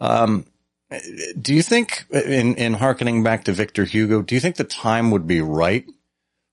Um, 0.00 0.46
do 1.40 1.54
you 1.54 1.62
think, 1.62 2.06
in, 2.10 2.54
in 2.56 2.74
harkening 2.74 3.22
back 3.22 3.44
to 3.44 3.52
Victor 3.52 3.84
Hugo, 3.84 4.22
do 4.22 4.34
you 4.34 4.40
think 4.40 4.56
the 4.56 4.64
time 4.64 5.10
would 5.10 5.26
be 5.26 5.40
right 5.40 5.86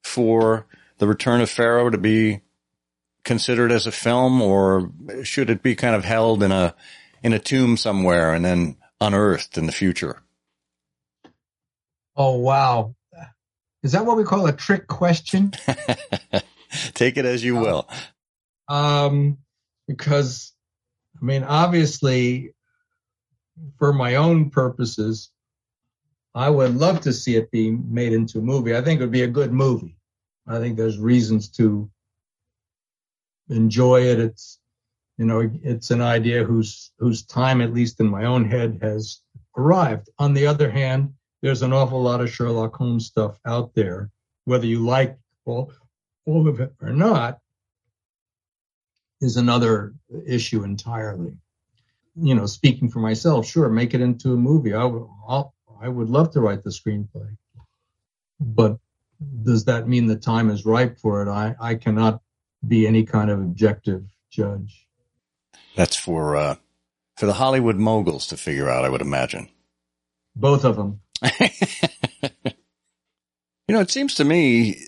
for 0.03 0.65
The 0.97 1.07
Return 1.07 1.41
of 1.41 1.49
Pharaoh 1.49 1.89
to 1.89 1.97
be 1.97 2.41
considered 3.23 3.71
as 3.71 3.85
a 3.85 3.91
film, 3.91 4.41
or 4.41 4.91
should 5.23 5.49
it 5.49 5.61
be 5.61 5.75
kind 5.75 5.95
of 5.95 6.03
held 6.03 6.43
in 6.43 6.51
a 6.51 6.75
in 7.21 7.33
a 7.33 7.39
tomb 7.39 7.77
somewhere 7.77 8.33
and 8.33 8.43
then 8.45 8.77
unearthed 9.01 9.57
in 9.57 9.65
the 9.65 9.71
future? 9.71 10.21
Oh 12.15 12.37
wow, 12.37 12.95
is 13.83 13.91
that 13.93 14.05
what 14.05 14.17
we 14.17 14.23
call 14.23 14.47
a 14.47 14.53
trick 14.53 14.87
question? 14.87 15.53
Take 16.93 17.17
it 17.17 17.25
as 17.25 17.43
you 17.43 17.55
will. 17.55 17.87
Um, 18.67 19.37
because 19.87 20.53
I 21.21 21.25
mean, 21.25 21.43
obviously, 21.43 22.53
for 23.77 23.93
my 23.93 24.15
own 24.15 24.49
purposes, 24.49 25.31
I 26.35 26.49
would 26.49 26.75
love 26.75 27.01
to 27.01 27.13
see 27.13 27.35
it 27.35 27.51
be 27.51 27.71
made 27.71 28.13
into 28.13 28.39
a 28.39 28.41
movie. 28.41 28.75
I 28.75 28.81
think 28.81 28.99
it 28.99 29.03
would 29.03 29.11
be 29.11 29.23
a 29.23 29.27
good 29.27 29.51
movie. 29.51 29.95
I 30.47 30.59
think 30.59 30.77
there's 30.77 30.97
reasons 30.97 31.49
to 31.51 31.89
enjoy 33.49 34.01
it. 34.01 34.19
It's, 34.19 34.59
you 35.17 35.25
know, 35.25 35.49
it's 35.63 35.91
an 35.91 36.01
idea 36.01 36.43
whose 36.43 36.91
whose 36.97 37.23
time, 37.25 37.61
at 37.61 37.73
least 37.73 37.99
in 37.99 38.07
my 38.07 38.25
own 38.25 38.45
head, 38.45 38.79
has 38.81 39.21
arrived. 39.57 40.09
On 40.17 40.33
the 40.33 40.47
other 40.47 40.69
hand, 40.69 41.13
there's 41.41 41.61
an 41.61 41.73
awful 41.73 42.01
lot 42.01 42.21
of 42.21 42.31
Sherlock 42.31 42.75
Holmes 42.75 43.07
stuff 43.07 43.39
out 43.45 43.73
there, 43.73 44.09
whether 44.45 44.65
you 44.65 44.85
like 44.85 45.17
all, 45.45 45.73
all 46.25 46.47
of 46.47 46.59
it 46.59 46.73
or 46.81 46.91
not, 46.91 47.39
is 49.21 49.37
another 49.37 49.93
issue 50.25 50.63
entirely. 50.63 51.33
You 52.21 52.35
know, 52.35 52.45
speaking 52.45 52.89
for 52.89 52.99
myself, 52.99 53.47
sure, 53.47 53.69
make 53.69 53.93
it 53.93 54.01
into 54.01 54.33
a 54.33 54.37
movie. 54.37 54.73
I 54.73 54.83
would, 54.83 55.07
I'll, 55.27 55.53
I 55.81 55.87
would 55.87 56.09
love 56.09 56.31
to 56.31 56.41
write 56.41 56.63
the 56.63 56.69
screenplay, 56.69 57.37
but 58.39 58.77
does 59.43 59.65
that 59.65 59.87
mean 59.87 60.07
the 60.07 60.15
time 60.15 60.49
is 60.49 60.65
ripe 60.65 60.99
for 60.99 61.21
it? 61.21 61.29
I, 61.29 61.55
I 61.59 61.75
cannot 61.75 62.21
be 62.65 62.87
any 62.87 63.05
kind 63.05 63.29
of 63.29 63.39
objective 63.39 64.05
judge. 64.29 64.87
That's 65.75 65.95
for 65.95 66.35
uh, 66.35 66.55
for 67.17 67.25
the 67.25 67.33
Hollywood 67.33 67.77
moguls 67.77 68.27
to 68.27 68.37
figure 68.37 68.69
out, 68.69 68.85
I 68.85 68.89
would 68.89 69.01
imagine. 69.01 69.49
Both 70.35 70.63
of 70.63 70.77
them. 70.77 71.01
you 71.39 71.49
know, 73.69 73.81
it 73.81 73.91
seems 73.91 74.15
to 74.15 74.23
me, 74.23 74.85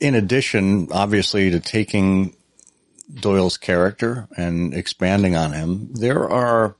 in 0.00 0.14
addition, 0.14 0.88
obviously, 0.92 1.50
to 1.50 1.58
taking 1.60 2.36
Doyle's 3.12 3.56
character 3.56 4.28
and 4.36 4.74
expanding 4.74 5.36
on 5.36 5.52
him, 5.52 5.92
there 5.92 6.28
are 6.28 6.76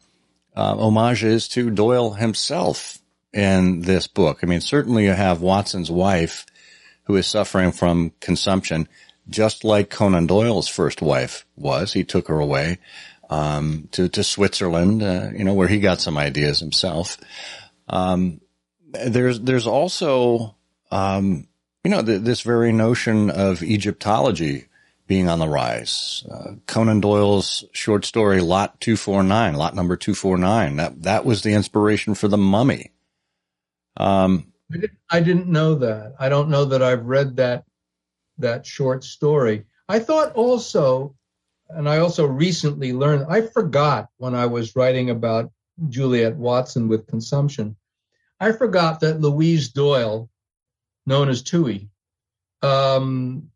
uh, 0.55 0.77
homages 0.77 1.49
to 1.49 1.71
Doyle 1.71 2.13
himself 2.13 2.99
in 3.33 3.83
this 3.83 4.07
book. 4.07 4.41
I 4.43 4.47
mean, 4.47 4.61
certainly 4.61 5.05
you 5.05 5.13
have 5.13 5.41
Watson's 5.41 5.91
wife 5.91 6.47
who 7.05 7.17
is 7.17 7.27
suffering 7.27 7.73
from 7.73 8.13
consumption, 8.21 8.89
just 9.29 9.65
like 9.65 9.91
Conan 9.91 10.27
Doyle's 10.27 10.69
first 10.69 11.03
wife 11.03 11.47
was. 11.57 11.93
He 11.93 12.05
took 12.05 12.29
her 12.29 12.39
away 12.39 12.79
um, 13.31 13.89
to 13.93 14.09
to 14.11 14.23
Switzerland, 14.23 15.03
uh, 15.03 15.31
you 15.35 15.45
know, 15.45 15.55
where 15.55 15.69
he 15.69 15.81
got 15.81 16.01
some 16.01 16.19
ideas 16.19 16.61
himself. 16.61 17.19
Um, 17.89 18.41
there's 18.93 19.41
there's 19.41 19.67
also 19.67 20.55
um, 20.91 21.49
you 21.83 21.91
know 21.91 22.03
th- 22.03 22.23
this 22.23 22.43
very 22.43 22.73
notion 22.73 23.31
of 23.31 23.63
Egyptology 23.63 24.67
being 25.07 25.29
on 25.29 25.39
the 25.39 25.49
rise. 25.49 26.25
Uh, 26.31 26.53
Conan 26.67 27.01
Doyle's 27.01 27.65
short 27.73 28.05
story 28.05 28.41
Lot 28.41 28.81
249, 28.81 29.55
lot 29.55 29.75
number 29.75 29.97
249, 29.97 30.77
that 30.77 31.03
that 31.03 31.25
was 31.25 31.43
the 31.43 31.53
inspiration 31.53 32.15
for 32.15 32.29
the 32.29 32.39
mummy. 32.39 32.93
Um, 33.97 34.53
I, 34.73 34.77
didn't, 34.77 34.99
I 35.11 35.21
didn't 35.21 35.49
know 35.49 35.75
that. 35.77 36.15
I 36.19 36.29
don't 36.29 36.49
know 36.49 36.65
that 36.67 36.83
I've 36.83 37.05
read 37.05 37.37
that 37.37 37.65
that 38.39 38.67
short 38.67 39.05
story. 39.05 39.65
I 39.89 39.99
thought 39.99 40.33
also, 40.33 41.15
and 41.69 41.89
I 41.89 41.99
also 41.99 42.27
recently 42.27 42.93
learned, 42.93 43.27
I 43.29 43.43
forgot 43.43 44.09
when 44.17 44.35
I 44.35 44.47
was 44.47 44.77
writing 44.77 45.11
about 45.11 45.53
Juliet 45.89 46.37
Watson 46.37 46.89
with 46.89 47.07
consumption, 47.07 47.77
I 48.41 48.53
forgot 48.53 49.01
that 49.01 49.21
Louise 49.21 49.69
Doyle, 49.69 50.31
known 51.07 51.29
as 51.29 51.43
Touie, 51.43 51.89
um, 52.63 53.51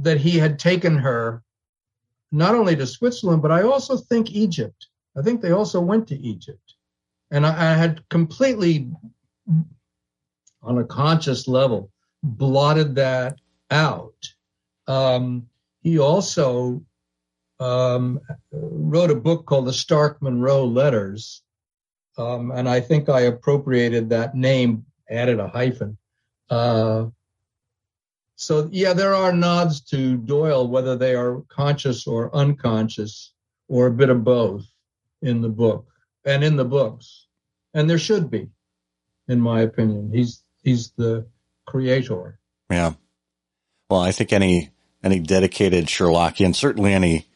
that 0.00 0.18
he 0.18 0.38
had 0.38 0.58
taken 0.58 0.96
her 0.96 1.42
not 2.30 2.54
only 2.54 2.76
to 2.76 2.86
Switzerland, 2.86 3.42
but 3.42 3.52
I 3.52 3.62
also 3.62 3.96
think 3.96 4.30
Egypt. 4.30 4.88
I 5.16 5.22
think 5.22 5.40
they 5.40 5.52
also 5.52 5.80
went 5.80 6.06
to 6.08 6.18
Egypt. 6.18 6.74
And 7.30 7.46
I, 7.46 7.72
I 7.72 7.74
had 7.74 8.06
completely, 8.08 8.90
on 10.62 10.78
a 10.78 10.84
conscious 10.84 11.48
level, 11.48 11.90
blotted 12.22 12.94
that 12.96 13.38
out. 13.70 14.14
Um, 14.86 15.48
he 15.82 15.98
also 15.98 16.82
um, 17.60 18.20
wrote 18.52 19.10
a 19.10 19.16
book 19.16 19.46
called 19.46 19.66
The 19.66 19.72
Stark 19.72 20.22
Monroe 20.22 20.64
Letters. 20.64 21.42
Um, 22.16 22.50
and 22.50 22.68
I 22.68 22.80
think 22.80 23.08
I 23.08 23.22
appropriated 23.22 24.10
that 24.10 24.34
name, 24.34 24.84
added 25.10 25.40
a 25.40 25.48
hyphen. 25.48 25.96
Uh, 26.50 27.06
so, 28.40 28.68
yeah, 28.70 28.92
there 28.92 29.16
are 29.16 29.32
nods 29.32 29.80
to 29.90 30.16
Doyle, 30.16 30.68
whether 30.68 30.96
they 30.96 31.16
are 31.16 31.40
conscious 31.48 32.06
or 32.06 32.32
unconscious, 32.32 33.32
or 33.66 33.88
a 33.88 33.92
bit 33.92 34.10
of 34.10 34.22
both 34.22 34.64
in 35.20 35.40
the 35.40 35.48
book 35.48 35.88
and 36.24 36.44
in 36.44 36.54
the 36.54 36.64
books. 36.64 37.26
And 37.74 37.90
there 37.90 37.98
should 37.98 38.30
be, 38.30 38.48
in 39.26 39.40
my 39.40 39.62
opinion. 39.62 40.12
He's 40.14 40.44
he's 40.62 40.92
the 40.92 41.26
creator. 41.66 42.38
Yeah. 42.70 42.92
Well, 43.90 44.00
I 44.00 44.12
think 44.12 44.32
any 44.32 44.70
any 45.02 45.18
dedicated 45.18 45.86
Sherlockian, 45.86 46.54
certainly 46.54 46.94
any 46.94 47.26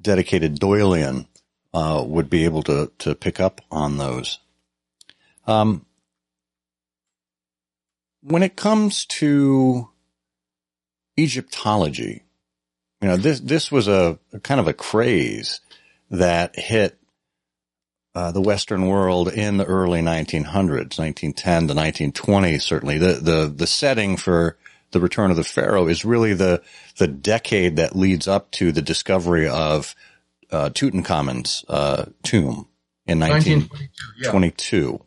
dedicated 0.00 0.60
Doylean, 0.60 1.26
uh, 1.74 2.04
would 2.06 2.30
be 2.30 2.44
able 2.44 2.62
to 2.62 2.92
to 2.98 3.16
pick 3.16 3.40
up 3.40 3.60
on 3.68 3.96
those. 3.96 4.38
Um, 5.44 5.86
when 8.20 8.44
it 8.44 8.54
comes 8.54 9.04
to 9.06 9.88
Egyptology, 11.18 12.22
you 13.00 13.08
know 13.08 13.16
this 13.16 13.40
this 13.40 13.70
was 13.70 13.88
a, 13.88 14.18
a 14.32 14.40
kind 14.40 14.60
of 14.60 14.68
a 14.68 14.72
craze 14.72 15.60
that 16.10 16.56
hit 16.56 16.98
uh, 18.14 18.30
the 18.32 18.40
Western 18.40 18.86
world 18.86 19.28
in 19.32 19.56
the 19.56 19.64
early 19.64 20.00
1900s, 20.00 20.98
1910 20.98 21.34
to 21.42 21.74
1920. 21.74 22.58
Certainly, 22.58 22.98
the 22.98 23.12
the 23.14 23.52
the 23.54 23.66
setting 23.66 24.16
for 24.16 24.56
the 24.92 25.00
Return 25.00 25.30
of 25.30 25.36
the 25.36 25.44
Pharaoh 25.44 25.88
is 25.88 26.04
really 26.04 26.34
the 26.34 26.62
the 26.98 27.08
decade 27.08 27.76
that 27.76 27.96
leads 27.96 28.28
up 28.28 28.50
to 28.52 28.70
the 28.72 28.82
discovery 28.82 29.48
of 29.48 29.94
uh, 30.50 30.68
Tutankhamun's 30.68 31.64
uh, 31.68 32.06
tomb 32.22 32.68
in 33.06 33.18
1922. 33.18 34.76
Yeah. 34.86 35.02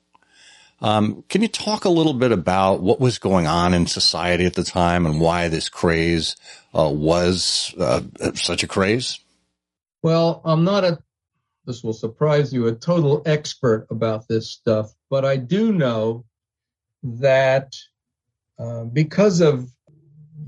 Um, 0.85 1.23
can 1.29 1.41
you 1.41 1.47
talk 1.47 1.85
a 1.85 1.89
little 1.89 2.13
bit 2.13 2.31
about 2.31 2.79
what 2.79 2.99
was 2.99 3.17
going 3.17 3.47
on 3.47 3.73
in 3.73 3.87
society 3.87 4.45
at 4.45 4.53
the 4.53 4.63
time 4.63 5.07
and 5.07 5.19
why 5.19 5.47
this 5.47 5.67
craze 5.67 6.35
uh, 6.77 6.91
was 6.93 7.73
uh, 7.79 8.01
such 8.35 8.61
a 8.61 8.67
craze? 8.67 9.19
Well, 10.03 10.43
I'm 10.45 10.63
not 10.63 10.83
a 10.83 10.99
this 11.65 11.83
will 11.83 11.93
surprise 11.93 12.53
you, 12.53 12.67
a 12.67 12.75
total 12.75 13.23
expert 13.25 13.87
about 13.89 14.27
this 14.27 14.51
stuff, 14.51 14.93
but 15.09 15.25
I 15.25 15.37
do 15.37 15.73
know 15.73 16.23
that 17.01 17.73
uh, 18.59 18.83
because 18.83 19.41
of 19.41 19.67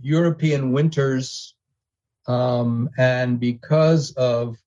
European 0.03 0.71
winters 0.71 1.55
um, 2.27 2.91
and 2.95 3.39
because 3.39 4.11
of 4.11 4.57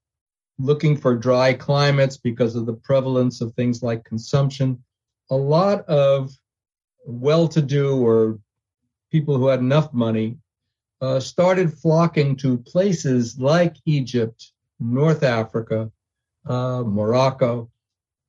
looking 0.58 0.96
for 0.96 1.14
dry 1.14 1.54
climates, 1.54 2.16
because 2.16 2.56
of 2.56 2.66
the 2.66 2.74
prevalence 2.74 3.40
of 3.40 3.54
things 3.54 3.84
like 3.84 4.02
consumption, 4.02 4.82
a 5.30 5.36
lot 5.36 5.88
of 5.88 6.30
well 7.06 7.48
to 7.48 7.62
do 7.62 7.96
or 8.04 8.38
people 9.10 9.36
who 9.38 9.46
had 9.46 9.60
enough 9.60 9.92
money 9.92 10.36
uh, 11.00 11.18
started 11.18 11.72
flocking 11.72 12.36
to 12.36 12.58
places 12.58 13.38
like 13.38 13.76
Egypt, 13.86 14.52
North 14.78 15.22
Africa, 15.22 15.90
uh, 16.46 16.82
Morocco, 16.84 17.70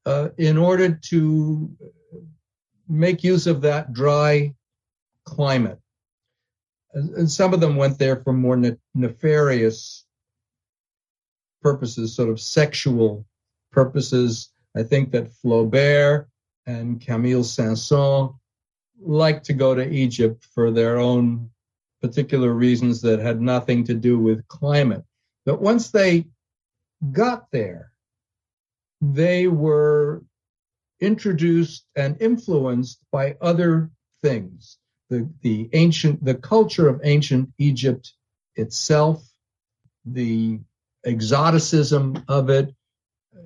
uh, 0.06 0.30
in 0.38 0.58
order 0.58 1.00
to 1.10 1.70
make 2.88 3.24
use 3.24 3.48
of 3.48 3.62
that 3.62 3.94
dry 3.94 4.54
climate. 5.26 5.80
And 6.94 7.30
some 7.30 7.54
of 7.54 7.62
them 7.62 7.76
went 7.78 8.00
there 8.00 8.18
for 8.18 8.34
more 8.34 8.58
ne- 8.58 8.78
nefarious 8.94 10.06
purposes, 11.62 12.16
sort 12.16 12.30
of 12.30 12.40
sexual 12.40 13.26
purposes. 13.72 14.50
I 14.76 14.84
think 14.84 15.12
that 15.12 15.32
Flaubert 15.32 16.28
and 16.66 17.02
Camille 17.02 17.44
Saint-Saëns 17.44 18.36
liked 19.02 19.46
to 19.46 19.54
go 19.54 19.74
to 19.74 19.90
Egypt 19.90 20.46
for 20.54 20.72
their 20.72 20.98
own 20.98 21.50
particular 22.02 22.52
reasons 22.54 23.02
that 23.02 23.20
had 23.20 23.42
nothing 23.42 23.84
to 23.86 23.94
do 23.94 24.18
with 24.20 24.48
climate. 24.48 25.04
But 25.46 25.62
once 25.62 25.90
they 25.90 26.26
got 27.12 27.50
there, 27.52 27.92
they 29.02 29.48
were 29.48 30.24
introduced 31.00 31.86
and 31.96 32.22
influenced 32.22 33.00
by 33.12 33.36
other 33.42 33.90
things. 34.22 34.78
The, 35.10 35.28
the 35.42 35.70
ancient, 35.74 36.24
the 36.24 36.36
culture 36.36 36.88
of 36.88 37.02
ancient 37.04 37.50
Egypt 37.58 38.14
itself, 38.56 39.28
the 40.06 40.60
exoticism 41.06 42.24
of 42.28 42.50
it. 42.50 42.74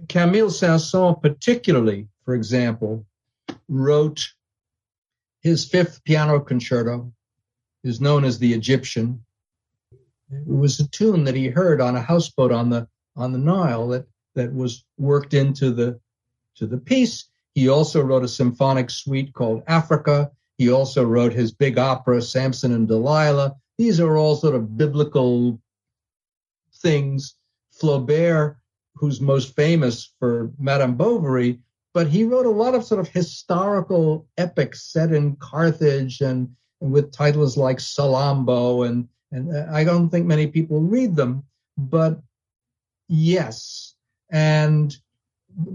Camille 0.10 0.50
Saint-Saëns, 0.50 1.22
particularly, 1.22 2.08
for 2.26 2.34
example, 2.36 3.06
wrote 3.70 4.28
his 5.42 5.64
fifth 5.64 6.04
piano 6.04 6.40
concerto, 6.40 7.14
is 7.84 8.02
known 8.02 8.26
as 8.26 8.40
the 8.40 8.54
Egyptian. 8.54 9.24
It 10.32 10.48
was 10.48 10.80
a 10.80 10.90
tune 10.90 11.24
that 11.26 11.36
he 11.36 11.48
heard 11.48 11.80
on 11.80 11.96
a 11.96 12.02
houseboat 12.02 12.52
on 12.52 12.70
the 12.70 12.88
on 13.16 13.32
the 13.32 13.38
Nile 13.38 13.88
that 13.90 14.08
that 14.34 14.54
was 14.54 14.84
worked 14.98 15.34
into 15.34 15.72
the 15.72 16.00
to 16.56 16.66
the 16.66 16.80
piece. 16.80 17.26
He 17.54 17.70
also 17.70 18.02
wrote 18.02 18.24
a 18.24 18.28
symphonic 18.28 18.90
suite 18.90 19.34
called 19.34 19.64
Africa. 19.68 20.32
He 20.58 20.72
also 20.72 21.06
wrote 21.06 21.32
his 21.32 21.52
big 21.52 21.78
opera, 21.78 22.22
Samson 22.22 22.74
and 22.74 22.88
Delilah. 22.88 23.56
These 23.78 24.00
are 24.00 24.18
all 24.18 24.36
sort 24.36 24.56
of 24.56 24.78
biblical 24.78 25.62
things. 26.74 27.36
Flaubert, 27.72 28.56
who's 28.96 29.20
most 29.22 29.56
famous 29.56 30.14
for 30.18 30.52
Madame 30.58 30.96
Bovary, 30.96 31.60
but 31.96 32.08
he 32.08 32.26
wrote 32.26 32.46
a 32.46 32.50
lot 32.50 32.76
of 32.76 32.84
sort 32.84 33.00
of 33.00 33.08
historical 33.08 34.28
epics 34.38 34.84
set 34.84 35.14
in 35.14 35.38
Carthage 35.38 36.20
and, 36.20 36.54
and 36.82 36.92
with 36.92 37.14
titles 37.14 37.56
like 37.56 37.78
Salammbô, 37.78 38.86
and, 38.86 39.08
and 39.32 39.56
uh, 39.56 39.68
I 39.72 39.86
don't 39.86 40.10
think 40.10 40.26
many 40.26 40.46
people 40.46 40.82
read 40.82 41.16
them, 41.16 41.44
but 41.78 42.20
yes. 43.08 43.96
And 44.30 44.94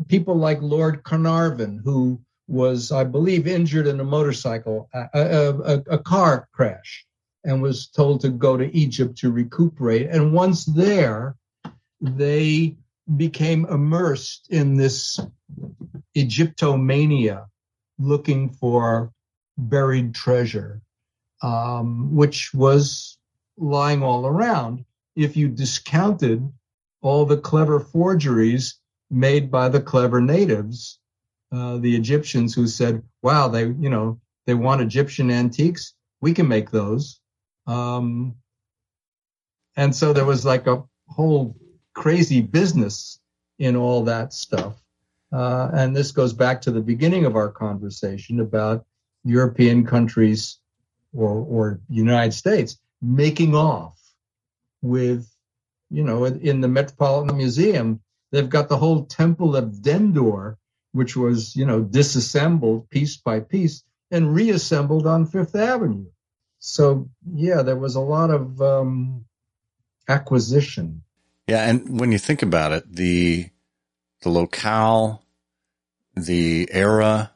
people 0.09 0.35
like 0.35 0.61
Lord 0.61 1.05
Carnarvon, 1.05 1.81
who 1.83 2.21
was, 2.49 2.93
I 2.93 3.05
believe, 3.05 3.47
injured 3.47 3.87
in 3.87 3.99
a 3.99 4.05
motorcycle, 4.05 4.91
a, 4.93 5.09
a, 5.15 5.83
a, 5.91 5.99
car 5.99 6.51
crash, 6.53 7.07
and 7.45 7.63
was 7.63 7.87
told 7.87 8.21
to 8.21 8.29
go 8.29 8.59
to 8.59 8.77
Egypt 8.77 9.17
to 9.19 9.33
recuperate. 9.33 10.11
And 10.11 10.35
once 10.35 10.67
there, 10.67 11.37
they 12.03 12.77
became 13.17 13.65
immersed 13.67 14.47
in 14.51 14.77
this 14.77 15.21
Egyptomania, 16.17 17.47
looking 17.99 18.51
for 18.51 19.13
buried 19.59 20.15
treasure, 20.15 20.81
um, 21.43 22.15
which 22.15 22.53
was 22.55 23.19
lying 23.57 24.03
all 24.03 24.27
around. 24.27 24.85
If 25.17 25.37
you 25.37 25.49
discounted 25.49 26.51
all 27.03 27.27
the 27.27 27.37
clever 27.37 27.81
forgeries 27.81 28.79
made 29.11 29.51
by 29.51 29.69
the 29.69 29.81
clever 29.81 30.21
natives, 30.21 30.99
uh, 31.53 31.79
the 31.79 31.97
Egyptians 31.97 32.55
who 32.55 32.67
said, 32.67 33.03
wow, 33.23 33.49
they, 33.49 33.67
you 33.67 33.91
know, 33.91 34.21
they 34.47 34.55
want 34.55 34.83
Egyptian 34.83 35.31
antiques. 35.31 35.95
We 36.21 36.33
can 36.33 36.49
make 36.49 36.71
those. 36.71 37.21
Um, 37.67 38.37
and 39.77 39.95
so 39.95 40.13
there 40.13 40.25
was 40.25 40.45
like 40.45 40.67
a 40.67 40.85
whole 41.09 41.57
crazy 41.95 42.41
business 42.41 43.21
in 43.59 43.77
all 43.77 44.05
that 44.05 44.33
stuff. 44.33 44.83
Uh, 45.33 45.71
and 45.73 45.95
this 45.95 46.11
goes 46.11 46.33
back 46.33 46.61
to 46.63 46.71
the 46.71 46.81
beginning 46.81 47.25
of 47.25 47.37
our 47.37 47.49
conversation 47.51 48.41
about 48.41 48.85
European 49.25 49.87
countries 49.87 50.59
or, 51.13 51.31
or 51.31 51.81
United 51.89 52.33
States 52.33 52.79
making 53.03 53.55
off 53.55 53.99
with, 54.83 55.29
you 55.91 56.03
know, 56.03 56.25
in 56.25 56.61
the 56.61 56.69
Metropolitan 56.69 57.37
Museum, 57.37 58.01
they've 58.31 58.49
got 58.49 58.69
the 58.69 58.77
whole 58.77 59.05
Temple 59.05 59.57
of 59.57 59.83
Dendur, 59.83 60.57
which 60.93 61.17
was, 61.17 61.55
you 61.55 61.67
know, 61.67 61.81
disassembled 61.81 62.89
piece 62.91 63.17
by 63.17 63.41
piece 63.41 63.85
and 64.11 64.35
reassembled 64.35 65.07
on 65.07 65.27
Fifth 65.27 65.55
Avenue. 65.55 66.07
So, 66.59 67.09
yeah, 67.33 67.63
there 67.63 67.77
was 67.77 67.95
a 67.95 68.01
lot 68.01 68.31
of 68.31 68.61
um, 68.61 69.25
acquisition. 70.09 71.03
Yeah, 71.51 71.69
and 71.69 71.99
when 71.99 72.13
you 72.13 72.19
think 72.19 72.43
about 72.43 72.71
it, 72.71 72.95
the 72.95 73.49
the 74.23 74.29
locale, 74.29 75.25
the 76.15 76.69
era, 76.71 77.33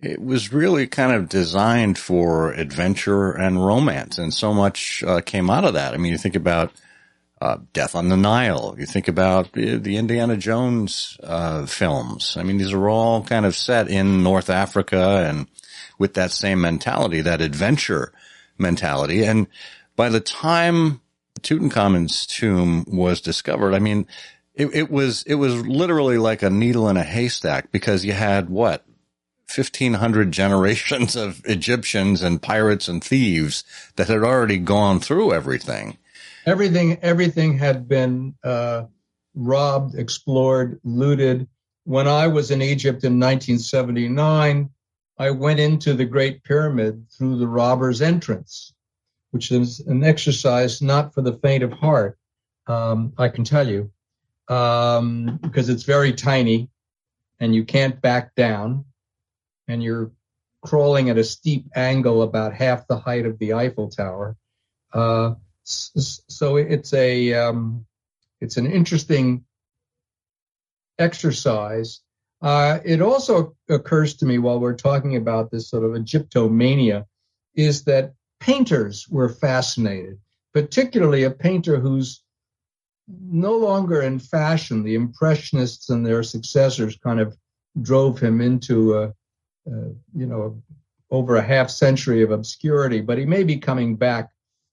it 0.00 0.20
was 0.20 0.52
really 0.52 0.88
kind 0.88 1.12
of 1.12 1.28
designed 1.28 1.96
for 1.96 2.50
adventure 2.50 3.30
and 3.30 3.64
romance, 3.64 4.18
and 4.18 4.34
so 4.34 4.52
much 4.52 5.04
uh, 5.04 5.20
came 5.20 5.48
out 5.48 5.64
of 5.64 5.74
that. 5.74 5.94
I 5.94 5.96
mean, 5.96 6.10
you 6.10 6.18
think 6.18 6.34
about 6.34 6.72
uh, 7.40 7.58
Death 7.72 7.94
on 7.94 8.08
the 8.08 8.16
Nile. 8.16 8.74
You 8.76 8.84
think 8.84 9.06
about 9.06 9.52
the 9.52 9.96
Indiana 9.96 10.36
Jones 10.36 11.16
uh, 11.22 11.66
films. 11.66 12.36
I 12.36 12.42
mean, 12.42 12.58
these 12.58 12.72
are 12.72 12.88
all 12.88 13.22
kind 13.22 13.46
of 13.46 13.54
set 13.54 13.86
in 13.86 14.24
North 14.24 14.50
Africa 14.50 15.24
and 15.28 15.46
with 16.00 16.14
that 16.14 16.32
same 16.32 16.60
mentality, 16.60 17.20
that 17.20 17.40
adventure 17.40 18.12
mentality. 18.58 19.22
And 19.22 19.46
by 19.94 20.08
the 20.08 20.18
time 20.18 21.00
Tutankhamun's 21.42 22.26
tomb 22.26 22.84
was 22.88 23.20
discovered, 23.20 23.74
I 23.74 23.78
mean, 23.78 24.06
it, 24.54 24.66
it 24.74 24.90
was 24.90 25.22
it 25.24 25.36
was 25.36 25.66
literally 25.66 26.18
like 26.18 26.42
a 26.42 26.50
needle 26.50 26.88
in 26.88 26.96
a 26.96 27.04
haystack 27.04 27.72
because 27.72 28.04
you 28.04 28.12
had 28.12 28.50
what 28.50 28.84
1500 29.54 30.32
generations 30.32 31.16
of 31.16 31.42
Egyptians 31.44 32.22
and 32.22 32.42
pirates 32.42 32.88
and 32.88 33.02
thieves 33.02 33.64
that 33.96 34.08
had 34.08 34.22
already 34.22 34.58
gone 34.58 35.00
through 35.00 35.32
everything. 35.32 35.96
Everything 36.46 36.98
everything 37.02 37.58
had 37.58 37.88
been 37.88 38.34
uh, 38.42 38.84
robbed, 39.34 39.94
explored, 39.94 40.80
looted. 40.84 41.48
When 41.84 42.06
I 42.06 42.26
was 42.26 42.50
in 42.50 42.62
Egypt 42.62 43.04
in 43.04 43.18
1979, 43.18 44.70
I 45.18 45.30
went 45.30 45.60
into 45.60 45.94
the 45.94 46.04
Great 46.04 46.44
Pyramid 46.44 47.06
through 47.10 47.38
the 47.38 47.48
robber's 47.48 48.00
entrance, 48.00 48.72
which 49.30 49.52
is 49.52 49.80
an 49.80 50.04
exercise 50.04 50.82
not 50.82 51.14
for 51.14 51.22
the 51.22 51.32
faint 51.32 51.62
of 51.62 51.72
heart. 51.72 52.18
Um, 52.66 53.12
I 53.18 53.28
can 53.28 53.44
tell 53.44 53.68
you, 53.68 53.90
um, 54.48 55.38
because 55.42 55.68
it's 55.68 55.84
very 55.84 56.12
tiny, 56.12 56.68
and 57.38 57.54
you 57.54 57.64
can't 57.64 58.00
back 58.00 58.34
down, 58.34 58.84
and 59.68 59.82
you're 59.82 60.12
crawling 60.62 61.10
at 61.10 61.18
a 61.18 61.24
steep 61.24 61.66
angle 61.74 62.22
about 62.22 62.54
half 62.54 62.86
the 62.86 62.98
height 62.98 63.26
of 63.26 63.38
the 63.38 63.54
Eiffel 63.54 63.88
Tower. 63.88 64.36
Uh, 64.92 65.34
so 65.64 66.56
it's 66.56 66.92
a 66.92 67.34
um, 67.34 67.86
it's 68.40 68.56
an 68.56 68.66
interesting 68.66 69.44
exercise. 70.98 72.00
Uh, 72.42 72.78
it 72.84 73.02
also 73.02 73.54
occurs 73.68 74.14
to 74.16 74.26
me 74.26 74.38
while 74.38 74.58
we're 74.58 74.74
talking 74.74 75.16
about 75.16 75.50
this 75.50 75.68
sort 75.68 75.84
of 75.84 75.92
Egyptomania 75.92 77.04
is 77.54 77.84
that 77.84 78.14
painters 78.40 79.08
were 79.08 79.28
fascinated, 79.28 80.18
particularly 80.52 81.24
a 81.24 81.30
painter 81.30 81.78
who's 81.78 82.22
no 83.08 83.56
longer 83.56 84.02
in 84.02 84.18
fashion. 84.18 84.82
The 84.82 84.94
Impressionists 84.94 85.90
and 85.90 86.04
their 86.04 86.22
successors 86.22 86.96
kind 86.96 87.20
of 87.20 87.36
drove 87.82 88.18
him 88.18 88.40
into 88.40 88.94
a, 88.98 89.04
a 89.66 89.94
you 90.14 90.26
know 90.26 90.60
over 91.10 91.36
a 91.36 91.42
half 91.42 91.70
century 91.70 92.22
of 92.22 92.30
obscurity, 92.30 93.00
but 93.00 93.18
he 93.18 93.26
may 93.26 93.42
be 93.42 93.56
coming 93.56 93.96
back 93.96 94.30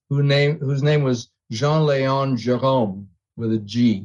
who 0.08 0.22
name, 0.22 0.58
whose 0.58 0.82
name 0.82 1.02
was 1.02 1.30
Jean-Léon 1.50 2.38
Gérôme 2.38 3.06
with 3.36 3.52
a 3.52 3.58
G. 3.58 4.04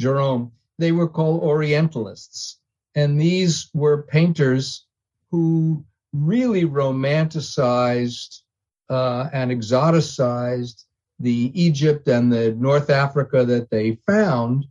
Gérôme. 0.00 0.50
They 0.78 0.92
were 0.92 1.08
called 1.08 1.42
Orientalists. 1.42 2.58
And 2.94 3.20
these 3.20 3.68
were 3.74 4.02
painters 4.02 4.86
who 5.30 5.84
really 6.12 6.64
romanticized 6.64 8.42
uh, 8.88 9.28
and 9.32 9.50
exoticized 9.50 10.84
the 11.20 11.52
Egypt 11.54 12.08
and 12.08 12.32
the 12.32 12.54
North 12.54 12.90
Africa 12.90 13.44
that 13.44 13.70
they 13.70 13.98
found. 14.06 14.66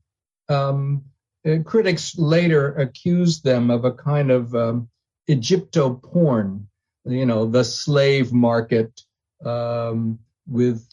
Um, 0.49 1.03
critics 1.65 2.17
later 2.17 2.73
accused 2.73 3.43
them 3.43 3.69
of 3.69 3.85
a 3.85 3.91
kind 3.91 4.31
of 4.31 4.53
um, 4.55 4.89
Egypto 5.27 5.93
porn, 5.93 6.67
you 7.05 7.25
know, 7.25 7.45
the 7.45 7.63
slave 7.63 8.33
market, 8.33 9.01
um, 9.45 10.19
with 10.47 10.87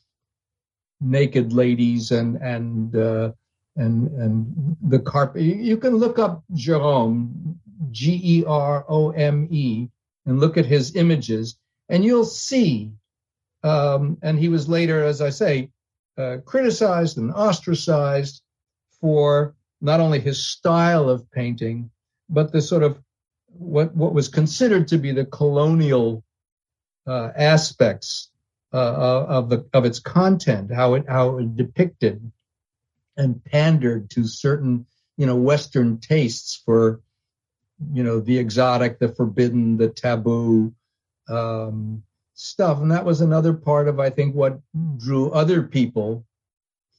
naked 1.01 1.53
ladies 1.53 2.11
and 2.11 2.37
and 2.37 2.97
uh, 2.97 3.33
and 3.77 4.09
and 4.19 4.77
the 4.83 4.99
carpet. 4.99 5.43
You 5.43 5.77
can 5.77 5.97
look 5.97 6.19
up 6.19 6.43
Gérôme, 6.53 7.57
G 7.91 8.21
E 8.23 8.45
R 8.47 8.85
O 8.89 9.11
M 9.11 9.49
E, 9.51 9.89
and 10.27 10.41
look 10.41 10.57
at 10.57 10.67
his 10.67 10.97
images, 10.97 11.57
and 11.89 12.05
you'll 12.05 12.25
see. 12.25 12.93
Um, 13.65 14.19
and 14.23 14.39
he 14.39 14.49
was 14.49 14.69
later, 14.69 15.03
as 15.03 15.21
I 15.23 15.31
say, 15.31 15.71
uh, 16.19 16.37
criticized 16.45 17.17
and 17.17 17.33
ostracized 17.33 18.43
for 19.01 19.55
not 19.81 20.01
only 20.01 20.21
his 20.21 20.45
style 20.45 21.09
of 21.09 21.31
painting, 21.31 21.91
but 22.29 22.53
the 22.53 22.63
sort 22.63 22.83
of 22.83 23.01
what 23.49 23.95
what 23.97 24.15
was 24.15 24.29
considered 24.29 24.89
to 24.89 24.99
be 24.99 25.13
the 25.13 25.25
colonial 25.25 26.23
uh, 27.07 27.31
aspects 27.37 28.31
uh, 28.73 28.77
of 29.29 29.49
the 29.49 29.67
of 29.73 29.85
its 29.85 29.99
content, 29.99 30.73
how 30.73 30.95
it 30.95 31.05
how 31.09 31.39
it 31.39 31.57
depicted 31.57 32.31
and 33.17 33.45
pandered 33.45 34.11
to 34.11 34.27
certain 34.27 34.87
you 35.17 35.27
know 35.27 35.37
Western 35.37 35.99
tastes 35.99 36.61
for 36.65 37.01
you 37.93 38.03
know 38.03 38.21
the 38.21 38.39
exotic, 38.39 38.99
the 38.99 39.09
forbidden, 39.09 39.77
the 39.77 39.89
taboo 39.89 40.75
um, 41.29 42.03
stuff, 42.35 42.81
and 42.81 42.91
that 42.91 43.05
was 43.05 43.21
another 43.21 43.53
part 43.53 43.89
of 43.89 43.99
I 44.01 44.11
think 44.11 44.35
what 44.35 44.61
drew 44.97 45.31
other 45.31 45.63
people 45.63 46.27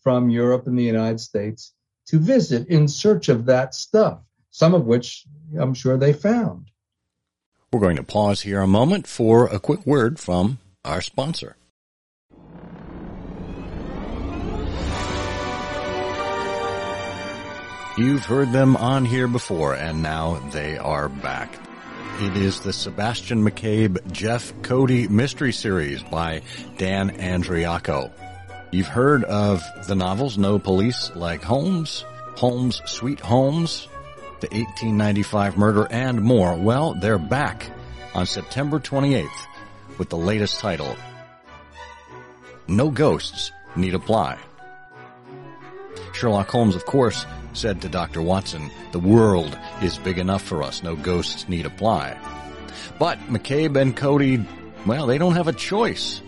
from 0.03 0.29
Europe 0.29 0.67
and 0.67 0.77
the 0.77 0.83
United 0.83 1.19
States 1.19 1.73
to 2.07 2.19
visit 2.19 2.67
in 2.67 2.87
search 2.87 3.29
of 3.29 3.45
that 3.45 3.73
stuff. 3.73 4.19
Some 4.51 4.73
of 4.73 4.85
which 4.85 5.25
I'm 5.57 5.73
sure 5.73 5.97
they 5.97 6.13
found. 6.13 6.71
We're 7.73 7.81
going 7.81 7.97
to 7.97 8.03
pause 8.03 8.41
here 8.41 8.61
a 8.61 8.67
moment 8.67 9.05
for 9.07 9.47
a 9.47 9.59
quick 9.59 9.85
word 9.85 10.19
from 10.19 10.59
our 10.85 11.01
sponsor. 11.01 11.57
You've 17.97 18.25
heard 18.25 18.51
them 18.51 18.75
on 18.75 19.05
here 19.05 19.27
before, 19.27 19.73
and 19.73 20.03
now 20.03 20.39
they 20.51 20.77
are 20.77 21.07
back. 21.07 21.64
It 22.21 22.37
is 22.37 22.61
the 22.61 22.71
Sebastian 22.71 23.43
McCabe 23.43 24.11
Jeff 24.11 24.53
Cody 24.61 25.07
Mystery 25.07 25.51
Series 25.51 26.01
by 26.03 26.43
Dan 26.77 27.09
Andriacco. 27.17 28.11
You've 28.71 28.87
heard 28.87 29.23
of 29.25 29.61
the 29.87 29.95
novels 29.95 30.37
No 30.37 30.57
Police 30.57 31.11
Like 31.13 31.43
Holmes, 31.43 32.05
Holmes 32.37 32.81
Sweet 32.85 33.19
Holmes, 33.19 33.87
the 34.39 34.47
1895 34.47 35.57
murder, 35.57 35.87
and 35.91 36.21
more. 36.21 36.55
Well, 36.55 36.93
they're 36.93 37.17
back 37.17 37.69
on 38.13 38.25
September 38.25 38.79
28th 38.79 39.27
with 39.97 40.09
the 40.09 40.17
latest 40.17 40.59
title, 40.59 40.95
No 42.67 42.89
Ghosts 42.89 43.51
Need 43.75 43.93
Apply. 43.93 44.37
Sherlock 46.13 46.49
Holmes, 46.49 46.75
of 46.75 46.85
course, 46.85 47.25
said 47.55 47.81
to 47.81 47.89
Dr. 47.89 48.21
Watson, 48.21 48.69
the 48.91 48.99
world 48.99 49.57
is 49.81 49.97
big 49.97 50.17
enough 50.17 50.41
for 50.41 50.63
us. 50.63 50.83
No 50.83 50.95
ghosts 50.95 51.47
need 51.49 51.65
apply. 51.65 52.17
But 52.99 53.19
McCabe 53.27 53.79
and 53.79 53.95
Cody, 53.95 54.45
well, 54.85 55.07
they 55.07 55.17
don't 55.17 55.35
have 55.35 55.47
a 55.47 55.53
choice 55.53 56.21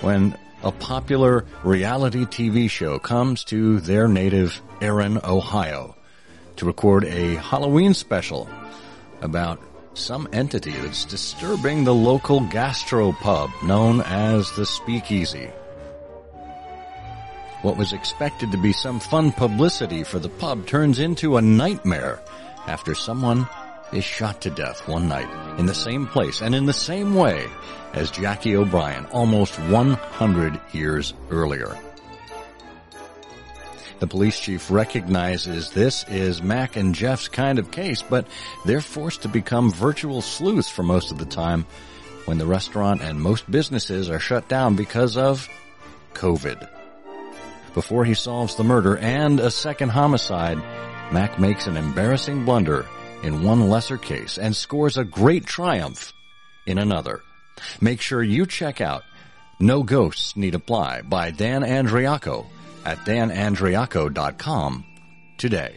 when 0.00 0.36
a 0.62 0.72
popular 0.72 1.44
reality 1.62 2.24
TV 2.24 2.70
show 2.70 2.98
comes 2.98 3.44
to 3.44 3.80
their 3.80 4.08
native 4.08 4.60
Erin, 4.80 5.18
Ohio 5.24 5.94
to 6.56 6.66
record 6.66 7.04
a 7.04 7.34
Halloween 7.36 7.94
special 7.94 8.48
about 9.20 9.60
some 9.94 10.28
entity 10.32 10.72
that's 10.72 11.04
disturbing 11.04 11.84
the 11.84 11.94
local 11.94 12.40
gastropub 12.40 13.50
known 13.62 14.00
as 14.02 14.50
the 14.52 14.66
Speakeasy. 14.66 15.50
What 17.64 17.78
was 17.78 17.94
expected 17.94 18.52
to 18.52 18.58
be 18.58 18.74
some 18.74 19.00
fun 19.00 19.32
publicity 19.32 20.04
for 20.04 20.18
the 20.18 20.28
pub 20.28 20.66
turns 20.66 20.98
into 20.98 21.38
a 21.38 21.40
nightmare 21.40 22.20
after 22.66 22.94
someone 22.94 23.48
is 23.90 24.04
shot 24.04 24.42
to 24.42 24.50
death 24.50 24.86
one 24.86 25.08
night 25.08 25.58
in 25.58 25.64
the 25.64 25.74
same 25.74 26.06
place 26.06 26.42
and 26.42 26.54
in 26.54 26.66
the 26.66 26.74
same 26.74 27.14
way 27.14 27.46
as 27.94 28.10
Jackie 28.10 28.54
O'Brien 28.54 29.06
almost 29.06 29.58
100 29.58 30.60
years 30.72 31.14
earlier. 31.30 31.74
The 33.98 34.08
police 34.08 34.38
chief 34.38 34.70
recognizes 34.70 35.70
this 35.70 36.04
is 36.06 36.42
Mac 36.42 36.76
and 36.76 36.94
Jeff's 36.94 37.28
kind 37.28 37.58
of 37.58 37.70
case, 37.70 38.02
but 38.02 38.26
they're 38.66 38.82
forced 38.82 39.22
to 39.22 39.28
become 39.28 39.72
virtual 39.72 40.20
sleuths 40.20 40.68
for 40.68 40.82
most 40.82 41.10
of 41.10 41.16
the 41.16 41.24
time 41.24 41.64
when 42.26 42.36
the 42.36 42.44
restaurant 42.44 43.00
and 43.00 43.18
most 43.18 43.50
businesses 43.50 44.10
are 44.10 44.20
shut 44.20 44.50
down 44.50 44.76
because 44.76 45.16
of 45.16 45.48
COVID. 46.12 46.73
Before 47.74 48.04
he 48.04 48.14
solves 48.14 48.54
the 48.54 48.62
murder 48.64 48.96
and 48.96 49.40
a 49.40 49.50
second 49.50 49.88
homicide, 49.88 50.58
Mac 51.12 51.40
makes 51.40 51.66
an 51.66 51.76
embarrassing 51.76 52.44
blunder 52.44 52.86
in 53.24 53.42
one 53.42 53.68
lesser 53.68 53.98
case 53.98 54.38
and 54.38 54.54
scores 54.54 54.96
a 54.96 55.04
great 55.04 55.44
triumph 55.44 56.12
in 56.66 56.78
another. 56.78 57.22
Make 57.80 58.00
sure 58.00 58.22
you 58.22 58.46
check 58.46 58.80
out 58.80 59.02
No 59.58 59.82
Ghosts 59.82 60.36
Need 60.36 60.54
Apply 60.54 61.02
by 61.02 61.32
Dan 61.32 61.62
Andriacco 61.62 62.46
at 62.84 62.98
danandriacco.com 62.98 64.84
today. 65.36 65.74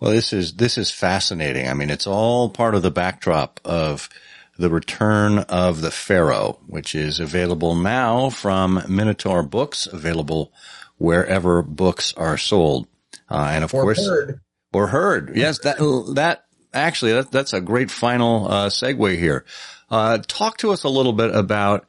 Well, 0.00 0.12
this 0.12 0.32
is 0.32 0.54
this 0.54 0.78
is 0.78 0.90
fascinating. 0.90 1.68
I 1.68 1.74
mean, 1.74 1.90
it's 1.90 2.06
all 2.06 2.48
part 2.48 2.74
of 2.74 2.82
the 2.82 2.90
backdrop 2.90 3.60
of 3.64 4.08
the 4.56 4.70
return 4.70 5.38
of 5.38 5.80
the 5.80 5.90
Pharaoh, 5.90 6.58
which 6.66 6.94
is 6.94 7.20
available 7.20 7.74
now 7.74 8.30
from 8.30 8.82
Minotaur 8.88 9.42
Books, 9.42 9.86
available 9.86 10.52
wherever 10.98 11.62
books 11.62 12.12
are 12.16 12.36
sold, 12.36 12.86
uh, 13.30 13.50
and 13.52 13.64
of 13.64 13.72
or 13.74 13.82
course, 13.82 14.06
heard. 14.06 14.40
or 14.72 14.88
heard. 14.88 15.36
Yes, 15.36 15.60
that 15.60 15.78
that 16.14 16.44
actually 16.72 17.12
that, 17.12 17.30
that's 17.30 17.52
a 17.52 17.60
great 17.60 17.90
final 17.90 18.48
uh, 18.48 18.68
segue 18.68 19.18
here. 19.18 19.44
Uh, 19.90 20.18
talk 20.26 20.58
to 20.58 20.70
us 20.70 20.84
a 20.84 20.88
little 20.88 21.12
bit 21.12 21.34
about 21.34 21.86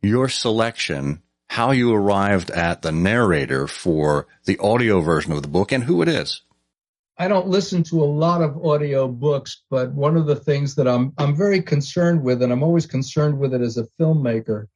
your 0.00 0.28
selection, 0.28 1.22
how 1.48 1.70
you 1.70 1.92
arrived 1.92 2.50
at 2.50 2.82
the 2.82 2.92
narrator 2.92 3.66
for 3.66 4.26
the 4.44 4.58
audio 4.58 5.00
version 5.00 5.32
of 5.32 5.42
the 5.42 5.48
book, 5.48 5.72
and 5.72 5.84
who 5.84 6.02
it 6.02 6.08
is. 6.08 6.42
I 7.18 7.28
don't 7.28 7.48
listen 7.48 7.82
to 7.84 8.02
a 8.02 8.06
lot 8.06 8.40
of 8.40 8.64
audio 8.64 9.06
books, 9.06 9.62
but 9.70 9.92
one 9.92 10.16
of 10.16 10.26
the 10.26 10.36
things 10.36 10.74
that 10.76 10.88
I'm 10.88 11.12
I'm 11.18 11.36
very 11.36 11.60
concerned 11.62 12.22
with, 12.22 12.42
and 12.42 12.52
I'm 12.52 12.62
always 12.62 12.86
concerned 12.86 13.38
with 13.38 13.52
it 13.52 13.60
as 13.60 13.76
a 13.76 13.86
filmmaker, 14.00 14.68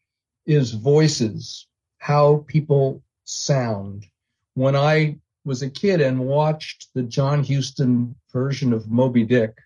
is 0.45 0.72
voices, 0.72 1.66
how 1.99 2.45
people 2.47 3.03
sound. 3.24 4.07
When 4.55 4.76
I 4.76 5.18
was 5.45 5.62
a 5.62 5.70
kid 5.70 6.01
and 6.01 6.26
watched 6.26 6.89
the 6.95 7.03
John 7.03 7.43
Huston 7.43 8.14
version 8.32 8.72
of 8.72 8.91
Moby 8.91 9.24
Dick, 9.24 9.57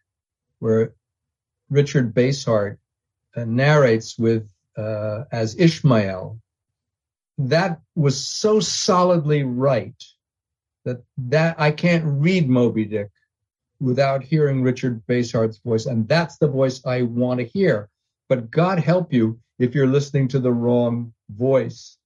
where 0.61 0.95
Richard 1.71 2.15
Basehart 2.15 2.79
uh, 3.37 3.45
narrates 3.45 4.19
with 4.19 4.49
uh, 4.77 5.25
as 5.33 5.59
Ishmael, 5.59 6.41
that 7.39 7.81
was 7.97 8.23
so 8.23 8.61
solidly 8.61 9.43
right 9.43 10.03
that 10.85 11.03
that 11.17 11.61
I 11.61 11.71
can't 11.71 12.05
read 12.05 12.49
Moby 12.49 12.85
Dick 12.85 13.11
without 13.81 14.23
hearing 14.23 14.63
Richard 14.63 15.05
Basehart's 15.07 15.59
voice, 15.59 15.87
and 15.87 16.07
that's 16.09 16.37
the 16.39 16.49
voice 16.49 16.85
I 16.85 17.03
want 17.03 17.41
to 17.41 17.47
hear. 17.47 17.89
But 18.29 18.51
God 18.51 18.79
help 18.79 19.13
you 19.13 19.41
if 19.59 19.75
you're 19.75 19.87
listening 19.87 20.29
to 20.29 20.39
the 20.39 20.53
wrong 20.53 21.13
voice. 21.31 21.97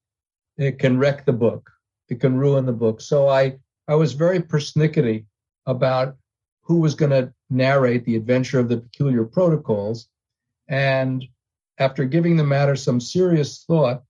It 0.57 0.79
can 0.79 0.97
wreck 0.97 1.25
the 1.25 1.33
book. 1.33 1.69
It 2.09 2.19
can 2.19 2.37
ruin 2.37 2.65
the 2.65 2.73
book. 2.73 3.01
So 3.01 3.27
I 3.27 3.57
I 3.87 3.95
was 3.95 4.13
very 4.13 4.39
persnickety 4.39 5.25
about 5.65 6.15
who 6.61 6.79
was 6.79 6.95
going 6.95 7.11
to 7.11 7.31
narrate 7.49 8.05
the 8.05 8.15
adventure 8.15 8.59
of 8.59 8.69
the 8.69 8.77
peculiar 8.77 9.23
protocols, 9.23 10.07
and 10.67 11.23
after 11.77 12.05
giving 12.05 12.37
the 12.37 12.43
matter 12.43 12.75
some 12.75 12.99
serious 12.99 13.63
thought, 13.63 14.03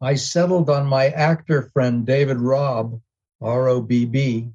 I 0.00 0.14
settled 0.14 0.70
on 0.70 0.86
my 0.86 1.08
actor 1.08 1.70
friend 1.74 2.06
David 2.06 2.38
Robb, 2.38 3.00
R 3.40 3.68
O 3.68 3.80
B 3.80 4.04
B, 4.04 4.50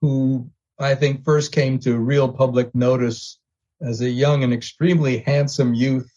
who 0.00 0.50
I 0.78 0.94
think 0.94 1.24
first 1.24 1.52
came 1.52 1.78
to 1.80 1.98
real 1.98 2.28
public 2.28 2.74
notice 2.74 3.38
as 3.80 4.00
a 4.00 4.10
young 4.10 4.42
and 4.42 4.52
extremely 4.52 5.18
handsome 5.18 5.74
youth 5.74 6.10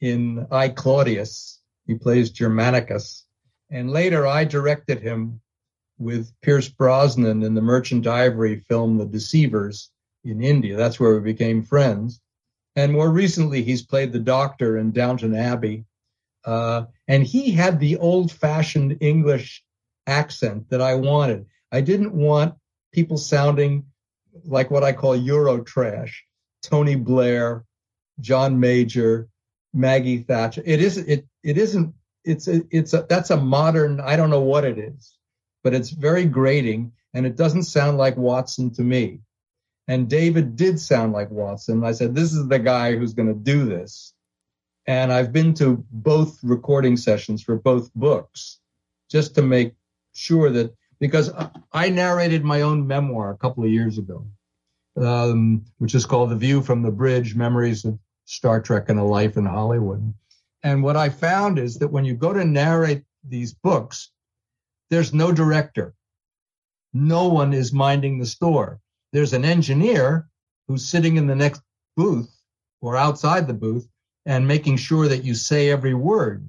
in 0.00 0.46
I 0.50 0.68
Claudius. 0.68 1.60
He 1.86 1.94
plays 1.94 2.30
Germanicus. 2.30 3.24
And 3.70 3.90
later 3.90 4.26
I 4.26 4.44
directed 4.44 5.00
him 5.00 5.40
with 5.98 6.32
Pierce 6.42 6.68
Brosnan 6.68 7.42
in 7.42 7.54
the 7.54 7.62
Merchant 7.62 8.06
Ivory 8.06 8.60
film 8.68 8.98
The 8.98 9.06
Deceivers 9.06 9.90
in 10.24 10.42
India. 10.42 10.76
That's 10.76 11.00
where 11.00 11.14
we 11.14 11.32
became 11.32 11.62
friends. 11.62 12.20
And 12.76 12.92
more 12.92 13.10
recently, 13.10 13.62
he's 13.62 13.82
played 13.82 14.12
the 14.12 14.18
doctor 14.18 14.78
in 14.78 14.92
Downton 14.92 15.34
Abbey. 15.34 15.84
Uh, 16.44 16.84
and 17.08 17.24
he 17.24 17.52
had 17.52 17.80
the 17.80 17.96
old 17.96 18.30
fashioned 18.30 18.98
English 19.00 19.63
accent 20.06 20.70
that 20.70 20.80
I 20.80 20.94
wanted. 20.94 21.46
I 21.72 21.80
didn't 21.80 22.14
want 22.14 22.54
people 22.92 23.16
sounding 23.16 23.86
like 24.44 24.70
what 24.70 24.84
I 24.84 24.92
call 24.92 25.16
Euro 25.16 25.62
trash. 25.62 26.24
Tony 26.62 26.96
Blair, 26.96 27.64
John 28.20 28.58
Major, 28.58 29.28
Maggie 29.72 30.18
Thatcher. 30.18 30.62
It 30.64 30.80
isn't. 30.80 31.08
It 31.08 31.26
it 31.42 31.58
isn't. 31.58 31.94
It's 32.24 32.48
a, 32.48 32.62
it's 32.70 32.94
a 32.94 33.06
that's 33.08 33.30
a 33.30 33.36
modern. 33.36 34.00
I 34.00 34.16
don't 34.16 34.30
know 34.30 34.40
what 34.40 34.64
it 34.64 34.78
is, 34.78 35.16
but 35.62 35.74
it's 35.74 35.90
very 35.90 36.24
grating, 36.24 36.92
and 37.12 37.26
it 37.26 37.36
doesn't 37.36 37.64
sound 37.64 37.98
like 37.98 38.16
Watson 38.16 38.72
to 38.74 38.82
me. 38.82 39.20
And 39.86 40.08
David 40.08 40.56
did 40.56 40.80
sound 40.80 41.12
like 41.12 41.30
Watson. 41.30 41.84
I 41.84 41.92
said, 41.92 42.14
this 42.14 42.32
is 42.32 42.48
the 42.48 42.58
guy 42.58 42.96
who's 42.96 43.12
going 43.12 43.28
to 43.28 43.34
do 43.34 43.66
this. 43.66 44.14
And 44.86 45.12
I've 45.12 45.32
been 45.32 45.54
to 45.54 45.84
both 45.90 46.38
recording 46.42 46.96
sessions 46.96 47.42
for 47.42 47.56
both 47.56 47.92
books 47.94 48.60
just 49.10 49.34
to 49.34 49.42
make 49.42 49.74
sure 50.14 50.50
that 50.50 50.74
because 51.00 51.30
I 51.72 51.90
narrated 51.90 52.44
my 52.44 52.62
own 52.62 52.86
memoir 52.86 53.30
a 53.30 53.36
couple 53.36 53.64
of 53.64 53.70
years 53.70 53.98
ago, 53.98 54.26
um, 54.96 55.64
which 55.78 55.94
is 55.94 56.06
called 56.06 56.30
The 56.30 56.36
View 56.36 56.62
from 56.62 56.82
the 56.82 56.90
Bridge 56.90 57.34
Memories 57.34 57.84
of 57.84 57.98
Star 58.24 58.60
Trek 58.60 58.88
and 58.88 58.98
a 58.98 59.04
Life 59.04 59.36
in 59.36 59.44
Hollywood. 59.44 60.14
And 60.62 60.82
what 60.82 60.96
I 60.96 61.10
found 61.10 61.58
is 61.58 61.78
that 61.78 61.88
when 61.88 62.04
you 62.04 62.14
go 62.14 62.32
to 62.32 62.44
narrate 62.44 63.02
these 63.28 63.52
books, 63.52 64.10
there's 64.88 65.12
no 65.12 65.32
director. 65.32 65.94
No 66.92 67.28
one 67.28 67.52
is 67.52 67.72
minding 67.72 68.18
the 68.18 68.26
store. 68.26 68.80
There's 69.12 69.32
an 69.32 69.44
engineer 69.44 70.28
who's 70.68 70.86
sitting 70.86 71.16
in 71.16 71.26
the 71.26 71.34
next 71.34 71.60
booth 71.96 72.34
or 72.80 72.96
outside 72.96 73.46
the 73.46 73.54
booth 73.54 73.88
and 74.26 74.48
making 74.48 74.76
sure 74.76 75.08
that 75.08 75.24
you 75.24 75.34
say 75.34 75.70
every 75.70 75.94
word. 75.94 76.48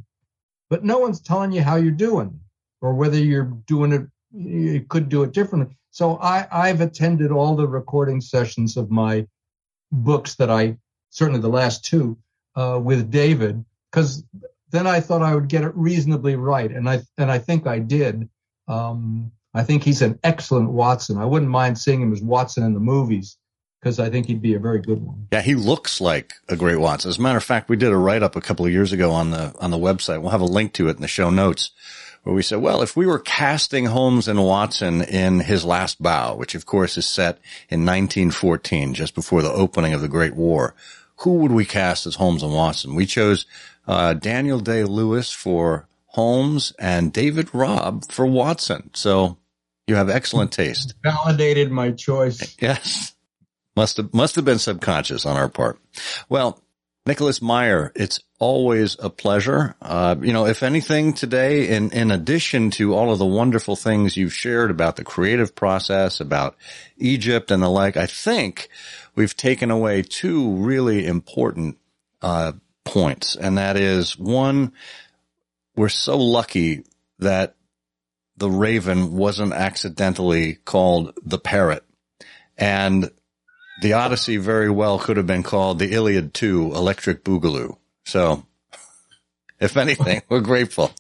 But 0.70 0.86
no 0.86 0.99
one's 0.99 1.20
telling 1.20 1.51
you 1.51 1.61
how 1.61 1.76
you're 1.76 1.91
doing 1.91 2.39
or 2.86 2.93
whether 2.93 3.17
you're 3.17 3.51
doing 3.65 3.91
it, 3.91 4.07
you 4.31 4.86
could 4.88 5.09
do 5.09 5.23
it 5.23 5.31
differently. 5.31 5.75
So 5.89 6.17
I, 6.17 6.47
I've 6.51 6.81
attended 6.81 7.31
all 7.31 7.55
the 7.55 7.67
recording 7.67 8.21
sessions 8.21 8.77
of 8.77 8.91
my 8.91 9.25
books 9.91 10.36
that 10.36 10.51
I, 10.51 10.77
certainly 11.09 11.39
the 11.39 11.49
last 11.49 11.83
two, 11.83 12.17
uh, 12.55 12.79
with 12.81 13.09
David, 13.09 13.65
because 13.89 14.23
then 14.69 14.86
I 14.88 14.99
thought 14.99 15.23
I 15.23 15.33
would 15.33 15.47
get 15.47 15.63
it 15.63 15.75
reasonably 15.75 16.36
right. 16.36 16.69
And 16.69 16.88
I, 16.88 17.01
and 17.17 17.31
I 17.31 17.39
think 17.39 17.65
I 17.65 17.79
did. 17.79 18.29
Um, 18.67 19.31
I 19.53 19.63
think 19.63 19.83
he's 19.83 20.01
an 20.01 20.19
excellent 20.23 20.69
Watson. 20.69 21.17
I 21.17 21.25
wouldn't 21.25 21.49
mind 21.49 21.79
seeing 21.79 22.01
him 22.01 22.13
as 22.13 22.21
Watson 22.21 22.63
in 22.63 22.73
the 22.73 22.79
movies 22.79 23.38
because 23.79 23.99
I 23.99 24.09
think 24.09 24.27
he'd 24.27 24.41
be 24.41 24.55
a 24.55 24.59
very 24.59 24.79
good 24.79 25.01
one. 25.01 25.27
Yeah, 25.31 25.41
he 25.41 25.55
looks 25.55 26.01
like 26.01 26.33
a 26.49 26.55
great 26.55 26.77
Watson. 26.77 27.09
As 27.09 27.17
a 27.17 27.21
matter 27.21 27.38
of 27.38 27.43
fact, 27.43 27.69
we 27.69 27.77
did 27.77 27.91
a 27.91 27.97
write 27.97 28.21
up 28.21 28.36
a 28.36 28.41
couple 28.41 28.65
of 28.65 28.71
years 28.71 28.91
ago 28.91 29.11
on 29.11 29.31
the 29.31 29.55
on 29.59 29.71
the 29.71 29.77
website. 29.77 30.21
We'll 30.21 30.31
have 30.31 30.41
a 30.41 30.45
link 30.45 30.73
to 30.73 30.89
it 30.89 30.97
in 30.97 31.01
the 31.01 31.07
show 31.07 31.29
notes 31.29 31.71
where 32.26 32.36
we 32.36 32.41
said, 32.41 32.59
well, 32.59 32.82
if 32.82 32.97
we 32.97 33.05
were 33.05 33.19
casting 33.19 33.86
Holmes 33.86 34.28
and 34.28 34.43
Watson 34.43 35.03
in 35.03 35.41
his 35.41 35.63
last 35.63 36.01
bow, 36.01 36.36
which 36.36 36.55
of 36.55 36.65
course 36.65 36.97
is 36.97 37.05
set 37.05 37.36
in 37.69 37.86
1914, 37.86 38.95
just 38.95 39.13
before 39.13 39.43
the 39.43 39.51
opening 39.51 39.93
of 39.93 40.01
the 40.01 40.07
Great 40.07 40.36
War, 40.36 40.73
who 41.17 41.36
would 41.36 41.51
we 41.51 41.65
cast 41.65 42.07
as 42.07 42.15
Holmes 42.15 42.41
and 42.41 42.51
Watson? 42.51 42.95
We 42.95 43.05
chose 43.05 43.45
uh, 43.88 44.15
Daniel 44.15 44.59
Day 44.59 44.84
Lewis 44.84 45.32
for 45.32 45.88
Holmes 46.07 46.73
and 46.80 47.13
David 47.13 47.53
Robb 47.53 48.11
for 48.11 48.26
Watson. 48.26 48.89
So 48.95 49.38
you 49.86 49.93
have 49.93 50.09
excellent 50.09 50.51
taste. 50.51 50.95
Validated 51.03 51.71
my 51.71 51.91
choice. 51.91 52.57
Yes. 52.59 53.13
Must 53.76 53.97
have, 53.97 54.13
must 54.15 54.36
have 54.36 54.45
been 54.45 54.57
subconscious 54.57 55.28
on 55.28 55.38
our 55.38 55.49
part. 55.49 55.78
Well, 56.28 56.59
Nicholas 57.07 57.39
Meyer, 57.39 57.91
it's 57.95 58.19
always 58.39 58.97
a 58.99 59.11
pleasure. 59.11 59.75
Uh, 59.79 60.15
you 60.21 60.33
know, 60.33 60.47
if 60.47 60.63
anything 60.63 61.13
today, 61.13 61.69
in, 61.69 61.91
in 61.91 62.09
addition 62.09 62.71
to 62.71 62.95
all 62.95 63.11
of 63.11 63.19
the 63.19 63.25
wonderful 63.25 63.75
things 63.75 64.17
you've 64.17 64.33
shared 64.33 64.71
about 64.71 64.95
the 64.95 65.03
creative 65.03 65.53
process, 65.53 66.19
about 66.19 66.55
Egypt 66.97 67.51
and 67.51 67.61
the 67.61 67.69
like, 67.69 67.95
I 67.95 68.07
think 68.07 68.69
we've 69.15 69.37
taken 69.37 69.69
away 69.69 70.01
two 70.01 70.55
really 70.55 71.05
important, 71.05 71.77
uh, 72.23 72.53
points. 72.83 73.35
And 73.35 73.57
that 73.57 73.77
is 73.77 74.17
one, 74.17 74.73
we're 75.75 75.89
so 75.89 76.17
lucky 76.17 76.83
that 77.19 77.55
the 78.37 78.49
raven 78.49 79.13
wasn't 79.13 79.53
accidentally 79.53 80.55
called 80.55 81.13
the 81.23 81.39
parrot. 81.39 81.83
And 82.57 83.11
the 83.82 83.93
Odyssey 83.93 84.38
very 84.38 84.69
well 84.69 84.99
could 84.99 85.17
have 85.17 85.28
been 85.28 85.43
called 85.43 85.80
the 85.80 85.91
Iliad 85.93 86.34
2 86.34 86.73
Electric 86.73 87.23
Boogaloo. 87.23 87.78
So, 88.05 88.45
if 89.59 89.78
anything, 89.78 90.21
we're 90.30 90.41
grateful. 90.41 90.91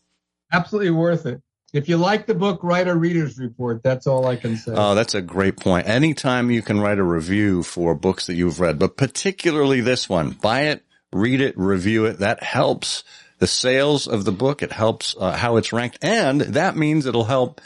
Absolutely 0.51 0.91
worth 0.91 1.25
it. 1.25 1.41
If 1.73 1.89
you 1.89 1.97
like 1.97 2.25
the 2.25 2.35
book, 2.35 2.61
write 2.63 2.87
a 2.87 2.95
reader's 2.95 3.37
report. 3.37 3.83
That's 3.83 4.07
all 4.07 4.25
I 4.27 4.37
can 4.37 4.55
say. 4.55 4.71
Oh, 4.73 4.95
that's 4.95 5.13
a 5.13 5.21
great 5.21 5.57
point. 5.57 5.89
Anytime 5.89 6.49
you 6.49 6.61
can 6.61 6.79
write 6.79 6.99
a 6.99 7.03
review 7.03 7.63
for 7.63 7.93
books 7.93 8.27
that 8.27 8.35
you've 8.35 8.61
read, 8.61 8.79
but 8.79 8.95
particularly 8.95 9.81
this 9.81 10.07
one, 10.07 10.29
buy 10.29 10.61
it, 10.67 10.83
read 11.11 11.41
it, 11.41 11.57
review 11.57 12.05
it. 12.05 12.19
That 12.19 12.41
helps 12.41 13.03
the 13.39 13.47
sales 13.47 14.07
of 14.07 14.23
the 14.23 14.31
book. 14.31 14.63
It 14.63 14.71
helps 14.71 15.15
uh, 15.19 15.35
how 15.35 15.57
it's 15.57 15.73
ranked. 15.73 15.99
And 16.01 16.39
that 16.41 16.77
means 16.77 17.05
it'll 17.05 17.25
help 17.25 17.59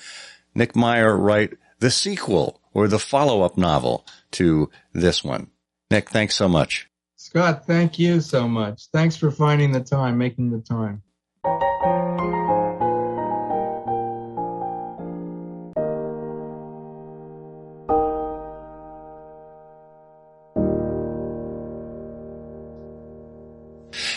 Nick 0.56 0.76
Meyer 0.76 1.16
write 1.16 1.54
the 1.80 1.92
sequel 1.92 2.59
or 2.74 2.88
the 2.88 3.00
follow 3.00 3.42
up 3.42 3.58
novel 3.58 4.06
to 4.32 4.70
this 4.94 5.24
one. 5.24 5.50
Nick, 5.92 6.10
thanks 6.10 6.36
so 6.36 6.48
much. 6.48 6.90
Scott, 7.16 7.66
thank 7.66 8.00
you 8.00 8.22
so 8.22 8.48
much. 8.48 8.88
Thanks 8.94 9.18
for 9.18 9.32
finding 9.32 9.72
the 9.72 9.82
time, 9.82 10.18
making 10.18 10.52
the 10.52 10.60
time. 10.60 11.04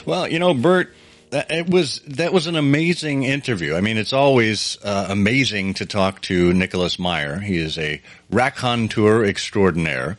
Well, 0.05 0.29
you 0.29 0.39
know, 0.39 0.53
Burt, 0.53 0.95
it 1.33 1.69
was 1.69 2.01
that 2.07 2.33
was 2.33 2.47
an 2.47 2.57
amazing 2.57 3.23
interview. 3.23 3.75
I 3.75 3.81
mean, 3.81 3.97
it's 3.97 4.13
always 4.13 4.77
uh, 4.85 5.07
amazing 5.09 5.75
to 5.75 5.87
talk 5.87 6.21
to 6.23 6.53
Nicholas 6.53 6.99
Meyer. 6.99 7.39
He 7.39 7.59
is 7.59 7.79
a 7.79 8.03
raconteur 8.31 9.25
extraordinaire. 9.25 10.19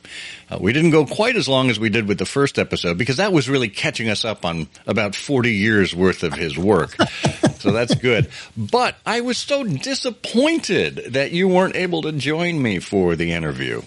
Uh, 0.49 0.57
we 0.59 0.73
didn't 0.73 0.91
go 0.91 1.05
quite 1.05 1.35
as 1.35 1.47
long 1.47 1.69
as 1.69 1.79
we 1.79 1.89
did 1.89 2.07
with 2.07 2.17
the 2.17 2.25
first 2.25 2.57
episode 2.57 2.97
because 2.97 3.17
that 3.17 3.31
was 3.31 3.47
really 3.47 3.69
catching 3.69 4.09
us 4.09 4.25
up 4.25 4.43
on 4.43 4.67
about 4.87 5.15
40 5.15 5.53
years 5.53 5.95
worth 5.95 6.23
of 6.23 6.33
his 6.33 6.57
work. 6.57 6.95
so 7.59 7.71
that's 7.71 7.95
good. 7.95 8.29
But 8.57 8.95
I 9.05 9.21
was 9.21 9.37
so 9.37 9.63
disappointed 9.63 11.13
that 11.13 11.31
you 11.31 11.47
weren't 11.47 11.75
able 11.75 12.01
to 12.03 12.11
join 12.11 12.61
me 12.61 12.79
for 12.79 13.15
the 13.15 13.33
interview. 13.33 13.81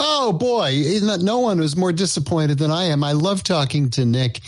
Oh 0.00 0.32
boy, 0.32 0.80
no 1.02 1.40
one 1.40 1.58
was 1.58 1.76
more 1.76 1.92
disappointed 1.92 2.58
than 2.58 2.70
I 2.70 2.84
am. 2.84 3.02
I 3.02 3.12
love 3.12 3.42
talking 3.42 3.90
to 3.90 4.04
Nick 4.04 4.40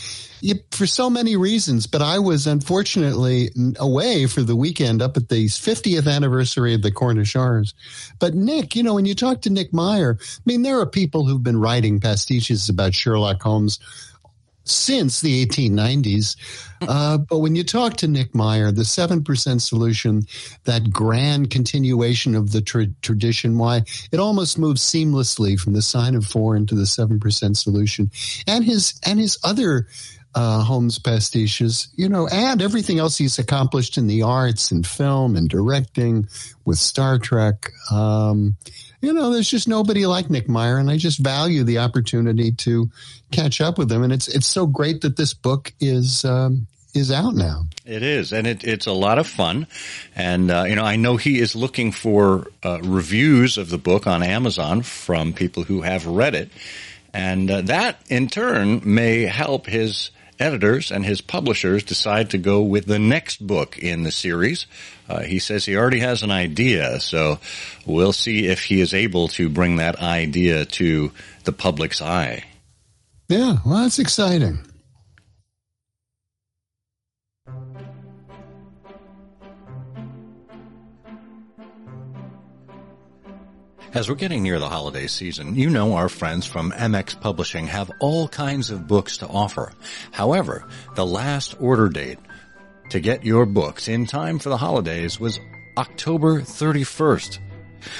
for 0.71 0.87
so 0.87 1.09
many 1.09 1.35
reasons, 1.35 1.87
but 1.87 2.01
I 2.01 2.19
was 2.19 2.47
unfortunately 2.47 3.51
away 3.79 4.25
for 4.27 4.41
the 4.41 4.55
weekend 4.55 5.01
up 5.01 5.17
at 5.17 5.29
the 5.29 5.45
50th 5.45 6.11
anniversary 6.11 6.73
of 6.73 6.81
the 6.81 6.91
Cornish 6.91 7.33
Horrors. 7.33 7.73
But 8.19 8.33
Nick, 8.33 8.75
you 8.75 8.83
know, 8.83 8.95
when 8.95 9.05
you 9.05 9.15
talk 9.15 9.41
to 9.41 9.49
Nick 9.49 9.73
Meyer, 9.73 10.17
I 10.19 10.41
mean, 10.45 10.61
there 10.61 10.79
are 10.79 10.85
people 10.85 11.25
who've 11.25 11.43
been 11.43 11.59
writing 11.59 11.99
pastiches 11.99 12.69
about 12.69 12.93
Sherlock 12.93 13.41
Holmes 13.41 13.79
since 14.63 15.21
the 15.21 15.45
1890s. 15.45 16.35
Uh, 16.81 17.17
but 17.17 17.39
when 17.39 17.55
you 17.55 17.63
talk 17.63 17.97
to 17.97 18.07
Nick 18.07 18.33
Meyer, 18.33 18.71
the 18.71 18.83
7% 18.83 19.61
solution, 19.61 20.23
that 20.65 20.91
grand 20.91 21.49
continuation 21.49 22.35
of 22.35 22.51
the 22.51 22.61
tra- 22.61 22.87
tradition, 23.01 23.57
why 23.57 23.83
it 24.11 24.19
almost 24.19 24.57
moves 24.57 24.81
seamlessly 24.81 25.59
from 25.59 25.73
the 25.73 25.81
sign 25.81 26.15
of 26.15 26.25
four 26.25 26.55
into 26.55 26.75
the 26.75 26.83
7% 26.83 27.57
solution 27.57 28.11
and 28.47 28.63
his, 28.63 28.99
and 29.05 29.19
his 29.19 29.37
other, 29.43 29.87
uh, 30.33 30.63
Holmes 30.63 30.99
pastiches, 30.99 31.89
you 31.95 32.07
know, 32.07 32.27
and 32.27 32.61
everything 32.61 32.99
else 32.99 33.17
he's 33.17 33.39
accomplished 33.39 33.97
in 33.97 34.07
the 34.07 34.21
arts 34.23 34.71
and 34.71 34.85
film 34.85 35.35
and 35.35 35.49
directing 35.49 36.27
with 36.65 36.77
Star 36.77 37.17
Trek. 37.19 37.71
Um, 37.91 38.55
you 39.01 39.13
know, 39.13 39.31
there's 39.31 39.49
just 39.49 39.67
nobody 39.67 40.05
like 40.05 40.29
Nick 40.29 40.47
Meyer, 40.47 40.77
and 40.77 40.89
I 40.89 40.97
just 40.97 41.19
value 41.19 41.63
the 41.63 41.79
opportunity 41.79 42.51
to 42.51 42.89
catch 43.31 43.59
up 43.59 43.77
with 43.77 43.91
him. 43.91 44.03
And 44.03 44.13
it's 44.13 44.27
it's 44.27 44.47
so 44.47 44.67
great 44.67 45.01
that 45.01 45.17
this 45.17 45.33
book 45.33 45.73
is 45.79 46.23
um, 46.23 46.67
is 46.93 47.11
out 47.11 47.33
now. 47.33 47.65
It 47.85 48.03
is, 48.03 48.31
and 48.31 48.45
it, 48.45 48.63
it's 48.63 48.85
a 48.85 48.91
lot 48.91 49.17
of 49.17 49.27
fun. 49.27 49.67
And 50.15 50.51
uh, 50.51 50.65
you 50.67 50.75
know, 50.75 50.83
I 50.83 50.97
know 50.97 51.17
he 51.17 51.39
is 51.39 51.55
looking 51.55 51.91
for 51.91 52.47
uh, 52.63 52.79
reviews 52.83 53.57
of 53.57 53.69
the 53.69 53.77
book 53.77 54.07
on 54.07 54.23
Amazon 54.23 54.83
from 54.83 55.33
people 55.33 55.63
who 55.63 55.81
have 55.81 56.05
read 56.05 56.35
it, 56.35 56.49
and 57.13 57.49
uh, 57.49 57.61
that 57.61 58.01
in 58.07 58.27
turn 58.27 58.81
may 58.83 59.21
help 59.23 59.65
his 59.65 60.11
editors 60.41 60.91
and 60.91 61.05
his 61.05 61.21
publishers 61.21 61.83
decide 61.83 62.31
to 62.31 62.37
go 62.37 62.61
with 62.61 62.85
the 62.85 62.99
next 62.99 63.45
book 63.45 63.77
in 63.77 64.03
the 64.03 64.11
series. 64.11 64.65
Uh, 65.07 65.21
he 65.21 65.39
says 65.39 65.65
he 65.65 65.77
already 65.77 65.99
has 65.99 66.23
an 66.23 66.31
idea, 66.31 66.99
so 66.99 67.39
we'll 67.85 68.13
see 68.13 68.47
if 68.47 68.63
he 68.63 68.81
is 68.81 68.93
able 68.93 69.27
to 69.29 69.49
bring 69.49 69.77
that 69.77 69.99
idea 69.99 70.65
to 70.65 71.11
the 71.43 71.51
public's 71.51 72.01
eye. 72.01 72.43
Yeah, 73.29 73.57
well, 73.65 73.83
that's 73.83 73.99
exciting. 73.99 74.59
As 83.93 84.07
we're 84.07 84.15
getting 84.15 84.43
near 84.43 84.57
the 84.57 84.69
holiday 84.69 85.05
season, 85.07 85.55
you 85.55 85.69
know 85.69 85.95
our 85.95 86.07
friends 86.07 86.45
from 86.45 86.71
MX 86.71 87.19
Publishing 87.19 87.67
have 87.67 87.91
all 87.99 88.29
kinds 88.29 88.69
of 88.69 88.87
books 88.87 89.17
to 89.17 89.27
offer. 89.27 89.73
However, 90.11 90.65
the 90.95 91.05
last 91.05 91.57
order 91.59 91.89
date 91.89 92.17
to 92.91 93.01
get 93.01 93.25
your 93.25 93.45
books 93.45 93.89
in 93.89 94.05
time 94.05 94.39
for 94.39 94.47
the 94.47 94.55
holidays 94.55 95.19
was 95.19 95.41
October 95.77 96.39
31st. 96.39 97.39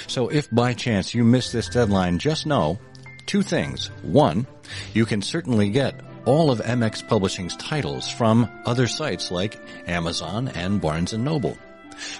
So 0.08 0.30
if 0.30 0.50
by 0.50 0.74
chance 0.76 1.14
you 1.14 1.26
miss 1.26 1.52
this 1.52 1.68
deadline, 1.68 2.20
just 2.20 2.46
know 2.46 2.80
two 3.26 3.42
things. 3.42 3.88
One, 4.02 4.48
you 4.94 5.06
can 5.06 5.22
certainly 5.22 5.72
get 5.72 6.00
all 6.24 6.52
of 6.52 6.60
MX 6.60 7.10
Publishing's 7.10 7.58
titles 7.58 8.10
from 8.10 8.50
other 8.66 8.88
sites 8.88 9.30
like 9.30 9.60
Amazon 9.88 10.48
and 10.48 10.80
Barnes 10.80 11.12
& 11.14 11.18
Noble. 11.18 11.58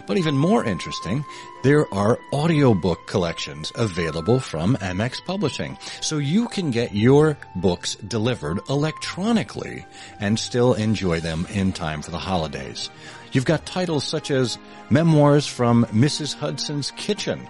But 0.08 0.18
even 0.18 0.38
more 0.38 0.64
interesting, 0.64 1.26
there 1.64 1.92
are 1.94 2.20
audiobook 2.34 3.08
collections 3.08 3.72
available 3.76 4.40
from 4.40 4.76
MX 4.78 5.26
Publishing. 5.26 5.78
So 6.02 6.18
you 6.18 6.48
can 6.48 6.72
get 6.72 6.96
your 6.96 7.38
books 7.56 7.96
delivered 7.96 8.60
electronically 8.70 9.86
and 10.20 10.40
still 10.40 10.74
enjoy 10.74 11.20
them 11.20 11.48
in 11.52 11.72
time 11.74 12.02
for 12.02 12.12
the 12.12 12.18
holidays. 12.18 12.90
You've 13.32 13.46
got 13.46 13.66
titles 13.66 14.04
such 14.04 14.32
as 14.32 14.58
Memoirs 14.90 15.48
from 15.48 15.86
Mrs. 15.86 16.36
Hudson's 16.36 16.92
Kitchen 16.92 17.48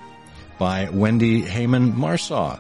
by 0.60 0.90
Wendy 0.90 1.42
Heyman 1.42 1.94
Marsaw. 1.94 2.60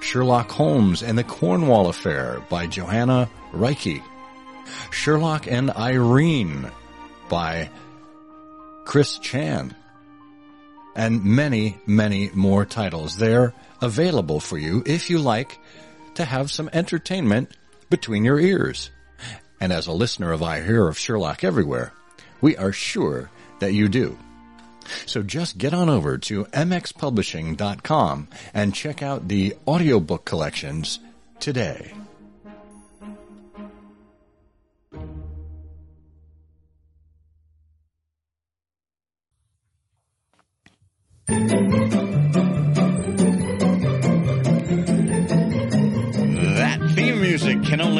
Sherlock 0.00 0.50
Holmes 0.50 1.02
and 1.02 1.16
the 1.16 1.24
Cornwall 1.24 1.88
Affair 1.88 2.42
by 2.48 2.66
Johanna 2.66 3.28
Reiki. 3.52 4.02
Sherlock 4.90 5.46
and 5.46 5.70
Irene 5.70 6.70
by 7.28 7.70
Chris 8.90 9.18
Chan. 9.18 9.72
And 10.96 11.24
many, 11.24 11.78
many 11.86 12.28
more 12.34 12.66
titles. 12.66 13.16
They're 13.16 13.54
available 13.80 14.40
for 14.40 14.58
you 14.58 14.82
if 14.84 15.08
you 15.08 15.20
like 15.20 15.60
to 16.14 16.24
have 16.24 16.50
some 16.50 16.68
entertainment 16.72 17.56
between 17.88 18.24
your 18.24 18.40
ears. 18.40 18.90
And 19.60 19.72
as 19.72 19.86
a 19.86 19.92
listener 19.92 20.32
of 20.32 20.42
I 20.42 20.60
Hear 20.62 20.88
of 20.88 20.98
Sherlock 20.98 21.44
Everywhere, 21.44 21.92
we 22.40 22.56
are 22.56 22.72
sure 22.72 23.30
that 23.60 23.74
you 23.74 23.88
do. 23.88 24.18
So 25.06 25.22
just 25.22 25.56
get 25.56 25.72
on 25.72 25.88
over 25.88 26.18
to 26.18 26.46
mxpublishing.com 26.46 28.28
and 28.52 28.74
check 28.74 29.04
out 29.04 29.28
the 29.28 29.54
audiobook 29.68 30.24
collections 30.24 30.98
today. 31.38 31.92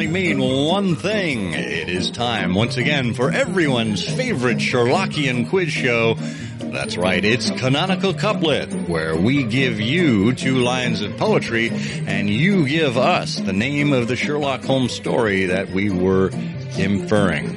Only 0.01 0.33
mean 0.33 0.39
one 0.65 0.95
thing. 0.95 1.53
It 1.53 1.87
is 1.87 2.09
time 2.09 2.55
once 2.55 2.77
again 2.77 3.13
for 3.13 3.29
everyone's 3.29 4.03
favorite 4.03 4.57
Sherlockian 4.57 5.47
quiz 5.47 5.69
show. 5.69 6.15
That's 6.57 6.97
right, 6.97 7.23
it's 7.23 7.51
Canonical 7.51 8.15
Couplet, 8.15 8.89
where 8.89 9.15
we 9.15 9.43
give 9.43 9.79
you 9.79 10.33
two 10.33 10.55
lines 10.55 11.03
of 11.03 11.15
poetry 11.17 11.69
and 12.07 12.27
you 12.27 12.67
give 12.67 12.97
us 12.97 13.35
the 13.35 13.53
name 13.53 13.93
of 13.93 14.07
the 14.07 14.15
Sherlock 14.15 14.63
Holmes 14.63 14.91
story 14.91 15.45
that 15.45 15.69
we 15.69 15.91
were 15.91 16.31
inferring. 16.79 17.55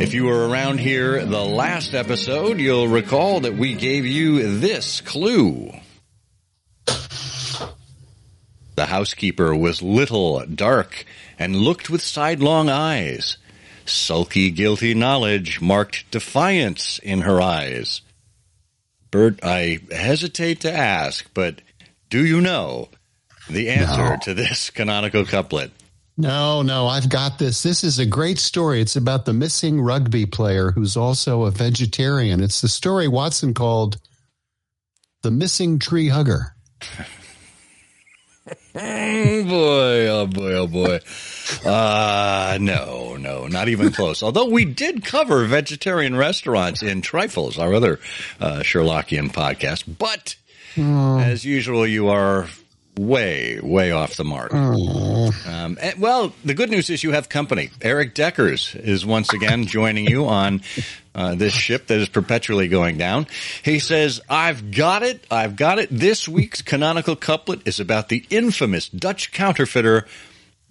If 0.00 0.14
you 0.14 0.26
were 0.26 0.48
around 0.48 0.78
here 0.78 1.24
the 1.24 1.44
last 1.44 1.94
episode, 1.94 2.60
you'll 2.60 2.86
recall 2.86 3.40
that 3.40 3.56
we 3.56 3.74
gave 3.74 4.06
you 4.06 4.60
this 4.60 5.00
clue. 5.00 5.72
The 8.76 8.86
housekeeper 8.86 9.54
was 9.54 9.82
little, 9.82 10.46
dark, 10.46 11.04
and 11.40 11.56
looked 11.56 11.88
with 11.90 12.02
sidelong 12.02 12.68
eyes. 12.68 13.38
Sulky, 13.86 14.50
guilty 14.52 14.94
knowledge 14.94 15.60
marked 15.60 16.08
defiance 16.12 17.00
in 17.02 17.22
her 17.22 17.40
eyes. 17.40 18.02
Burt, 19.10 19.40
I 19.42 19.80
hesitate 19.90 20.60
to 20.60 20.72
ask, 20.72 21.28
but 21.34 21.62
do 22.10 22.24
you 22.24 22.40
know 22.40 22.90
the 23.48 23.70
answer 23.70 24.10
No. 24.10 24.16
to 24.24 24.34
this 24.34 24.70
canonical 24.70 25.24
couplet? 25.24 25.72
No, 26.16 26.60
no, 26.60 26.86
I've 26.86 27.08
got 27.08 27.38
this. 27.38 27.62
This 27.62 27.82
is 27.82 27.98
a 27.98 28.04
great 28.04 28.38
story. 28.38 28.82
It's 28.82 28.94
about 28.96 29.24
the 29.24 29.32
missing 29.32 29.80
rugby 29.80 30.26
player 30.26 30.70
who's 30.70 30.96
also 30.96 31.44
a 31.44 31.50
vegetarian. 31.50 32.42
It's 32.42 32.60
the 32.60 32.68
story 32.68 33.08
Watson 33.08 33.54
called 33.54 33.96
The 35.22 35.30
Missing 35.30 35.78
Tree 35.78 36.08
Hugger. 36.08 36.54
Oh 38.74 39.44
boy, 39.44 40.06
oh 40.08 40.26
boy, 40.26 40.52
oh 40.54 40.66
boy. 40.66 41.00
Uh, 41.68 42.58
no, 42.60 43.16
no, 43.16 43.46
not 43.48 43.68
even 43.68 43.90
close. 43.92 44.22
Although 44.22 44.46
we 44.48 44.64
did 44.64 45.04
cover 45.04 45.44
vegetarian 45.46 46.14
restaurants 46.16 46.82
in 46.82 47.02
Trifles, 47.02 47.58
our 47.58 47.74
other 47.74 47.98
uh, 48.40 48.60
Sherlockian 48.60 49.32
podcast. 49.32 49.84
But 49.98 50.36
as 50.76 51.44
usual, 51.44 51.86
you 51.86 52.08
are 52.08 52.48
way, 52.98 53.58
way 53.62 53.92
off 53.92 54.16
the 54.16 54.24
mark. 54.24 54.52
Um, 54.52 55.78
and- 55.80 56.00
well, 56.00 56.32
the 56.44 56.54
good 56.54 56.70
news 56.70 56.90
is 56.90 57.02
you 57.02 57.12
have 57.12 57.28
company. 57.28 57.70
Eric 57.80 58.14
Deckers 58.14 58.74
is 58.74 59.06
once 59.06 59.32
again 59.32 59.66
joining 59.66 60.06
you 60.06 60.26
on 60.26 60.62
uh, 61.14 61.34
this 61.34 61.52
ship 61.52 61.86
that 61.88 61.98
is 61.98 62.08
perpetually 62.08 62.68
going 62.68 62.98
down. 62.98 63.26
He 63.64 63.78
says, 63.78 64.20
I've 64.28 64.70
got 64.70 65.02
it. 65.02 65.24
I've 65.30 65.56
got 65.56 65.78
it. 65.78 65.88
This 65.90 66.28
week's 66.28 66.62
canonical 66.62 67.16
couplet 67.16 67.66
is 67.66 67.80
about 67.80 68.08
the 68.08 68.24
infamous 68.30 68.88
Dutch 68.88 69.32
counterfeiter 69.32 70.06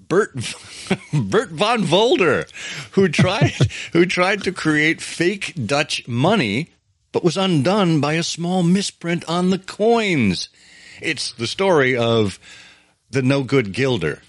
Burt 0.08 0.34
Burt 1.14 1.50
von 1.52 1.84
Volder, 1.84 2.46
who 2.94 3.08
tried 3.10 3.52
who 3.94 4.06
tried 4.08 4.44
to 4.44 4.52
create 4.52 5.02
fake 5.02 5.54
Dutch 5.66 6.08
money, 6.08 6.70
but 7.12 7.24
was 7.24 7.38
undone 7.38 8.02
by 8.02 8.14
a 8.14 8.24
small 8.24 8.64
misprint 8.64 9.24
on 9.30 9.52
the 9.52 9.60
coins. 9.60 10.50
It's 11.02 11.34
the 11.34 11.48
story 11.48 11.98
of 11.98 12.40
the 13.10 13.22
no 13.22 13.44
good 13.44 13.74
gilder. 13.74 14.22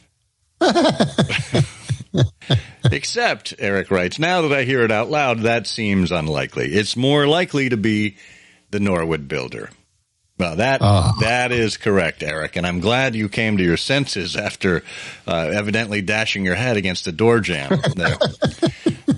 Except, 2.92 3.54
Eric 3.58 3.90
writes, 3.90 4.18
now 4.18 4.42
that 4.42 4.52
I 4.52 4.64
hear 4.64 4.82
it 4.82 4.90
out 4.90 5.10
loud, 5.10 5.40
that 5.40 5.66
seems 5.66 6.12
unlikely. 6.12 6.72
It's 6.72 6.96
more 6.96 7.26
likely 7.26 7.68
to 7.68 7.76
be 7.76 8.16
the 8.70 8.80
Norwood 8.80 9.28
builder. 9.28 9.70
Well, 10.38 10.56
that 10.56 10.80
that 11.20 11.52
is 11.52 11.76
correct, 11.76 12.22
Eric, 12.22 12.56
and 12.56 12.66
I'm 12.66 12.80
glad 12.80 13.14
you 13.14 13.28
came 13.28 13.58
to 13.58 13.62
your 13.62 13.76
senses 13.76 14.36
after 14.36 14.82
uh, 15.26 15.50
evidently 15.52 16.00
dashing 16.00 16.46
your 16.46 16.54
head 16.54 16.78
against 16.78 17.04
the 17.04 17.12
door 17.12 17.40
jamb. 17.40 17.70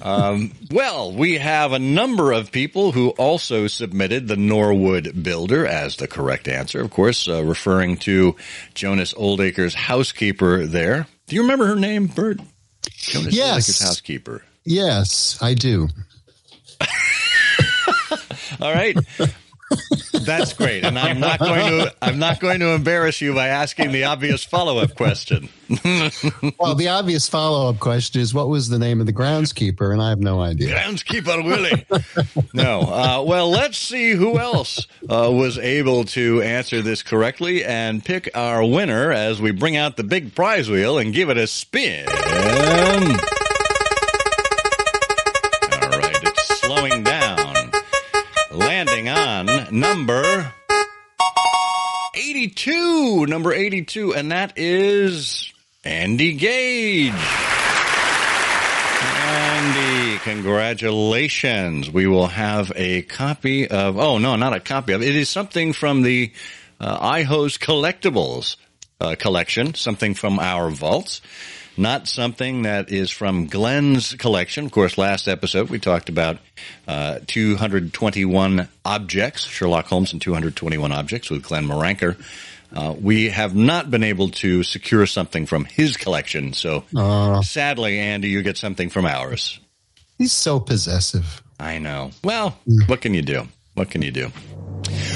Um, 0.03 0.53
well, 0.71 1.13
we 1.13 1.39
have 1.39 1.73
a 1.73 1.79
number 1.79 2.33
of 2.33 2.51
people 2.51 2.91
who 2.93 3.11
also 3.11 3.69
submitted 3.69 4.27
the 4.27 4.37
Norwood 4.37 5.23
Builder 5.23 5.65
as 5.67 5.97
the 5.97 6.09
correct 6.09 6.49
answer. 6.49 6.81
Of 6.81 6.91
course, 6.91 7.29
uh, 7.29 7.45
referring 7.45 7.99
to 7.99 8.35
Jonas 8.75 9.15
Oldacre's 9.15 9.75
housekeeper. 9.75 10.67
There, 10.67 11.07
do 11.29 11.37
you 11.37 11.43
remember 11.43 11.67
her 11.67 11.77
name, 11.77 12.07
Burt? 12.09 12.41
Jonas 12.91 13.35
Yes. 13.35 13.53
Oldacre's 13.69 13.83
housekeeper. 13.83 14.43
Yes, 14.65 15.39
I 15.41 15.55
do. 15.55 15.89
All 18.61 18.73
right. 18.73 18.97
That's 20.25 20.53
great, 20.53 20.85
and 20.85 20.99
I'm 20.99 21.19
not 21.21 21.39
going 21.39 21.67
to 21.81 21.95
I'm 22.01 22.19
not 22.19 22.39
going 22.41 22.61
to 22.61 22.69
embarrass 22.71 23.21
you 23.21 23.35
by 23.35 23.49
asking 23.49 23.93
the 23.93 24.05
obvious 24.05 24.45
follow 24.45 24.79
up 24.79 24.95
question. 24.95 25.49
Well, 26.59 26.75
the 26.75 26.89
obvious 26.89 27.29
follow 27.29 27.71
up 27.71 27.79
question 27.79 28.21
is 28.21 28.35
what 28.35 28.49
was 28.49 28.69
the 28.69 28.79
name 28.79 29.01
of 29.01 29.07
the 29.07 29.13
groundskeeper? 29.13 29.93
And 29.93 30.03
I 30.03 30.11
have 30.11 30.21
no 30.21 30.41
idea. 30.41 30.75
Groundskeeper 30.77 31.43
Willie. 31.45 31.87
No. 32.53 32.81
Uh, 32.81 33.25
well, 33.27 33.49
let's 33.51 33.79
see 33.79 34.13
who 34.13 34.39
else 34.39 34.87
uh, 35.09 35.31
was 35.33 35.59
able 35.59 36.05
to 36.05 36.43
answer 36.43 36.83
this 36.83 37.03
correctly 37.03 37.65
and 37.65 38.05
pick 38.05 38.29
our 38.35 38.65
winner 38.65 39.13
as 39.13 39.41
we 39.41 39.51
bring 39.51 39.77
out 39.77 39.97
the 39.97 40.05
big 40.05 40.35
prize 40.35 40.69
wheel 40.69 40.99
and 40.99 41.15
give 41.15 41.31
it 41.31 41.39
a 41.39 41.47
spin. 41.47 42.07
Number 49.73 50.53
82. 52.15 53.27
Number 53.27 53.53
82, 53.53 54.15
and 54.15 54.31
that 54.31 54.53
is 54.57 55.53
Andy 55.85 56.35
Gage. 56.35 57.13
Andy, 59.25 60.19
congratulations. 60.19 61.91
We 61.91 62.07
will 62.07 62.27
have 62.27 62.71
a 62.77 63.03
copy 63.03 63.67
of, 63.67 63.99
oh 63.99 64.19
no, 64.19 64.37
not 64.37 64.53
a 64.55 64.61
copy 64.61 64.93
of, 64.93 65.03
it 65.03 65.17
is 65.17 65.31
something 65.31 65.73
from 65.73 66.03
the 66.03 66.33
uh, 66.79 67.15
iHose 67.15 67.59
Collectibles 67.59 68.57
uh, 69.01 69.17
collection, 69.19 69.75
something 69.75 70.15
from 70.15 70.39
our 70.39 70.71
vaults. 70.71 71.23
Not 71.77 72.07
something 72.07 72.63
that 72.63 72.91
is 72.91 73.11
from 73.11 73.47
Glen's 73.47 74.15
collection. 74.15 74.67
Of 74.67 74.73
course, 74.73 74.99
last 74.99 75.27
episode 75.27 75.71
we 75.71 75.79
talked 75.79 76.09
about 76.09 76.39
uh, 76.87 77.21
221 77.27 78.69
objects, 78.85 79.45
Sherlock 79.45 79.87
Holmes 79.87 80.13
and 80.13 80.21
221 80.21 80.93
objects 80.93 81.31
with 81.31 81.43
Glen 81.43 81.67
Miranker. 81.67 82.17
Uh, 82.75 82.95
we 82.99 83.29
have 83.31 83.55
not 83.55 83.91
been 83.91 84.03
able 84.03 84.29
to 84.31 84.63
secure 84.63 85.07
something 85.07 85.47
from 85.47 85.65
his 85.65 85.97
collection, 85.97 86.53
so 86.55 86.85
sadly, 87.43 87.99
Andy, 87.99 88.29
you 88.29 88.43
get 88.43 88.57
something 88.57 88.89
from 88.89 89.05
ours. 89.05 89.59
He's 90.19 90.33
so 90.33 90.59
possessive. 90.61 91.43
I 91.61 91.79
know. 91.79 92.11
Well, 92.25 92.59
what 92.87 93.01
can 93.01 93.13
you 93.15 93.23
do? 93.23 93.47
What 93.75 93.91
can 93.91 94.03
you 94.03 94.11
do? 94.11 94.31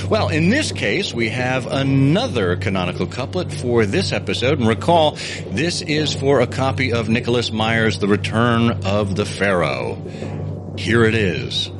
Well, 0.09 0.29
in 0.29 0.51
this 0.51 0.72
case, 0.72 1.12
we 1.12 1.29
have 1.31 1.66
another 1.66 2.57
canonical 2.57 3.07
couplet 3.07 3.53
for 3.53 3.87
this 3.87 4.12
episode. 4.12 4.59
And 4.59 4.68
recall, 4.68 5.18
this 5.51 5.83
is 5.83 6.14
for 6.14 6.41
a 6.41 6.47
copy 6.47 6.93
of 6.93 7.09
Nicholas 7.09 7.51
Meyer's 7.51 7.99
The 7.99 8.09
Return 8.09 8.85
of 8.85 9.16
the 9.16 9.24
Pharaoh. 9.24 10.74
Here 10.79 11.05
it 11.05 11.14
is. 11.14 11.70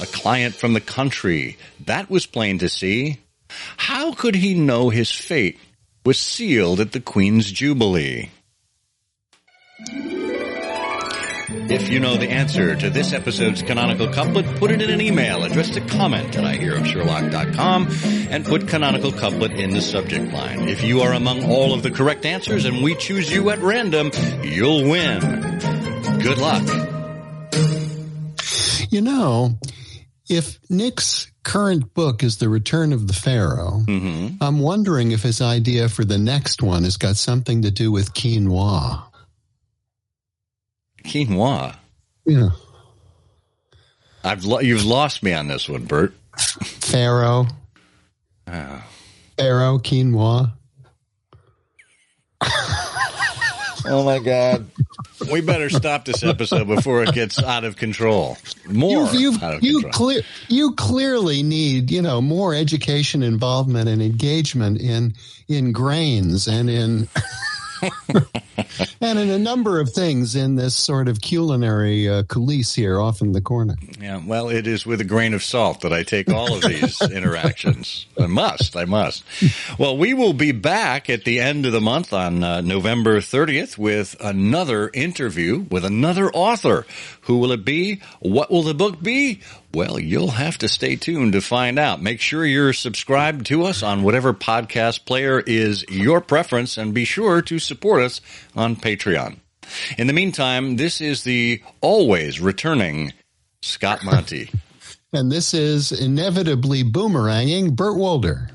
a 0.00 0.06
client 0.06 0.54
from 0.54 0.74
the 0.74 0.80
country. 0.80 1.56
That 1.86 2.10
was 2.10 2.26
plain 2.26 2.58
to 2.58 2.68
see. 2.68 3.20
How 3.76 4.12
could 4.12 4.34
he 4.34 4.54
know 4.54 4.90
his 4.90 5.10
fate 5.10 5.58
was 6.04 6.18
sealed 6.18 6.80
at 6.80 6.92
the 6.92 7.00
Queen's 7.00 7.50
Jubilee? 7.50 8.30
If 11.66 11.88
you 11.88 11.98
know 11.98 12.16
the 12.16 12.28
answer 12.28 12.76
to 12.76 12.90
this 12.90 13.12
episode's 13.12 13.62
canonical 13.62 14.08
couplet, 14.08 14.44
put 14.58 14.70
it 14.70 14.82
in 14.82 14.90
an 14.90 15.00
email 15.00 15.44
addressed 15.44 15.74
to 15.74 15.80
comment 15.80 16.36
at 16.36 16.44
ihearofsherlock.com 16.44 17.88
and 18.30 18.44
put 18.44 18.68
canonical 18.68 19.12
couplet 19.12 19.52
in 19.52 19.70
the 19.70 19.80
subject 19.80 20.32
line. 20.32 20.68
If 20.68 20.82
you 20.84 21.00
are 21.00 21.12
among 21.12 21.44
all 21.50 21.72
of 21.72 21.82
the 21.82 21.90
correct 21.90 22.26
answers 22.26 22.64
and 22.66 22.82
we 22.82 22.94
choose 22.96 23.32
you 23.32 23.48
at 23.50 23.60
random, 23.60 24.10
you'll 24.42 24.88
win. 24.88 25.20
Good 26.20 26.38
luck. 26.38 26.62
You 28.90 29.00
know, 29.00 29.58
if 30.28 30.58
Nick's 30.70 31.30
current 31.42 31.94
book 31.94 32.22
is 32.22 32.38
The 32.38 32.48
Return 32.48 32.92
of 32.92 33.06
the 33.08 33.14
Pharaoh, 33.14 33.82
Mm-hmm. 33.86 34.42
I'm 34.42 34.60
wondering 34.60 35.12
if 35.12 35.22
his 35.22 35.40
idea 35.40 35.88
for 35.88 36.04
the 36.04 36.18
next 36.18 36.62
one 36.62 36.84
has 36.84 36.96
got 36.96 37.16
something 37.16 37.62
to 37.62 37.70
do 37.70 37.90
with 37.90 38.12
quinoa. 38.14 39.02
Quinoa. 41.04 41.76
Yeah. 42.26 42.50
I've 44.22 44.44
lo- 44.44 44.60
you've 44.60 44.84
lost 44.86 45.22
me 45.22 45.32
on 45.34 45.48
this 45.48 45.68
one, 45.68 45.84
Burt. 45.84 46.14
Pharaoh. 46.36 47.46
Pharaoh, 48.46 49.78
quinoa. 49.78 50.52
Oh 53.86 54.02
my 54.04 54.18
God. 54.18 54.66
We 55.30 55.42
better 55.42 55.68
stop 55.68 56.06
this 56.06 56.22
episode 56.22 56.66
before 56.66 57.02
it 57.02 57.12
gets 57.12 57.42
out 57.42 57.64
of 57.64 57.76
control. 57.76 58.38
More 58.66 59.06
you, 59.12 59.30
you, 59.32 59.38
out 59.42 59.54
of 59.54 59.62
you, 59.62 59.80
control. 59.82 59.92
clear, 59.92 60.22
you 60.48 60.72
clearly 60.74 61.42
need, 61.42 61.90
you 61.90 62.00
know, 62.00 62.20
more 62.22 62.54
education, 62.54 63.22
involvement, 63.22 63.88
and 63.88 64.00
engagement 64.02 64.80
in 64.80 65.14
in 65.48 65.72
grains 65.72 66.48
and 66.48 66.70
in 66.70 67.08
and 69.00 69.18
in 69.18 69.30
a 69.30 69.38
number 69.38 69.80
of 69.80 69.90
things 69.90 70.34
in 70.34 70.56
this 70.56 70.74
sort 70.74 71.08
of 71.08 71.20
culinary 71.20 72.08
uh, 72.08 72.22
coulisse 72.24 72.74
here 72.74 73.00
off 73.00 73.20
in 73.20 73.32
the 73.32 73.40
corner. 73.40 73.76
Yeah, 74.00 74.20
well, 74.24 74.48
it 74.48 74.66
is 74.66 74.86
with 74.86 75.00
a 75.00 75.04
grain 75.04 75.34
of 75.34 75.42
salt 75.42 75.80
that 75.82 75.92
I 75.92 76.02
take 76.02 76.30
all 76.30 76.54
of 76.54 76.62
these 76.62 77.00
interactions. 77.10 78.06
I 78.18 78.26
must, 78.26 78.76
I 78.76 78.84
must. 78.84 79.24
Well, 79.78 79.96
we 79.96 80.14
will 80.14 80.32
be 80.32 80.52
back 80.52 81.08
at 81.10 81.24
the 81.24 81.40
end 81.40 81.66
of 81.66 81.72
the 81.72 81.80
month 81.80 82.12
on 82.12 82.42
uh, 82.42 82.60
November 82.60 83.18
30th 83.18 83.78
with 83.78 84.16
another 84.20 84.90
interview 84.92 85.66
with 85.70 85.84
another 85.84 86.30
author. 86.32 86.86
Who 87.22 87.38
will 87.38 87.52
it 87.52 87.64
be? 87.64 88.00
What 88.20 88.50
will 88.50 88.62
the 88.62 88.74
book 88.74 89.02
be? 89.02 89.40
Well, 89.74 89.98
you'll 89.98 90.30
have 90.30 90.56
to 90.58 90.68
stay 90.68 90.94
tuned 90.94 91.32
to 91.32 91.40
find 91.40 91.78
out. 91.80 92.00
Make 92.00 92.20
sure 92.20 92.46
you're 92.46 92.72
subscribed 92.72 93.46
to 93.46 93.64
us 93.64 93.82
on 93.82 94.04
whatever 94.04 94.32
podcast 94.32 95.04
player 95.04 95.40
is 95.40 95.84
your 95.88 96.20
preference 96.20 96.78
and 96.78 96.94
be 96.94 97.04
sure 97.04 97.42
to 97.42 97.58
support 97.58 98.02
us 98.02 98.20
on 98.54 98.76
Patreon. 98.76 99.38
In 99.98 100.06
the 100.06 100.12
meantime, 100.12 100.76
this 100.76 101.00
is 101.00 101.24
the 101.24 101.60
always 101.80 102.40
returning 102.40 103.12
Scott 103.62 104.04
Monty. 104.04 104.50
And 105.12 105.30
this 105.30 105.54
is 105.54 105.92
inevitably 105.92 106.82
boomeranging 106.82 107.76
Burt 107.76 107.96
Wolder. 107.96 108.50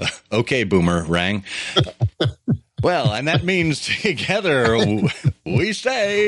Okay, 0.32 0.64
Boomer 0.64 1.04
rang. 1.04 1.44
well, 2.82 3.12
and 3.12 3.28
that 3.28 3.44
means 3.44 3.86
together 3.86 4.76
we 5.46 5.72
say 5.72 6.26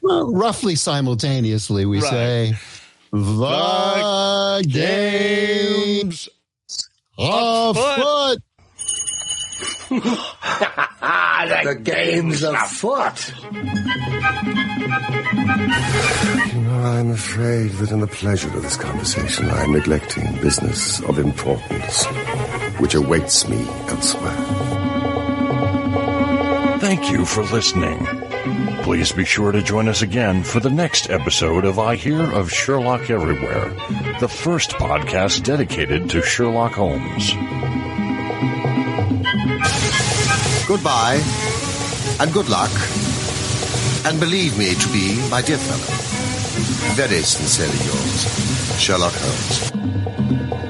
Well, 0.00 0.32
roughly 0.32 0.76
simultaneously, 0.76 1.86
we 1.86 2.00
Right. 2.02 2.10
say 2.10 2.54
the 3.12 4.64
games 4.68 6.28
afoot. 7.18 8.42
the 9.88 11.80
game's 11.82 12.42
afoot. 12.42 13.32
You 16.52 16.60
know, 16.62 16.80
I'm 16.82 17.10
afraid 17.10 17.70
that 17.72 17.90
in 17.92 18.00
the 18.00 18.06
pleasure 18.06 18.48
of 18.48 18.62
this 18.62 18.76
conversation, 18.76 19.48
I'm 19.50 19.72
neglecting 19.72 20.34
business 20.42 21.00
of 21.02 21.18
importance, 21.18 22.04
which 22.78 22.94
awaits 22.94 23.48
me 23.48 23.66
elsewhere. 23.88 24.36
Thank 26.80 27.10
you 27.10 27.24
for 27.24 27.42
listening. 27.44 28.06
Please 28.86 29.10
be 29.10 29.24
sure 29.24 29.50
to 29.50 29.62
join 29.62 29.88
us 29.88 30.02
again 30.02 30.44
for 30.44 30.60
the 30.60 30.70
next 30.70 31.10
episode 31.10 31.64
of 31.64 31.76
I 31.76 31.96
Hear 31.96 32.22
of 32.22 32.52
Sherlock 32.52 33.10
Everywhere, 33.10 33.70
the 34.20 34.28
first 34.28 34.70
podcast 34.70 35.42
dedicated 35.42 36.08
to 36.10 36.22
Sherlock 36.22 36.74
Holmes. 36.74 37.32
Goodbye, 40.68 41.20
and 42.20 42.32
good 42.32 42.48
luck, 42.48 42.70
and 44.06 44.20
believe 44.20 44.56
me 44.56 44.76
to 44.76 44.92
be, 44.92 45.18
my 45.30 45.42
dear 45.42 45.58
fellow, 45.58 46.94
very 46.94 47.22
sincerely 47.22 47.78
yours, 47.84 48.78
Sherlock 48.78 49.14
Holmes. 49.16 50.65